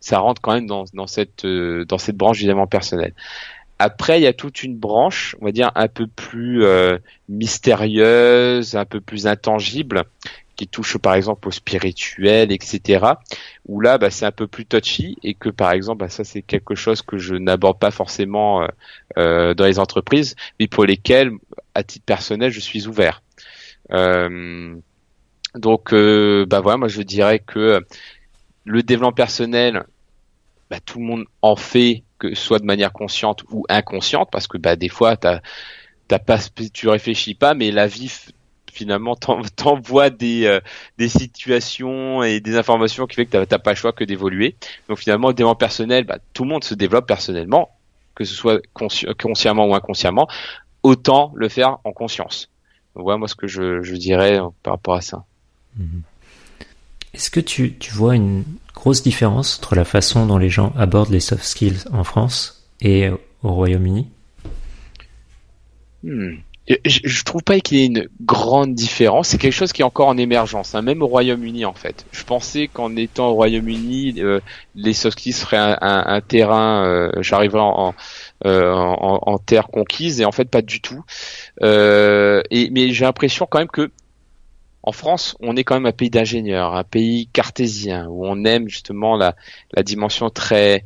ça 0.00 0.18
rentre 0.18 0.40
quand 0.40 0.54
même 0.54 0.66
dans, 0.66 0.84
dans 0.94 1.06
cette 1.06 1.44
euh, 1.44 1.84
dans 1.84 1.98
cette 1.98 2.16
branche 2.16 2.38
du 2.38 2.44
développement 2.44 2.66
personnel. 2.66 3.14
Après, 3.78 4.20
il 4.20 4.24
y 4.24 4.28
a 4.28 4.32
toute 4.32 4.64
une 4.64 4.76
branche, 4.76 5.36
on 5.40 5.44
va 5.44 5.52
dire 5.52 5.70
un 5.74 5.88
peu 5.88 6.06
plus 6.06 6.64
mystérieuse, 7.28 8.76
un 8.76 8.84
peu 8.84 9.00
plus 9.00 9.26
intangible, 9.26 10.04
qui 10.56 10.68
touche 10.68 10.98
par 10.98 11.14
exemple 11.14 11.48
au 11.48 11.50
spirituel, 11.50 12.52
etc. 12.52 13.04
Où 13.66 13.80
là, 13.80 13.98
bah, 13.98 14.10
c'est 14.10 14.26
un 14.26 14.32
peu 14.32 14.46
plus 14.46 14.66
touchy 14.66 15.16
et 15.22 15.34
que 15.34 15.48
par 15.48 15.72
exemple, 15.72 16.00
bah, 16.00 16.08
ça 16.08 16.24
c'est 16.24 16.42
quelque 16.42 16.74
chose 16.74 17.02
que 17.02 17.18
je 17.18 17.34
n'aborde 17.34 17.78
pas 17.78 17.90
forcément 17.90 18.62
euh, 18.62 18.66
euh, 19.18 19.54
dans 19.54 19.64
les 19.64 19.78
entreprises, 19.78 20.36
mais 20.60 20.68
pour 20.68 20.84
lesquelles, 20.84 21.32
à 21.74 21.82
titre 21.82 22.04
personnel, 22.04 22.50
je 22.50 22.60
suis 22.60 22.86
ouvert. 22.86 23.22
Euh, 23.92 24.76
donc, 25.54 25.92
euh, 25.92 26.46
bah 26.46 26.60
voilà, 26.60 26.78
moi 26.78 26.88
je 26.88 27.02
dirais 27.02 27.38
que 27.38 27.80
le 28.64 28.82
développement 28.82 29.12
personnel, 29.12 29.84
bah, 30.70 30.80
tout 30.80 30.98
le 30.98 31.04
monde 31.04 31.24
en 31.42 31.56
fait, 31.56 32.04
que 32.18 32.34
soit 32.34 32.58
de 32.58 32.64
manière 32.64 32.92
consciente 32.92 33.42
ou 33.50 33.64
inconsciente, 33.68 34.30
parce 34.30 34.46
que 34.46 34.58
bah, 34.58 34.76
des 34.76 34.88
fois, 34.88 35.16
t'as, 35.16 35.40
t'as 36.08 36.18
pas, 36.18 36.38
tu 36.72 36.88
réfléchis 36.88 37.34
pas, 37.34 37.54
mais 37.54 37.70
la 37.70 37.86
vie 37.86 38.12
finalement 38.72 39.14
t'envoie 39.56 40.10
des 40.10 40.46
euh, 40.46 40.60
des 40.98 41.08
situations 41.08 42.22
et 42.22 42.40
des 42.40 42.56
informations 42.56 43.06
qui 43.06 43.16
fait 43.16 43.26
que 43.26 43.44
t'as 43.44 43.58
pas 43.58 43.70
le 43.70 43.76
choix 43.76 43.92
que 43.92 44.04
d'évoluer. 44.04 44.56
Donc 44.88 44.98
finalement, 44.98 45.28
le 45.28 45.34
développement 45.34 45.54
personnel, 45.54 46.04
bah, 46.04 46.18
tout 46.32 46.44
le 46.44 46.48
monde 46.48 46.64
se 46.64 46.74
développe 46.74 47.06
personnellement, 47.06 47.70
que 48.14 48.24
ce 48.24 48.34
soit 48.34 48.60
consciemment 49.18 49.66
ou 49.66 49.74
inconsciemment. 49.74 50.28
Autant 50.82 51.32
le 51.36 51.48
faire 51.48 51.78
en 51.84 51.92
conscience. 51.92 52.48
Donc 52.96 53.04
voilà 53.04 53.18
moi 53.18 53.28
ce 53.28 53.36
que 53.36 53.46
je, 53.46 53.82
je 53.82 53.94
dirais 53.94 54.40
euh, 54.40 54.48
par 54.62 54.74
rapport 54.74 54.94
à 54.94 55.00
ça. 55.00 55.24
Mm-hmm. 55.78 56.02
Est-ce 57.14 57.30
que 57.30 57.40
tu, 57.40 57.74
tu 57.74 57.92
vois 57.92 58.16
une 58.16 58.42
grosse 58.74 59.02
différence 59.02 59.58
entre 59.58 59.76
la 59.76 59.84
façon 59.84 60.26
dont 60.26 60.38
les 60.38 60.48
gens 60.48 60.72
abordent 60.76 61.10
les 61.10 61.20
soft 61.20 61.44
skills 61.44 61.84
en 61.92 62.04
France 62.04 62.66
et 62.80 63.10
au 63.42 63.52
Royaume-Uni? 63.52 64.08
Hmm 66.02 66.38
je, 66.68 67.00
je 67.04 67.24
trouve 67.24 67.42
pas 67.42 67.58
qu'il 67.60 67.78
y 67.78 67.82
ait 67.82 67.86
une 67.86 68.08
grande 68.20 68.74
différence. 68.74 69.28
C'est 69.28 69.38
quelque 69.38 69.52
chose 69.52 69.72
qui 69.72 69.82
est 69.82 69.84
encore 69.84 70.08
en 70.08 70.16
émergence, 70.16 70.74
hein, 70.74 70.82
même 70.82 71.02
au 71.02 71.06
Royaume-Uni 71.06 71.64
en 71.64 71.72
fait. 71.72 72.06
Je 72.12 72.22
pensais 72.24 72.68
qu'en 72.68 72.94
étant 72.96 73.30
au 73.30 73.34
Royaume-Uni, 73.34 74.14
euh, 74.18 74.40
les 74.74 74.92
soft 74.92 75.18
seraient 75.32 75.56
un, 75.56 75.76
un, 75.80 76.04
un 76.06 76.20
terrain, 76.20 76.86
euh, 76.86 77.10
j'arriverais 77.20 77.60
en, 77.60 77.94
euh, 78.46 78.72
en, 78.72 79.20
en, 79.22 79.38
terre 79.38 79.68
conquise, 79.68 80.20
et 80.20 80.24
en 80.24 80.32
fait 80.32 80.48
pas 80.48 80.62
du 80.62 80.80
tout. 80.80 81.04
Euh, 81.62 82.42
et, 82.50 82.70
mais 82.70 82.90
j'ai 82.92 83.04
l'impression 83.04 83.46
quand 83.48 83.58
même 83.58 83.68
que 83.68 83.90
en 84.84 84.92
France, 84.92 85.36
on 85.40 85.56
est 85.56 85.62
quand 85.62 85.74
même 85.74 85.86
un 85.86 85.92
pays 85.92 86.10
d'ingénieurs, 86.10 86.74
un 86.74 86.82
pays 86.82 87.28
cartésien, 87.32 88.08
où 88.08 88.26
on 88.26 88.44
aime 88.44 88.68
justement 88.68 89.16
la, 89.16 89.36
la 89.72 89.82
dimension 89.84 90.28
très 90.28 90.84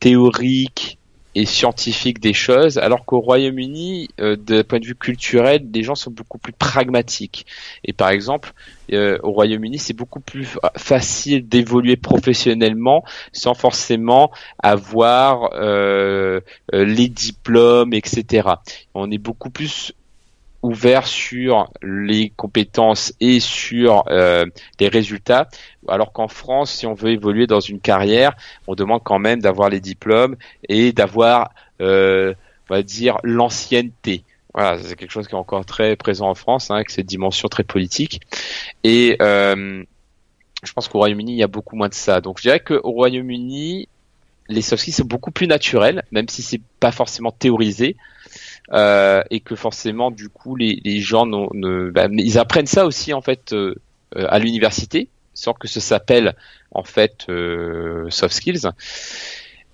théorique, 0.00 0.98
et 1.36 1.44
scientifique 1.44 2.18
des 2.18 2.32
choses, 2.32 2.78
alors 2.78 3.04
qu'au 3.04 3.20
Royaume-Uni, 3.20 4.08
euh, 4.20 4.36
d'un 4.36 4.64
point 4.64 4.80
de 4.80 4.86
vue 4.86 4.94
culturel, 4.94 5.68
les 5.70 5.82
gens 5.82 5.94
sont 5.94 6.10
beaucoup 6.10 6.38
plus 6.38 6.54
pragmatiques. 6.54 7.44
Et 7.84 7.92
par 7.92 8.08
exemple, 8.08 8.54
euh, 8.94 9.18
au 9.22 9.32
Royaume-Uni, 9.32 9.78
c'est 9.78 9.92
beaucoup 9.92 10.20
plus 10.20 10.56
facile 10.78 11.46
d'évoluer 11.46 11.96
professionnellement 11.96 13.04
sans 13.32 13.52
forcément 13.52 14.30
avoir 14.62 15.50
euh, 15.52 16.40
euh 16.72 16.84
les 16.86 17.08
diplômes, 17.08 17.92
etc. 17.92 18.48
On 18.94 19.10
est 19.10 19.18
beaucoup 19.18 19.50
plus 19.50 19.92
ouvert 20.62 21.06
sur 21.06 21.70
les 21.82 22.30
compétences 22.30 23.12
et 23.20 23.40
sur 23.40 24.04
euh, 24.08 24.46
les 24.80 24.88
résultats, 24.88 25.48
alors 25.88 26.12
qu'en 26.12 26.28
France, 26.28 26.72
si 26.72 26.86
on 26.86 26.94
veut 26.94 27.10
évoluer 27.10 27.46
dans 27.46 27.60
une 27.60 27.80
carrière, 27.80 28.34
on 28.66 28.74
demande 28.74 29.02
quand 29.04 29.18
même 29.18 29.40
d'avoir 29.40 29.68
les 29.68 29.80
diplômes 29.80 30.36
et 30.68 30.92
d'avoir, 30.92 31.50
euh, 31.80 32.34
on 32.68 32.74
va 32.74 32.82
dire, 32.82 33.18
l'ancienneté. 33.22 34.24
Voilà, 34.54 34.78
c'est 34.82 34.96
quelque 34.96 35.10
chose 35.10 35.28
qui 35.28 35.34
est 35.34 35.38
encore 35.38 35.66
très 35.66 35.96
présent 35.96 36.28
en 36.28 36.34
France, 36.34 36.70
hein, 36.70 36.76
avec 36.76 36.90
cette 36.90 37.06
dimension 37.06 37.48
très 37.48 37.62
politique. 37.62 38.22
Et 38.84 39.16
euh, 39.20 39.84
je 40.62 40.72
pense 40.72 40.88
qu'au 40.88 40.98
Royaume-Uni, 40.98 41.32
il 41.32 41.38
y 41.38 41.42
a 41.42 41.48
beaucoup 41.48 41.76
moins 41.76 41.88
de 41.88 41.94
ça. 41.94 42.20
Donc 42.20 42.38
je 42.38 42.42
dirais 42.42 42.60
qu'au 42.60 42.90
Royaume-Uni, 42.90 43.88
les 44.48 44.62
soft 44.62 44.80
skills 44.80 44.94
sont 44.94 45.04
beaucoup 45.04 45.30
plus 45.30 45.46
naturels, 45.46 46.04
même 46.10 46.28
si 46.28 46.42
c'est 46.42 46.60
pas 46.80 46.92
forcément 46.92 47.30
théorisé. 47.30 47.96
Euh, 48.72 49.22
et 49.30 49.38
que 49.38 49.54
forcément 49.54 50.10
du 50.10 50.28
coup 50.28 50.56
les, 50.56 50.80
les 50.84 50.98
gens 50.98 51.24
ne, 51.24 51.90
bah, 51.90 52.08
ils 52.10 52.36
apprennent 52.36 52.66
ça 52.66 52.84
aussi 52.84 53.14
en 53.14 53.20
fait 53.20 53.52
euh, 53.52 53.76
euh, 54.16 54.26
à 54.28 54.40
l'université 54.40 55.08
sans 55.34 55.52
que 55.52 55.68
ça 55.68 55.80
s'appelle 55.80 56.34
en 56.72 56.82
fait 56.82 57.26
soft 58.08 58.34
skills. 58.34 58.70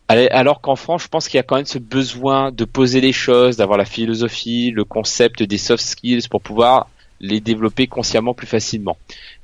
Alors 0.09 0.61
qu'en 0.61 0.77
France, 0.77 1.05
je 1.05 1.09
pense 1.09 1.27
qu'il 1.27 1.39
y 1.39 1.41
a 1.41 1.43
quand 1.43 1.57
même 1.57 1.65
ce 1.65 1.79
besoin 1.79 2.53
de 2.53 2.65
poser 2.67 3.01
les 3.01 3.13
choses, 3.13 3.57
d'avoir 3.57 3.79
la 3.79 3.87
philosophie, 3.87 4.71
le 4.73 4.85
concept 4.85 5.43
des 5.43 5.57
soft 5.57 5.83
skills 5.83 6.29
pour 6.29 6.43
pouvoir 6.43 6.89
les 7.21 7.41
développer 7.41 7.87
consciemment 7.87 8.35
plus 8.35 8.49
facilement. 8.49 8.99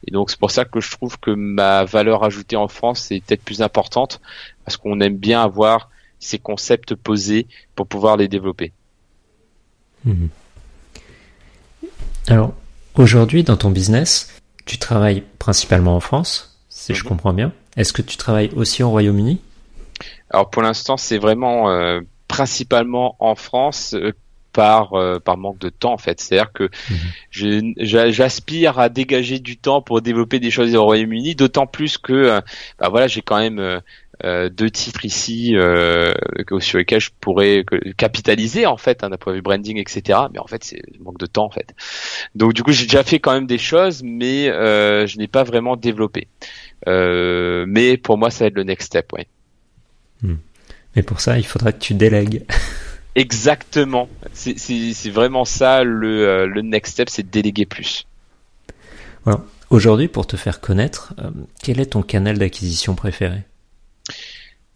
Et 0.07 0.11
donc 0.11 0.31
c'est 0.31 0.39
pour 0.39 0.51
ça 0.51 0.65
que 0.65 0.81
je 0.81 0.91
trouve 0.91 1.19
que 1.19 1.31
ma 1.31 1.85
valeur 1.85 2.25
ajoutée 2.25 2.57
en 2.57 2.69
France 2.69 3.11
est 3.13 3.25
peut-être 3.25 3.45
plus 3.45 3.63
importante 3.63 4.21
parce 4.65 4.77
qu'on 4.77 5.01
aime 5.01 5.17
bien 5.17 5.41
avoir 5.41 5.89
ces 6.19 6.39
concepts 6.39 6.97
posés 6.97 7.47
pour 7.77 7.87
pouvoir 7.87 8.17
les 8.17 8.29
développer. 8.29 8.73
Mhm. 10.05 10.29
Alors, 12.29 12.55
aujourd'hui, 12.95 13.43
dans 13.43 13.57
ton 13.57 13.71
business, 13.71 14.41
tu 14.65 14.79
travailles 14.79 15.23
principalement 15.39 15.97
en 15.97 16.01
France, 16.01 16.59
si 16.69 16.95
je 16.95 17.03
mhm. 17.03 17.09
comprends 17.09 17.33
bien. 17.33 17.53
Est-ce 17.77 17.93
que 17.93 18.03
tu 18.03 18.17
travailles 18.17 18.51
aussi 18.55 18.83
au 18.83 18.91
Royaume-Uni? 18.91 19.41
Alors, 20.31 20.51
pour 20.51 20.63
l'instant, 20.63 20.97
c'est 20.97 21.19
vraiment 21.19 21.71
euh, 21.71 22.01
principalement 22.29 23.17
en 23.19 23.35
France. 23.35 23.95
Euh, 23.95 24.13
par 24.53 24.95
euh, 24.95 25.21
par 25.21 25.37
manque 25.37 25.59
de 25.59 25.69
temps 25.69 25.93
en 25.93 25.99
fait 25.99 26.21
c'est 26.21 26.39
à 26.39 26.45
dire 26.45 26.53
que 26.53 26.71
mhm. 26.91 27.75
j'aspire 27.77 28.79
à 28.79 28.89
dégager 28.89 29.39
du 29.39 29.57
temps 29.57 29.83
pour 29.83 30.01
développer 30.01 30.41
des 30.41 30.51
choses 30.51 30.75
au 30.75 30.85
Royaume-Uni 30.85 31.35
d'autant 31.35 31.67
plus 31.67 31.99
que 31.99 32.41
bah 32.79 32.89
voilà 32.89 33.07
j'ai 33.07 33.23
quand 33.23 33.39
même 33.39 33.59
euh, 33.59 33.79
deux 34.25 34.71
titres 34.71 35.05
ici 35.05 35.53
euh, 35.55 36.13
sur 36.59 36.79
lesquels 36.79 37.01
je 37.01 37.11
pourrais 37.21 37.65
capitaliser 37.97 38.67
en 38.67 38.77
fait 38.77 39.05
hein, 39.05 39.11
d'un 39.11 39.17
point 39.17 39.33
de 39.33 39.39
vue 39.39 39.43
branding 39.43 39.79
etc 39.79 40.21
mais 40.33 40.39
en 40.39 40.47
fait 40.47 40.65
c'est 40.65 40.83
manque 41.01 41.19
de 41.19 41.27
temps 41.27 41.45
en 41.45 41.51
fait. 41.51 41.75
Donc 42.35 42.55
du 42.55 42.63
coup 42.63 42.73
j'ai 42.73 42.85
déjà 42.85 43.03
fait 43.03 43.19
quand 43.19 43.33
même 43.33 43.47
des 43.47 43.59
choses 43.59 44.03
mais 44.03 44.49
euh, 44.49 45.07
je 45.07 45.19
n'ai 45.19 45.29
pas 45.29 45.45
vraiment 45.45 45.77
développé. 45.77 46.29
Euh, 46.87 47.65
mais 47.69 47.97
pour 47.97 48.19
moi 48.19 48.31
ça 48.31 48.45
va 48.45 48.49
être 48.49 48.55
le 48.55 48.65
next 48.65 48.87
step 48.87 49.13
ouais. 49.13 49.27
Hmm. 50.23 50.37
mais 50.97 51.03
pour 51.03 51.21
ça 51.21 51.39
il 51.39 51.47
faudra 51.47 51.73
que 51.73 51.79
tu 51.79 51.95
délègues. 51.95 52.45
Exactement. 53.15 54.09
C'est 54.33 55.11
vraiment 55.11 55.45
ça 55.45 55.83
le, 55.83 56.29
euh, 56.29 56.47
le 56.47 56.63
next 56.63 56.93
step 56.93 57.09
c'est 57.09 57.29
déléguer 57.29 57.67
plus. 57.67 58.07
Voilà. 59.25 59.43
aujourd'hui 59.71 60.09
pour 60.09 60.27
te 60.27 60.37
faire 60.37 60.61
connaître 60.61 61.15
quel 61.63 61.81
est 61.81 61.87
ton 61.87 62.03
canal 62.03 62.39
d'acquisition 62.39 62.95
préféré? 62.95 63.43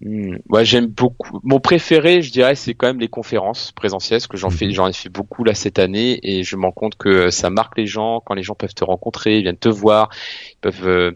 Hmm. 0.00 0.38
j'aime 0.62 0.86
beaucoup. 0.86 1.38
Mon 1.44 1.60
préféré, 1.60 2.22
je 2.22 2.32
dirais, 2.32 2.56
c'est 2.56 2.74
quand 2.74 2.88
même 2.88 2.98
les 2.98 3.08
conférences 3.08 3.70
présentielles, 3.70 4.18
parce 4.18 4.26
que 4.26 4.36
j'en 4.36 4.50
fais, 4.50 4.66
mhm. 4.66 4.72
j'en 4.72 4.88
ai 4.88 4.92
fait 4.92 5.08
beaucoup 5.08 5.44
là 5.44 5.54
cette 5.54 5.78
année, 5.78 6.18
et 6.24 6.42
je 6.42 6.56
me 6.56 6.64
rends 6.64 6.72
compte 6.72 6.96
que 6.96 7.30
ça 7.30 7.50
marque 7.50 7.78
les 7.78 7.86
gens 7.86 8.20
quand 8.20 8.34
les 8.34 8.42
gens 8.42 8.54
peuvent 8.54 8.74
te 8.74 8.84
rencontrer, 8.84 9.38
ils 9.38 9.42
viennent 9.42 9.56
te 9.56 9.68
voir, 9.68 10.10
ils 10.50 10.58
peuvent 10.60 10.88
euh, 10.88 11.12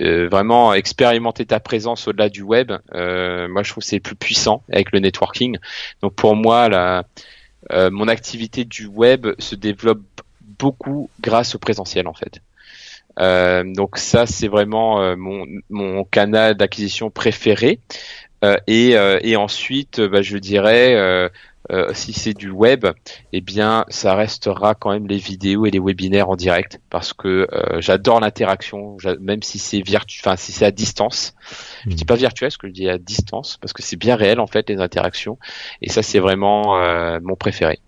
euh, 0.00 0.28
vraiment 0.30 0.72
expérimenter 0.72 1.44
ta 1.44 1.60
présence 1.60 2.08
au-delà 2.08 2.30
du 2.30 2.40
web. 2.40 2.72
Euh, 2.94 3.48
moi, 3.48 3.62
je 3.62 3.70
trouve 3.70 3.82
que 3.82 3.88
c'est 3.88 4.00
plus 4.00 4.16
puissant 4.16 4.62
avec 4.72 4.92
le 4.92 5.00
networking. 5.00 5.58
Donc 6.00 6.14
pour 6.14 6.34
moi, 6.34 6.70
la 6.70 7.04
euh, 7.70 7.90
mon 7.90 8.08
activité 8.08 8.64
du 8.64 8.86
web 8.86 9.26
se 9.38 9.54
développe 9.54 10.02
beaucoup 10.40 11.10
grâce 11.20 11.54
au 11.54 11.58
présentiel 11.58 12.08
en 12.08 12.14
fait. 12.14 12.40
Euh, 13.18 13.64
donc 13.64 13.98
ça 13.98 14.26
c'est 14.26 14.48
vraiment 14.48 15.02
euh, 15.02 15.16
mon, 15.16 15.44
mon 15.70 16.04
canal 16.04 16.54
d'acquisition 16.56 17.10
préféré. 17.10 17.78
et, 18.66 18.96
et 19.22 19.36
ensuite, 19.36 20.00
bah, 20.00 20.20
je 20.20 20.36
dirais 20.36 21.30
euh, 21.70 21.94
si 21.94 22.12
c'est 22.12 22.34
du 22.34 22.50
web, 22.50 22.86
eh 23.32 23.40
bien, 23.40 23.84
ça 23.88 24.14
restera 24.16 24.74
quand 24.74 24.90
même 24.90 25.06
les 25.06 25.18
vidéos 25.18 25.64
et 25.64 25.70
les 25.70 25.78
webinaires 25.78 26.28
en 26.28 26.36
direct 26.36 26.80
parce 26.90 27.12
que 27.12 27.48
euh, 27.52 27.80
j'adore 27.80 28.18
l'interaction, 28.20 28.96
même 29.20 29.42
si 29.42 29.58
c'est 29.58 29.80
virtu, 29.80 30.20
enfin 30.24 30.36
si 30.36 30.50
c'est 30.50 30.64
à 30.64 30.72
distance. 30.72 31.34
Je 31.84 31.90
dis 31.90 32.02
hmm. 32.02 32.06
pas 32.06 32.16
virtuel, 32.16 32.50
ce 32.50 32.58
que 32.58 32.66
je 32.66 32.72
dis 32.72 32.88
à 32.88 32.98
distance 32.98 33.58
parce 33.60 33.72
que 33.72 33.82
c'est 33.82 33.96
bien 33.96 34.16
réel 34.16 34.40
en 34.40 34.46
fait 34.48 34.68
les 34.68 34.80
interactions 34.80 35.38
et 35.80 35.88
ça 35.88 36.02
c'est 36.02 36.18
vraiment 36.18 36.78
euh, 36.78 37.20
mon 37.22 37.36
préféré. 37.36 37.78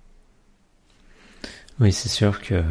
Oui, 1.81 1.93
c'est 1.93 2.09
sûr 2.09 2.41
que 2.41 2.62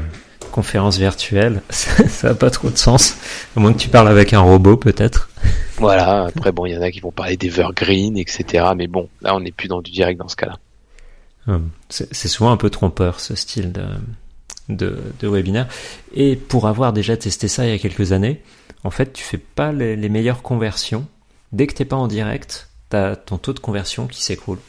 conférence 0.53 0.97
virtuelle, 0.97 1.61
ça 1.69 2.29
n'a 2.29 2.35
pas 2.35 2.49
trop 2.49 2.69
de 2.69 2.77
sens, 2.77 3.17
à 3.57 3.59
moins 3.59 3.73
que 3.73 3.79
tu 3.79 3.89
parles 3.89 4.07
avec 4.07 4.33
un 4.33 4.39
robot 4.39 4.77
peut-être. 4.77 5.29
Voilà, 5.77 6.25
après 6.25 6.51
bon, 6.51 6.65
il 6.65 6.73
y 6.73 6.77
en 6.77 6.81
a 6.81 6.91
qui 6.91 6.99
vont 6.99 7.11
parler 7.11 7.35
d'Evergreen, 7.35 8.17
etc. 8.17 8.65
Mais 8.77 8.87
bon, 8.87 9.09
là 9.21 9.35
on 9.35 9.39
n'est 9.39 9.51
plus 9.51 9.67
dans 9.67 9.81
du 9.81 9.91
direct 9.91 10.19
dans 10.19 10.27
ce 10.27 10.35
cas-là. 10.35 10.59
Euh, 11.49 11.59
c'est 11.89 12.29
souvent 12.29 12.51
un 12.51 12.57
peu 12.57 12.69
trompeur 12.69 13.19
ce 13.19 13.35
style 13.35 13.73
de, 13.73 13.85
de, 14.69 14.97
de, 15.19 15.27
webinaire. 15.27 15.67
Et 16.13 16.37
pour 16.37 16.67
avoir 16.67 16.93
déjà 16.93 17.17
testé 17.17 17.49
ça 17.49 17.65
il 17.65 17.71
y 17.71 17.75
a 17.75 17.79
quelques 17.79 18.13
années, 18.13 18.41
en 18.83 18.91
fait, 18.91 19.11
tu 19.11 19.23
fais 19.23 19.37
pas 19.37 19.71
les, 19.71 20.09
meilleures 20.09 20.41
conversions. 20.41 21.07
Dès 21.51 21.67
que 21.67 21.73
t'es 21.73 21.85
pas 21.85 21.95
en 21.95 22.07
direct, 22.07 22.69
t'as 22.89 23.15
ton 23.15 23.37
taux 23.37 23.53
de 23.53 23.59
conversion 23.59 24.07
qui 24.07 24.23
s'écroule. 24.23 24.59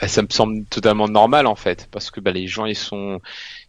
Bah, 0.00 0.08
ça 0.08 0.22
me 0.22 0.28
semble 0.30 0.64
totalement 0.64 1.08
normal 1.08 1.46
en 1.46 1.56
fait, 1.56 1.88
parce 1.90 2.10
que 2.10 2.20
bah, 2.20 2.30
les 2.30 2.46
gens 2.46 2.64
ils 2.64 2.76
sont 2.76 3.20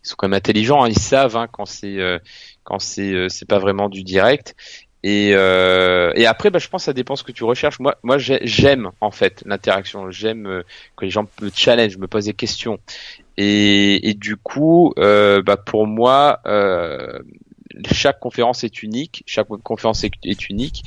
ils 0.06 0.10
sont 0.10 0.16
quand 0.18 0.28
même 0.28 0.38
intelligents, 0.38 0.84
hein. 0.84 0.90
ils 0.90 1.00
savent 1.00 1.36
hein, 1.36 1.48
quand 1.52 1.66
c'est 1.66 1.98
euh, 2.00 2.20
quand 2.64 2.80
c'est 2.80 3.12
euh, 3.12 3.30
c'est 3.30 3.48
pas 3.48 3.60
vraiment 3.60 3.90
du 3.90 4.04
direct 4.04 4.56
et, 5.04 5.34
euh, 5.36 6.12
et 6.16 6.26
après, 6.26 6.50
bah, 6.50 6.58
je 6.58 6.68
pense 6.68 6.82
que 6.82 6.86
ça 6.86 6.94
dépend 6.94 7.16
ce 7.16 7.24
que 7.24 7.32
tu 7.32 7.44
recherches. 7.44 7.80
Moi, 7.80 7.96
moi, 8.02 8.18
j'aime 8.18 8.90
en 9.02 9.12
fait 9.12 9.44
l'interaction. 9.46 10.10
J'aime 10.10 10.48
euh, 10.48 10.64
que 10.98 11.06
les 11.06 11.12
gens 11.12 11.28
me 11.44 11.52
challenge, 11.54 11.98
me 11.98 12.08
posent 12.08 12.26
des 12.26 12.34
questions. 12.34 12.80
Et, 13.38 14.10
et 14.10 14.16
du 14.16 14.36
coup, 14.36 14.96
bah, 14.98 15.58
pour 15.64 15.86
moi, 15.86 16.40
euh, 16.48 17.20
chaque 17.92 18.20
conférence 18.20 18.64
est 18.64 18.84
unique. 18.84 19.24
Chaque 19.26 19.48
conférence 19.48 20.04
est, 20.04 20.50
unique 20.50 20.84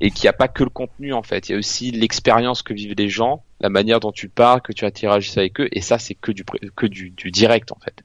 et 0.00 0.10
qu'il 0.10 0.24
n'y 0.24 0.28
a 0.28 0.34
pas 0.34 0.48
que 0.48 0.64
le 0.64 0.70
contenu 0.70 1.12
en 1.12 1.22
fait. 1.22 1.48
Il 1.48 1.52
y 1.52 1.54
a 1.54 1.58
aussi 1.58 1.90
l'expérience 1.90 2.62
que 2.62 2.72
vivent 2.72 2.94
les 2.96 3.08
gens, 3.08 3.42
la 3.60 3.68
manière 3.68 4.00
dont 4.00 4.12
tu 4.12 4.28
parles, 4.28 4.62
que 4.62 4.72
tu 4.72 4.84
interagisses 4.84 5.36
avec 5.36 5.60
eux. 5.60 5.68
Et 5.72 5.80
ça, 5.80 5.98
c'est 5.98 6.14
que 6.14 6.32
du 6.32 6.44
que 6.76 6.86
du, 6.86 7.10
du 7.10 7.30
direct 7.30 7.72
en 7.72 7.78
fait. 7.84 8.02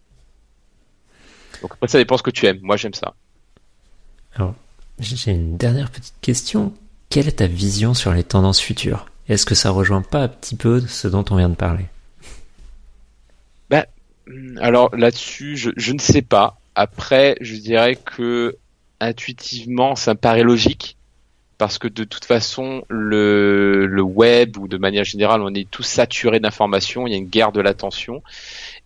Donc 1.62 1.74
après, 1.74 1.88
ça 1.88 1.98
dépend 1.98 2.18
ce 2.18 2.24
que 2.24 2.32
tu 2.32 2.46
aimes. 2.46 2.60
Moi, 2.62 2.78
j'aime 2.78 2.94
ça. 2.94 3.14
Alors, 4.36 4.56
j'ai 5.00 5.32
une 5.32 5.58
dernière 5.58 5.90
petite 5.90 6.16
question. 6.22 6.74
Quelle 7.10 7.28
est 7.28 7.34
ta 7.34 7.48
vision 7.48 7.94
sur 7.94 8.14
les 8.14 8.24
tendances 8.24 8.60
futures? 8.60 9.06
Est-ce 9.30 9.46
que 9.46 9.56
ça 9.56 9.70
rejoint 9.70 10.02
pas 10.02 10.24
un 10.24 10.28
petit 10.28 10.56
peu 10.56 10.82
ce 10.82 11.08
dont 11.08 11.24
on 11.30 11.38
vient 11.38 11.50
de 11.50 11.56
parler? 11.56 11.86
Bah, 13.70 13.86
Alors 14.60 14.96
là-dessus, 14.96 15.58
je, 15.58 15.94
ne 15.94 16.00
sais 16.00 16.22
pas. 16.22 16.58
Après, 16.76 17.38
je 17.40 17.56
dirais 17.56 17.96
que 17.96 18.58
intuitivement, 19.00 19.96
ça 19.96 20.14
me 20.14 20.20
paraît 20.20 20.44
logique 20.44 20.98
parce 21.58 21.78
que 21.78 21.88
de 21.88 22.04
toute 22.04 22.26
façon, 22.26 22.84
le, 22.90 23.86
le 23.86 24.02
web 24.02 24.58
ou 24.58 24.68
de 24.68 24.78
manière 24.78 25.06
générale, 25.06 25.42
on 25.42 25.54
est 25.54 25.70
tous 25.70 25.84
saturés 25.84 26.40
d'informations. 26.40 27.08
Il 27.08 27.12
y 27.12 27.14
a 27.14 27.18
une 27.18 27.30
guerre 27.30 27.52
de 27.52 27.62
l'attention 27.62 28.22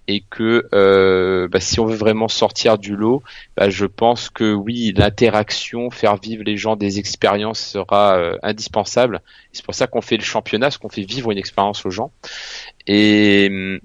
et 0.08 0.22
que 0.30 0.68
euh, 0.74 1.48
bah, 1.50 1.60
si 1.60 1.80
on 1.80 1.86
veut 1.86 1.96
vraiment 1.96 2.30
sortir 2.30 2.78
du 2.78 2.96
lot, 2.96 3.22
bah, 3.58 3.70
je 3.70 3.86
pense 3.86 4.30
que 4.30 4.54
oui, 4.54 4.94
l'interaction, 4.96 5.90
faire 5.90 6.16
vivre 6.16 6.44
les 6.44 6.56
gens 6.56 6.76
des 6.76 6.98
expériences 6.98 7.60
sera 7.60 8.18
euh, 8.18 8.38
indispensable. 8.42 9.22
C'est 9.52 9.66
pour 9.66 9.76
ça 9.76 9.88
qu'on 9.88 10.02
fait 10.02 10.18
le 10.18 10.24
championnat, 10.24 10.72
ce 10.72 10.80
qu'on 10.80 10.90
fait 10.90 11.04
vivre 11.04 11.32
une 11.32 11.38
expérience 11.38 11.86
aux 11.86 11.90
gens. 11.90 12.12
Et 12.88 13.50
mm, 13.50 13.80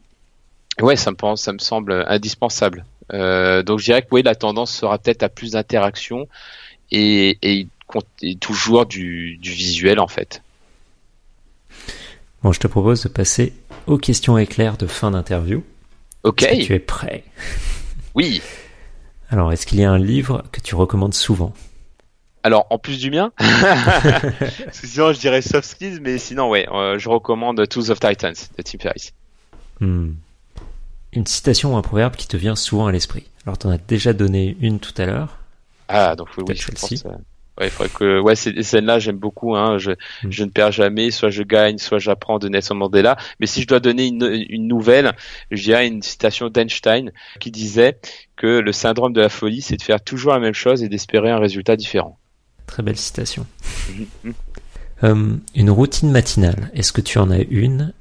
ouais, 0.83 0.97
ça 0.97 1.11
me 1.11 1.16
pense, 1.16 1.43
ça 1.43 1.53
me 1.53 1.59
semble 1.59 2.05
indispensable. 2.07 2.85
Euh, 3.12 3.64
donc 3.64 3.81
je 3.81 3.87
dirais 3.87 4.03
que 4.03 4.09
oui, 4.12 4.23
la 4.23 4.37
tendance 4.37 4.73
sera 4.73 4.99
peut-être 4.99 5.25
à 5.25 5.29
plus 5.29 5.53
d'interaction 5.53 6.29
et, 6.93 7.37
et, 7.43 7.66
et, 8.23 8.37
toujours 8.37 8.87
du, 8.87 9.39
du 9.39 9.51
visuel 9.51 9.99
en 9.99 10.09
fait. 10.09 10.41
Bon, 12.45 12.53
je 12.53 12.61
te 12.61 12.68
propose 12.68 13.03
de 13.03 13.09
passer 13.09 13.53
aux 13.87 13.99
questions 13.99 14.39
éclairs 14.39 14.77
de 14.77 14.87
fin 14.87 15.11
d'interview. 15.11 15.64
Ok. 16.25 16.47
tu 16.62 16.75
es 16.75 16.79
prêt? 16.79 17.25
Oui. 18.14 18.41
Alors, 19.31 19.53
est-ce 19.53 19.66
qu'il 19.66 19.81
y 19.81 19.85
a 19.85 19.91
un 19.91 19.99
livre 19.99 20.45
que 20.53 20.61
tu 20.61 20.75
recommandes 20.75 21.14
souvent? 21.14 21.53
Alors, 22.45 22.66
en 22.70 22.79
plus 22.79 22.99
du 22.99 23.11
mien, 23.11 23.33
sinon 24.73 25.12
je 25.12 25.18
dirais 25.20 25.43
soft 25.43 25.68
skills, 25.68 26.01
mais 26.01 26.18
sinon 26.18 26.51
ouais, 26.51 26.68
euh, 26.73 26.99
je 26.99 27.09
recommande 27.09 27.66
Tools 27.68 27.91
of 27.91 28.01
Titans 28.01 28.35
de 28.57 28.62
Tim 28.62 28.79
Ferriss. 28.79 29.12
Hmm. 29.81 30.14
Une 31.12 31.27
citation 31.27 31.75
ou 31.75 31.77
un 31.77 31.83
proverbe 31.83 32.16
qui 32.16 32.27
te 32.27 32.37
vient 32.37 32.57
souvent 32.57 32.87
à 32.87 32.93
l'esprit. 32.93 33.25
Alors, 33.47 33.59
tu 33.59 33.66
en 33.66 33.70
as 33.70 33.79
déjà 33.79 34.12
donné 34.12 34.57
une 34.61 34.81
tout 34.81 34.95
à 34.97 35.07
l'heure. 35.07 35.39
Ah, 35.89 36.16
donc 36.16 36.29
oui, 36.37 36.57
je 36.57 36.70
pense. 36.70 37.05
Ouais, 37.59 37.67
il 37.67 37.71
faudrait 37.71 37.93
que 37.93 38.21
ouais, 38.21 38.35
ces 38.35 38.63
scènes-là, 38.63 38.99
j'aime 38.99 39.19
beaucoup. 39.19 39.55
Hein. 39.57 39.79
Je, 39.79 39.91
mm. 39.91 40.31
je 40.31 40.45
ne 40.45 40.51
perds 40.51 40.73
jamais. 40.73 41.11
Soit 41.11 41.31
je 41.31 41.43
gagne, 41.43 41.79
soit 41.79 41.99
j'apprends 41.99 42.39
de 42.39 42.49
Nelson 42.49 42.75
Mandela. 42.75 43.17
Mais 43.41 43.47
si 43.47 43.63
je 43.63 43.67
dois 43.67 43.81
donner 43.81 44.07
une, 44.07 44.47
une 44.49 44.67
nouvelle, 44.67 45.13
je 45.51 45.63
dirais 45.63 45.87
une 45.87 46.03
citation 46.03 46.49
d'Einstein 46.49 47.13
qui 47.41 47.51
disait 47.51 47.99
que 48.37 48.47
le 48.47 48.73
syndrome 48.73 49.13
de 49.13 49.21
la 49.21 49.29
folie, 49.29 49.61
c'est 49.61 49.77
de 49.77 49.83
faire 49.83 50.03
toujours 50.03 50.33
la 50.33 50.41
même 50.41 50.55
chose 50.55 50.83
et 50.83 50.89
d'espérer 50.89 51.31
un 51.31 51.39
résultat 51.39 51.77
différent. 51.77 52.19
Très 52.67 52.83
belle 52.83 52.97
citation. 52.97 53.47
Mm-hmm. 53.91 54.33
Euh, 55.05 55.37
une 55.55 55.71
routine 55.71 56.11
matinale. 56.11 56.71
Est-ce 56.75 56.93
que 56.93 57.01
tu 57.01 57.19
en 57.19 57.31
as 57.31 57.41
une? 57.41 57.93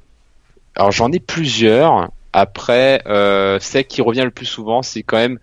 Alors 0.76 0.92
j'en 0.92 1.10
ai 1.12 1.20
plusieurs. 1.20 2.10
Après, 2.32 3.02
euh, 3.06 3.58
celle 3.60 3.86
qui 3.86 4.00
revient 4.00 4.22
le 4.22 4.30
plus 4.30 4.46
souvent, 4.46 4.82
c'est 4.82 5.02
quand 5.02 5.18
même 5.18 5.38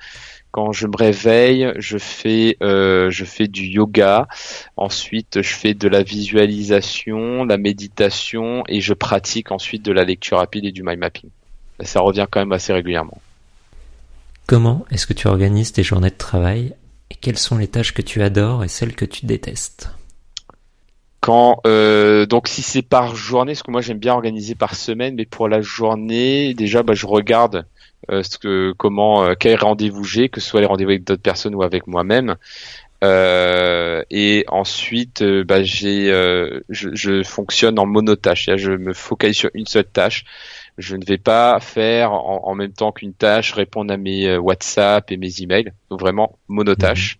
quand 0.52 0.72
je 0.72 0.88
me 0.88 0.98
réveille, 0.98 1.72
je 1.78 1.98
fais 1.98 2.58
euh, 2.64 3.12
je 3.12 3.24
fais 3.26 3.48
du 3.48 3.66
yoga. 3.66 4.28
Ensuite, 4.78 5.42
je 5.42 5.54
fais 5.54 5.74
de 5.74 5.88
la 5.88 6.02
visualisation, 6.02 7.44
la 7.44 7.58
méditation 7.58 8.64
et 8.68 8.82
je 8.82 8.94
pratique 8.94 9.52
ensuite 9.52 9.84
de 9.84 9.92
la 9.92 10.04
lecture 10.04 10.38
rapide 10.38 10.66
et 10.66 10.72
du 10.72 10.84
mind 10.84 11.00
mapping. 11.00 11.30
Ça 11.82 12.02
revient 12.02 12.26
quand 12.30 12.40
même 12.40 12.52
assez 12.52 12.74
régulièrement. 12.74 13.22
Comment 14.48 14.86
est-ce 14.90 15.06
que 15.06 15.14
tu 15.14 15.28
organises 15.28 15.72
tes 15.72 15.84
journées 15.84 16.10
de 16.10 16.16
travail 16.16 16.74
et 17.12 17.16
quelles 17.16 17.38
sont 17.38 17.58
les 17.58 17.68
tâches 17.68 17.94
que 17.94 18.02
tu 18.02 18.22
adores 18.24 18.64
et 18.64 18.68
celles 18.68 18.96
que 18.96 19.06
tu 19.06 19.28
détestes? 19.28 19.92
Quand 21.22 21.60
euh, 21.68 22.26
donc 22.26 22.48
si 22.48 22.64
c'est 22.64 22.82
par 22.82 23.16
journée, 23.16 23.52
parce 23.52 23.62
que 23.62 23.72
moi 23.72 23.82
j'aime 23.82 24.00
bien 24.00 24.14
organiser 24.14 24.56
par 24.56 24.74
semaine, 24.74 25.16
mais 25.16 25.26
pour 25.26 25.48
la 25.48 25.62
journée, 25.62 26.56
déjà 26.56 26.82
bah, 26.82 26.94
je 26.94 27.06
regarde 27.06 27.68
ce 28.08 28.38
que, 28.38 28.74
comment, 28.78 29.24
euh, 29.24 29.34
quel 29.38 29.60
rendez-vous 29.60 30.04
j'ai, 30.04 30.30
que 30.30 30.40
ce 30.40 30.50
soit 30.50 30.62
les 30.62 30.66
rendez-vous 30.66 30.92
avec 30.92 31.04
d'autres 31.04 31.22
personnes 31.22 31.56
ou 31.56 31.64
avec 31.64 31.88
moi-même. 31.88 32.36
Euh, 33.04 34.04
et 34.10 34.44
ensuite, 34.48 35.22
euh, 35.22 35.44
bah, 35.44 35.64
j'ai, 35.64 36.08
je, 36.70 36.90
je, 36.94 37.24
fonctionne 37.24 37.80
en 37.80 37.86
monotâche. 37.86 38.50
Je 38.56 38.72
me 38.72 38.94
focalise 38.94 39.38
sur 39.38 39.50
une 39.54 39.68
seule 39.68 39.86
tâche. 39.86 40.26
Je 40.78 40.96
ne 40.96 41.06
vais 41.06 41.18
pas 41.18 41.60
faire 41.60 42.14
en, 42.14 42.42
en 42.46 42.56
même 42.56 42.72
temps 42.72 42.92
qu'une 42.92 43.14
tâche 43.14 43.54
répondre 43.54 43.94
à 43.94 43.98
mes 43.98 44.38
WhatsApp 44.38 45.12
et 45.12 45.18
mes 45.18 45.42
emails. 45.42 45.72
Donc 45.90 46.00
vraiment 46.00 46.38
monotâche. 46.48 47.16
Mhm. 47.16 47.20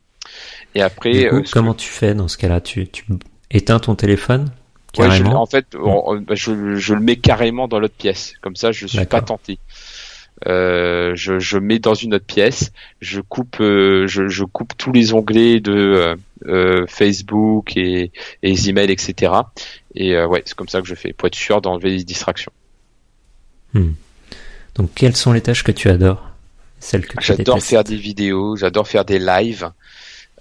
Et 0.76 0.82
après, 0.82 1.30
comment 1.52 1.74
tu 1.74 1.90
fais 1.90 2.14
dans 2.14 2.28
ce 2.28 2.38
cas-là? 2.38 2.62
Tu, 2.62 2.88
tu 2.88 3.06
éteins 3.50 3.80
ton 3.80 3.96
téléphone 3.96 4.52
carrément? 4.94 5.42
En 5.42 5.46
fait, 5.46 5.66
bah, 5.74 6.36
je, 6.36 6.76
je, 6.76 6.94
le 6.94 7.00
mets 7.00 7.16
carrément 7.16 7.68
dans 7.68 7.80
l'autre 7.80 7.96
pièce. 7.98 8.34
Comme 8.42 8.56
ça, 8.56 8.72
je 8.72 8.86
suis 8.86 9.06
pas 9.06 9.22
tenté. 9.22 9.60
Euh, 10.48 11.16
je, 11.16 11.40
je, 11.40 11.58
mets 11.58 11.80
dans 11.80 11.94
une 11.94 12.14
autre 12.14 12.26
pièce, 12.26 12.72
je 13.02 13.20
coupe, 13.20 13.58
euh, 13.60 14.08
je, 14.08 14.30
je, 14.30 14.46
coupe 14.46 14.74
tous 14.78 14.92
les 14.94 15.14
onglets 15.14 15.60
de 15.60 16.16
euh, 16.46 16.86
Facebook 16.88 17.76
et, 17.76 18.12
et, 18.42 18.52
les 18.52 18.70
emails, 18.70 18.92
etc. 18.92 19.34
Et 19.96 20.18
ouais, 20.24 20.44
c'est 20.46 20.56
comme 20.56 20.70
ça 20.70 20.82
que 20.82 20.88
je 20.88 20.96
fais 20.96 21.12
pour 21.12 21.28
être 21.28 21.36
sûr 21.36 21.62
d'enlever 21.62 21.90
les 21.90 22.04
distractions. 22.04 22.54
Hmm. 23.74 23.92
Donc, 24.76 24.92
quelles 24.96 25.16
sont 25.16 25.34
les 25.34 25.42
tâches 25.42 25.64
que 25.64 25.72
tu 25.72 25.90
adores? 25.90 26.26
Celles 26.80 27.06
que 27.06 27.22
J'adore 27.22 27.62
faire 27.62 27.84
des 27.84 27.98
vidéos, 27.98 28.56
j'adore 28.56 28.88
faire 28.88 29.04
des 29.04 29.20
lives. 29.20 29.70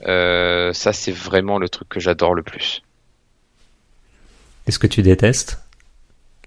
ça, 0.01 0.93
c'est 0.93 1.13
vraiment 1.13 1.59
le 1.59 1.69
truc 1.69 1.89
que 1.89 1.99
j'adore 1.99 2.35
le 2.35 2.45
plus. 2.45 2.83
Est-ce 4.69 4.79
que 4.79 4.87
tu 4.87 5.03
détestes 5.03 5.59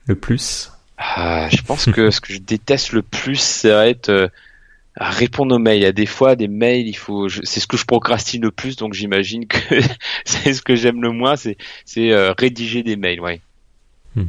le 0.06 0.16
plus? 0.16 0.70
Ah, 1.02 1.49
je 1.49 1.62
pense 1.64 1.86
que 1.86 2.12
ce 2.12 2.22
que 2.22 2.34
je 2.34 2.38
déteste 2.38 2.91
le 2.91 3.02
plus, 3.02 3.39
c'est 3.39 3.70
être 3.70 4.10
euh, 4.10 4.28
répondre 4.95 5.56
aux 5.56 5.60
mails. 5.60 5.84
A 5.84 5.91
des 5.91 6.06
fois 6.06 6.36
des 6.36 6.47
mails, 6.47 6.88
il 6.88 6.95
faut, 6.95 7.28
c'est 7.28 7.60
ce 7.60 7.66
que 7.66 7.76
je 7.76 7.86
procrastine 7.86 8.43
le 8.43 8.52
plus, 8.52 8.76
donc 8.76 8.93
j'imagine 8.93 9.47
que 9.47 9.58
c'est 10.26 10.54
ce 10.54 10.62
que 10.62 10.76
j'aime 10.76 11.02
le 11.02 11.12
moins, 11.12 11.36
c'est 11.36 11.58
c'est 11.86 12.12
euh, 12.12 12.34
rédiger 12.38 12.84
des 12.84 12.95
mails, 12.95 13.20
ouais. 13.20 13.41
Hmm. 14.16 14.26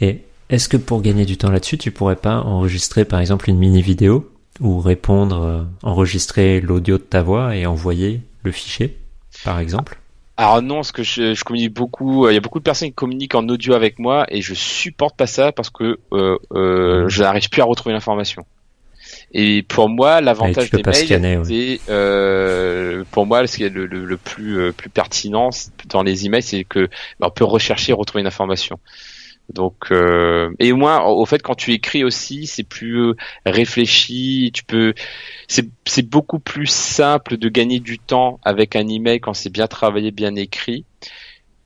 Et 0.00 0.20
Est-ce 0.50 0.68
que 0.68 0.76
pour 0.76 1.02
gagner 1.02 1.24
du 1.24 1.36
temps 1.36 1.50
là-dessus, 1.50 1.78
tu 1.78 1.90
pourrais 1.90 2.16
pas 2.16 2.36
enregistrer 2.36 3.04
par 3.04 3.18
exemple 3.18 3.50
une 3.50 3.58
mini 3.58 3.82
vidéo 3.82 4.30
ou 4.60 4.78
répondre, 4.78 5.42
euh, 5.42 5.62
enregistrer 5.82 6.60
l'audio 6.60 6.98
de 6.98 7.02
ta 7.02 7.22
voix 7.22 7.56
et 7.56 7.66
envoyer 7.66 8.20
le 8.44 8.52
fichier, 8.52 8.96
par 9.42 9.58
exemple? 9.58 9.98
Alors 10.36 10.62
non, 10.62 10.76
parce 10.76 10.92
que 10.92 11.02
je, 11.02 11.34
je 11.34 11.44
communique 11.44 11.72
beaucoup. 11.72 12.28
Il 12.28 12.34
y 12.34 12.36
a 12.36 12.40
beaucoup 12.40 12.58
de 12.58 12.64
personnes 12.64 12.88
qui 12.88 12.94
communiquent 12.94 13.36
en 13.36 13.48
audio 13.48 13.74
avec 13.74 13.98
moi 13.98 14.26
et 14.28 14.42
je 14.42 14.54
supporte 14.54 15.16
pas 15.16 15.28
ça 15.28 15.52
parce 15.52 15.70
que 15.70 16.00
euh, 16.12 16.38
euh, 16.52 17.08
je 17.08 17.22
n'arrive 17.22 17.48
plus 17.48 17.62
à 17.62 17.64
retrouver 17.64 17.92
l'information. 17.92 18.44
Et 19.32 19.62
pour 19.62 19.88
moi, 19.88 20.20
l'avantage 20.20 20.70
des 20.70 20.82
mails, 20.82 21.44
c'est 21.44 21.80
euh, 21.88 23.04
pour 23.10 23.26
moi 23.26 23.46
ce 23.46 23.56
qui 23.56 23.64
est 23.64 23.68
le, 23.68 23.86
le, 23.86 24.04
le 24.04 24.16
plus 24.16 24.58
euh, 24.58 24.72
plus 24.72 24.88
pertinent 24.88 25.50
dans 25.88 26.02
les 26.02 26.26
emails, 26.26 26.42
c'est 26.42 26.64
que 26.64 26.88
bah, 27.20 27.28
on 27.28 27.30
peut 27.30 27.44
rechercher 27.44 27.90
et 27.90 27.94
retrouver 27.94 28.20
une 28.22 28.26
information. 28.26 28.78
Donc 29.52 29.90
euh, 29.90 30.50
et 30.58 30.72
moi 30.72 31.06
au 31.06 31.26
fait 31.26 31.42
quand 31.42 31.54
tu 31.54 31.72
écris 31.72 32.02
aussi 32.02 32.46
c'est 32.46 32.62
plus 32.62 32.98
euh, 32.98 33.16
réfléchi, 33.44 34.50
tu 34.54 34.64
peux 34.64 34.94
c'est 35.48 35.68
c'est 35.84 36.08
beaucoup 36.08 36.38
plus 36.38 36.66
simple 36.66 37.36
de 37.36 37.48
gagner 37.48 37.78
du 37.78 37.98
temps 37.98 38.40
avec 38.42 38.74
un 38.74 38.88
email 38.88 39.20
quand 39.20 39.34
c'est 39.34 39.50
bien 39.50 39.66
travaillé, 39.66 40.10
bien 40.10 40.34
écrit 40.36 40.84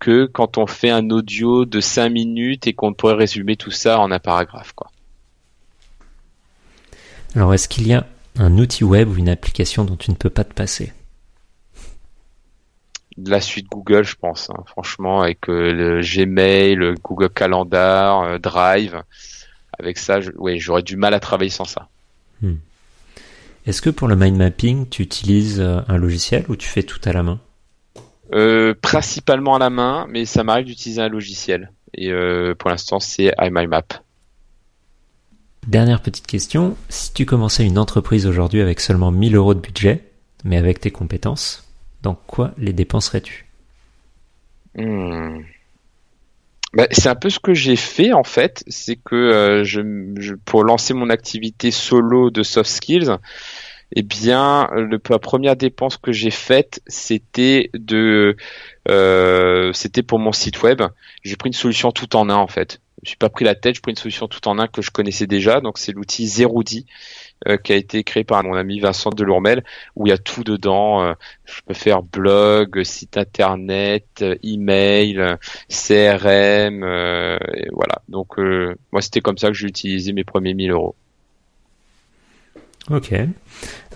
que 0.00 0.26
quand 0.26 0.58
on 0.58 0.66
fait 0.66 0.90
un 0.90 1.10
audio 1.10 1.64
de 1.64 1.80
5 1.80 2.08
minutes 2.08 2.66
et 2.66 2.72
qu'on 2.72 2.94
pourrait 2.94 3.14
résumer 3.14 3.56
tout 3.56 3.70
ça 3.70 4.00
en 4.00 4.10
un 4.10 4.18
paragraphe 4.18 4.72
quoi. 4.72 4.90
Alors 7.36 7.54
est-ce 7.54 7.68
qu'il 7.68 7.86
y 7.86 7.92
a 7.92 8.06
un 8.38 8.58
outil 8.58 8.84
web 8.84 9.08
ou 9.08 9.16
une 9.16 9.28
application 9.28 9.84
dont 9.84 9.96
tu 9.96 10.10
ne 10.10 10.16
peux 10.16 10.30
pas 10.30 10.44
te 10.44 10.54
passer? 10.54 10.92
La 13.26 13.40
suite 13.40 13.68
Google, 13.70 14.04
je 14.04 14.16
pense. 14.16 14.50
Hein, 14.50 14.62
franchement, 14.66 15.22
avec 15.22 15.48
euh, 15.48 15.72
le 15.72 16.00
Gmail, 16.00 16.74
le 16.74 16.94
Google 16.94 17.30
Calendar, 17.30 18.22
euh, 18.22 18.38
Drive, 18.38 19.02
avec 19.78 19.98
ça, 19.98 20.20
ouais, 20.36 20.58
j'aurais 20.58 20.82
du 20.82 20.96
mal 20.96 21.14
à 21.14 21.20
travailler 21.20 21.50
sans 21.50 21.64
ça. 21.64 21.88
Hmm. 22.42 22.56
Est-ce 23.66 23.82
que 23.82 23.90
pour 23.90 24.08
le 24.08 24.16
mind 24.16 24.36
mapping, 24.36 24.88
tu 24.88 25.02
utilises 25.02 25.60
euh, 25.60 25.80
un 25.88 25.98
logiciel 25.98 26.44
ou 26.48 26.56
tu 26.56 26.68
fais 26.68 26.82
tout 26.82 27.00
à 27.04 27.12
la 27.12 27.22
main? 27.22 27.40
Principalement 28.82 29.56
à 29.56 29.58
la 29.58 29.70
main, 29.70 30.06
mais 30.10 30.26
ça 30.26 30.44
m'arrive 30.44 30.66
d'utiliser 30.66 31.00
un 31.00 31.08
logiciel. 31.08 31.72
Et 31.94 32.12
pour 32.58 32.68
l'instant, 32.68 33.00
c'est 33.00 33.32
iMyMap. 33.40 33.94
Dernière 35.66 36.02
petite 36.02 36.26
question. 36.26 36.76
Si 36.90 37.14
tu 37.14 37.24
commençais 37.24 37.64
une 37.64 37.78
entreprise 37.78 38.26
aujourd'hui 38.26 38.60
avec 38.60 38.80
seulement 38.80 39.10
1000 39.10 39.34
euros 39.34 39.54
de 39.54 39.60
budget, 39.60 40.04
mais 40.44 40.58
avec 40.58 40.78
tes 40.78 40.90
compétences, 40.90 41.67
dans 42.02 42.14
quoi 42.14 42.52
les 42.58 42.72
dépenserais-tu 42.72 43.46
hmm. 44.76 45.40
bah, 46.72 46.86
C'est 46.90 47.08
un 47.08 47.14
peu 47.14 47.30
ce 47.30 47.38
que 47.38 47.54
j'ai 47.54 47.76
fait 47.76 48.12
en 48.12 48.24
fait. 48.24 48.64
C'est 48.68 48.96
que 48.96 49.14
euh, 49.14 49.64
je, 49.64 50.34
pour 50.44 50.64
lancer 50.64 50.94
mon 50.94 51.10
activité 51.10 51.70
solo 51.70 52.30
de 52.30 52.42
soft 52.42 52.70
skills, 52.70 53.18
eh 53.96 54.02
bien, 54.02 54.68
la 54.74 55.18
première 55.18 55.56
dépense 55.56 55.96
que 55.96 56.12
j'ai 56.12 56.30
faite, 56.30 56.82
euh, 57.90 59.72
c'était 59.72 60.02
pour 60.02 60.18
mon 60.18 60.32
site 60.32 60.62
web. 60.62 60.82
J'ai 61.22 61.36
pris 61.36 61.48
une 61.48 61.54
solution 61.54 61.90
tout 61.90 62.14
en 62.14 62.28
un 62.28 62.36
en 62.36 62.48
fait. 62.48 62.80
Je 63.02 63.10
suis 63.10 63.16
pas 63.16 63.30
pris 63.30 63.44
la 63.44 63.54
tête, 63.54 63.76
j'ai 63.76 63.80
pris 63.80 63.92
une 63.92 63.96
solution 63.96 64.26
tout 64.28 64.46
en 64.48 64.58
un 64.58 64.66
que 64.66 64.82
je 64.82 64.90
connaissais 64.90 65.26
déjà. 65.26 65.60
Donc 65.60 65.78
c'est 65.78 65.92
l'outil 65.92 66.26
Zeroudi 66.26 66.84
euh, 66.86 66.92
qui 67.64 67.72
a 67.72 67.76
été 67.76 68.04
créé 68.04 68.24
par 68.24 68.42
mon 68.42 68.54
ami 68.54 68.80
Vincent 68.80 69.10
Delourmel, 69.10 69.62
où 69.96 70.06
il 70.06 70.10
y 70.10 70.12
a 70.12 70.18
tout 70.18 70.44
dedans. 70.44 71.02
Euh, 71.02 71.12
je 71.44 71.60
peux 71.66 71.74
faire 71.74 72.02
blog, 72.02 72.82
site 72.84 73.16
internet, 73.16 74.24
email, 74.42 75.36
CRM, 75.68 76.82
euh, 76.82 77.38
voilà. 77.72 78.02
Donc 78.08 78.38
moi 78.92 79.00
c'était 79.00 79.20
comme 79.20 79.38
ça 79.38 79.48
que 79.48 79.54
j'ai 79.54 79.66
utilisé 79.68 80.12
mes 80.12 80.24
premiers 80.24 80.54
1000 80.54 80.70
euros. 80.70 80.94
Ok. 82.90 83.12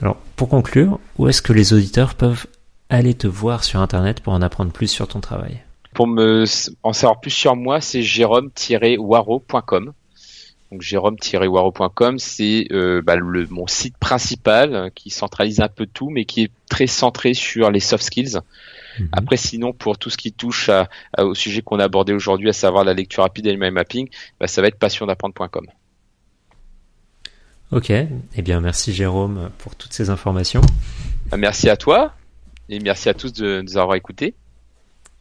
Alors 0.01 0.17
pour 0.37 0.49
conclure, 0.49 0.99
où 1.19 1.29
est-ce 1.29 1.43
que 1.43 1.53
les 1.53 1.73
auditeurs 1.73 2.15
peuvent 2.15 2.47
aller 2.89 3.15
te 3.15 3.27
voir 3.27 3.65
sur 3.65 3.81
internet 3.81 4.21
pour 4.21 4.33
en 4.33 4.43
apprendre 4.43 4.73
plus 4.73 4.89
sur 4.89 5.09
ton 5.09 5.21
travail? 5.21 5.63
Pour 5.95 6.07
me 6.07 6.45
en 6.83 6.93
savoir 6.93 7.21
plus 7.21 7.31
sur 7.31 7.55
moi, 7.55 7.81
c'est 7.81 8.03
jérôme-waro.com. 8.03 9.93
Donc 10.73 10.81
jérôme-waro.com, 10.81 12.19
c'est 12.19 12.67
euh, 12.73 13.03
bah, 13.03 13.17
le, 13.17 13.47
mon 13.49 13.67
site 13.67 13.99
principal 13.99 14.75
euh, 14.75 14.89
qui 14.89 15.11
centralise 15.11 15.61
un 15.61 15.69
peu 15.69 15.85
tout, 15.85 16.09
mais 16.09 16.25
qui 16.25 16.45
est 16.45 16.51
très 16.71 16.87
centré 16.87 17.35
sur 17.35 17.71
les 17.71 17.79
soft 17.79 18.03
skills. 18.03 18.39
Mhm. 18.99 19.09
Après, 19.13 19.37
sinon, 19.37 19.75
pour 19.75 19.99
tout 19.99 20.09
ce 20.09 20.17
qui 20.17 20.33
touche 20.33 20.71
à, 20.71 20.89
au 21.19 21.35
sujet 21.35 21.61
qu'on 21.61 21.79
a 21.79 21.85
abordé 21.85 22.15
aujourd'hui, 22.15 22.49
à 22.49 22.55
savoir 22.55 22.85
la 22.85 22.95
lecture 22.95 23.23
rapide 23.23 23.47
et 23.49 23.53
le 23.53 23.59
mind 23.59 23.75
mapping, 23.75 24.09
bah, 24.41 24.47
ça 24.47 24.63
va 24.63 24.69
être 24.69 24.79
passiondapprendre.com. 24.79 25.67
Ok, 27.71 27.91
eh 27.91 28.43
bien 28.43 28.61
merci 28.61 28.95
Jérôme 28.95 29.51
pour 29.59 29.77
toutes 29.77 29.93
ces 29.93 30.09
informations. 30.09 30.63
Merci 31.37 31.69
à 31.69 31.77
toi 31.77 32.15
et 32.71 32.81
merci 32.81 33.11
à 33.11 33.15
tous 33.15 33.33
de 33.33 33.61
nous 33.63 33.77
avoir 33.77 33.97
écoutés 33.97 34.35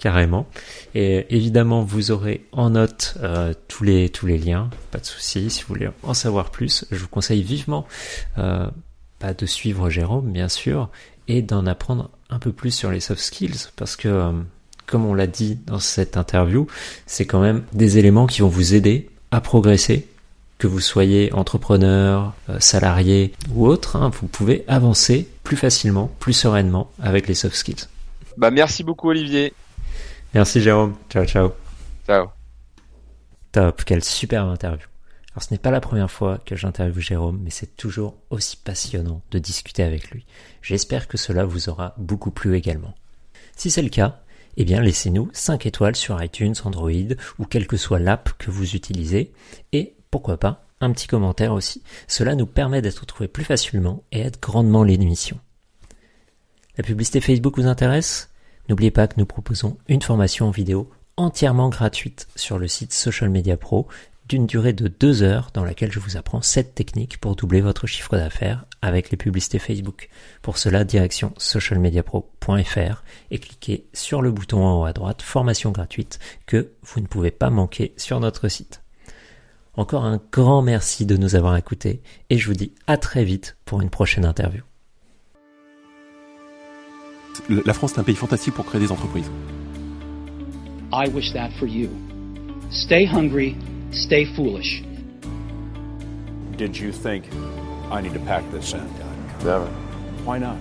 carrément. 0.02 0.48
Et 0.96 1.26
évidemment, 1.30 1.84
vous 1.84 2.12
aurez 2.12 2.46
en 2.52 2.72
note 2.72 3.16
euh, 3.22 3.54
tous 3.70 3.86
les 3.86 4.10
tous 4.10 4.26
les 4.26 4.38
liens, 4.38 4.70
pas 4.90 5.00
de 5.00 5.06
souci. 5.06 5.50
Si 5.50 5.62
vous 5.62 5.68
voulez 5.70 5.90
en 6.04 6.14
savoir 6.14 6.50
plus, 6.50 6.86
je 6.92 6.98
vous 6.98 7.08
conseille 7.08 7.44
vivement 7.44 7.86
euh, 8.38 8.68
bah, 9.22 9.34
de 9.34 9.46
suivre 9.46 9.90
Jérôme, 9.90 10.32
bien 10.32 10.50
sûr, 10.50 10.90
et 11.28 11.42
d'en 11.42 11.66
apprendre 11.68 12.10
un 12.30 12.40
peu 12.40 12.52
plus 12.52 12.72
sur 12.72 12.92
les 12.92 13.00
soft 13.00 13.22
skills, 13.22 13.70
parce 13.76 13.96
que 13.96 14.08
euh, 14.08 14.32
comme 14.88 15.06
on 15.06 15.14
l'a 15.14 15.28
dit 15.28 15.60
dans 15.68 15.80
cette 15.80 16.18
interview, 16.18 16.68
c'est 17.06 17.26
quand 17.26 17.40
même 17.40 17.64
des 17.72 17.98
éléments 17.98 18.28
qui 18.28 18.42
vont 18.42 18.50
vous 18.50 18.74
aider 18.74 19.10
à 19.30 19.40
progresser. 19.40 20.08
Que 20.58 20.68
vous 20.68 20.80
soyez 20.80 21.34
entrepreneur, 21.34 22.34
euh, 22.50 22.60
salarié 22.60 23.34
ou 23.56 23.66
autre, 23.66 23.96
hein, 23.96 24.12
vous 24.22 24.28
pouvez 24.28 24.64
avancer 24.68 25.28
plus 25.44 25.58
facilement, 25.58 26.12
plus 26.20 26.34
sereinement 26.34 26.92
avec 27.02 27.28
les 27.28 27.34
soft 27.34 27.56
skills. 27.56 27.88
Bah 28.38 28.52
merci 28.52 28.84
beaucoup 28.84 29.10
Olivier. 29.10 29.54
Merci 30.34 30.62
Jérôme. 30.62 30.96
Ciao, 31.10 31.26
ciao. 31.26 31.52
Ciao. 32.06 32.28
Top, 33.52 33.84
quelle 33.84 34.04
superbe 34.04 34.50
interview. 34.50 34.88
Alors 35.34 35.44
ce 35.44 35.54
n'est 35.54 35.60
pas 35.60 35.72
la 35.72 35.82
première 35.82 36.12
fois 36.12 36.40
que 36.46 36.56
j'interviewe 36.56 37.00
Jérôme, 37.00 37.40
mais 37.44 37.50
c'est 37.50 37.76
toujours 37.76 38.18
aussi 38.30 38.58
passionnant 38.58 39.22
de 39.32 39.40
discuter 39.40 39.84
avec 39.84 40.12
lui. 40.12 40.26
J'espère 40.62 41.08
que 41.08 41.18
cela 41.18 41.46
vous 41.46 41.70
aura 41.70 41.94
beaucoup 41.98 42.32
plu 42.32 42.56
également. 42.56 42.94
Si 43.56 43.72
c'est 43.72 43.82
le 43.82 43.90
cas, 43.90 44.22
eh 44.58 44.66
bien 44.66 44.82
laissez-nous 44.82 45.30
5 45.34 45.66
étoiles 45.66 45.96
sur 45.96 46.22
iTunes, 46.22 46.56
Android 46.66 47.16
ou 47.40 47.46
quelle 47.46 47.68
que 47.68 47.78
soit 47.78 48.00
l'app 48.00 48.32
que 48.38 48.52
vous 48.52 48.76
utilisez 48.76 49.32
et 49.72 49.96
pourquoi 50.10 50.38
pas 50.38 50.66
un 50.82 50.92
petit 50.92 51.08
commentaire 51.08 51.54
aussi. 51.54 51.84
Cela 52.08 52.36
nous 52.36 52.48
permet 52.48 52.82
d'être 52.82 53.00
retrouvés 53.00 53.28
plus 53.28 53.44
facilement 53.44 54.04
et 54.12 54.22
aide 54.22 54.38
grandement 54.42 54.84
l'émission. 54.84 55.40
La 56.78 56.84
publicité 56.84 57.22
Facebook 57.22 57.58
vous 57.58 57.68
intéresse? 57.68 58.31
N'oubliez 58.70 58.92
pas 58.92 59.08
que 59.08 59.16
nous 59.18 59.26
proposons 59.26 59.78
une 59.88 60.02
formation 60.02 60.52
vidéo 60.52 60.90
entièrement 61.18 61.70
gratuite 61.70 62.28
sur 62.36 62.58
le 62.58 62.68
site 62.68 62.94
Social 62.94 63.30
Media 63.30 63.58
Pro 63.58 63.88
d'une 64.32 64.46
durée 64.46 64.72
de 64.72 64.88
deux 64.88 65.24
heures 65.24 65.50
dans 65.54 65.66
laquelle 65.66 65.92
je 65.92 66.00
vous 66.00 66.16
apprends 66.16 66.42
7 66.42 66.74
techniques 66.74 67.20
pour 67.20 67.36
doubler 67.36 67.60
votre 67.60 67.86
chiffre 67.86 68.16
d'affaires 68.16 68.66
avec 68.82 69.12
les 69.12 69.18
publicités 69.18 69.60
Facebook. 69.60 70.10
Pour 70.42 70.58
cela, 70.58 70.86
direction 70.86 71.34
socialmediapro.fr 71.38 73.04
et 73.30 73.40
cliquez 73.40 73.88
sur 73.94 74.22
le 74.22 74.32
bouton 74.32 74.64
en 74.66 74.80
haut 74.80 74.86
à 74.86 74.94
droite 74.94 75.22
formation 75.22 75.72
gratuite 75.72 76.20
que 76.46 76.72
vous 76.82 77.02
ne 77.02 77.08
pouvez 77.08 77.32
pas 77.32 77.50
manquer 77.50 77.94
sur 77.98 78.22
notre 78.22 78.48
site. 78.48 78.82
Encore 79.76 80.06
un 80.06 80.22
grand 80.32 80.62
merci 80.62 81.06
de 81.06 81.18
nous 81.18 81.36
avoir 81.36 81.58
écoutés 81.58 82.02
et 82.30 82.38
je 82.38 82.48
vous 82.48 82.56
dis 82.56 82.74
à 82.88 82.98
très 82.98 83.26
vite 83.26 83.58
pour 83.66 83.82
une 83.82 83.90
prochaine 83.90 84.26
interview. 84.26 84.64
La 87.50 87.74
France 87.74 87.94
est 87.94 88.00
un 88.00 88.04
pays 88.04 88.16
fantastique 88.16 88.54
pour 88.54 88.66
créer 88.66 88.80
des 88.80 88.92
entreprises. 88.92 89.30
I 90.94 91.08
wish 91.10 91.32
that 91.34 91.50
for 91.60 91.68
you. 91.68 91.90
Stay 92.70 93.06
hungry, 93.06 93.56
stay 93.92 94.26
foolish. 94.36 94.84
Did 96.58 96.78
you 96.78 96.92
think 96.92 97.26
I 97.92 98.02
need 98.02 98.14
to 98.14 98.20
pack 98.20 98.44
this 98.52 98.74
in? 98.74 98.82
Never. 99.44 99.68
Why 100.26 100.38
not? 100.38 100.58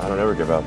I 0.00 0.08
don't 0.08 0.18
ever 0.18 0.34
give 0.34 0.50
up. 0.50 0.64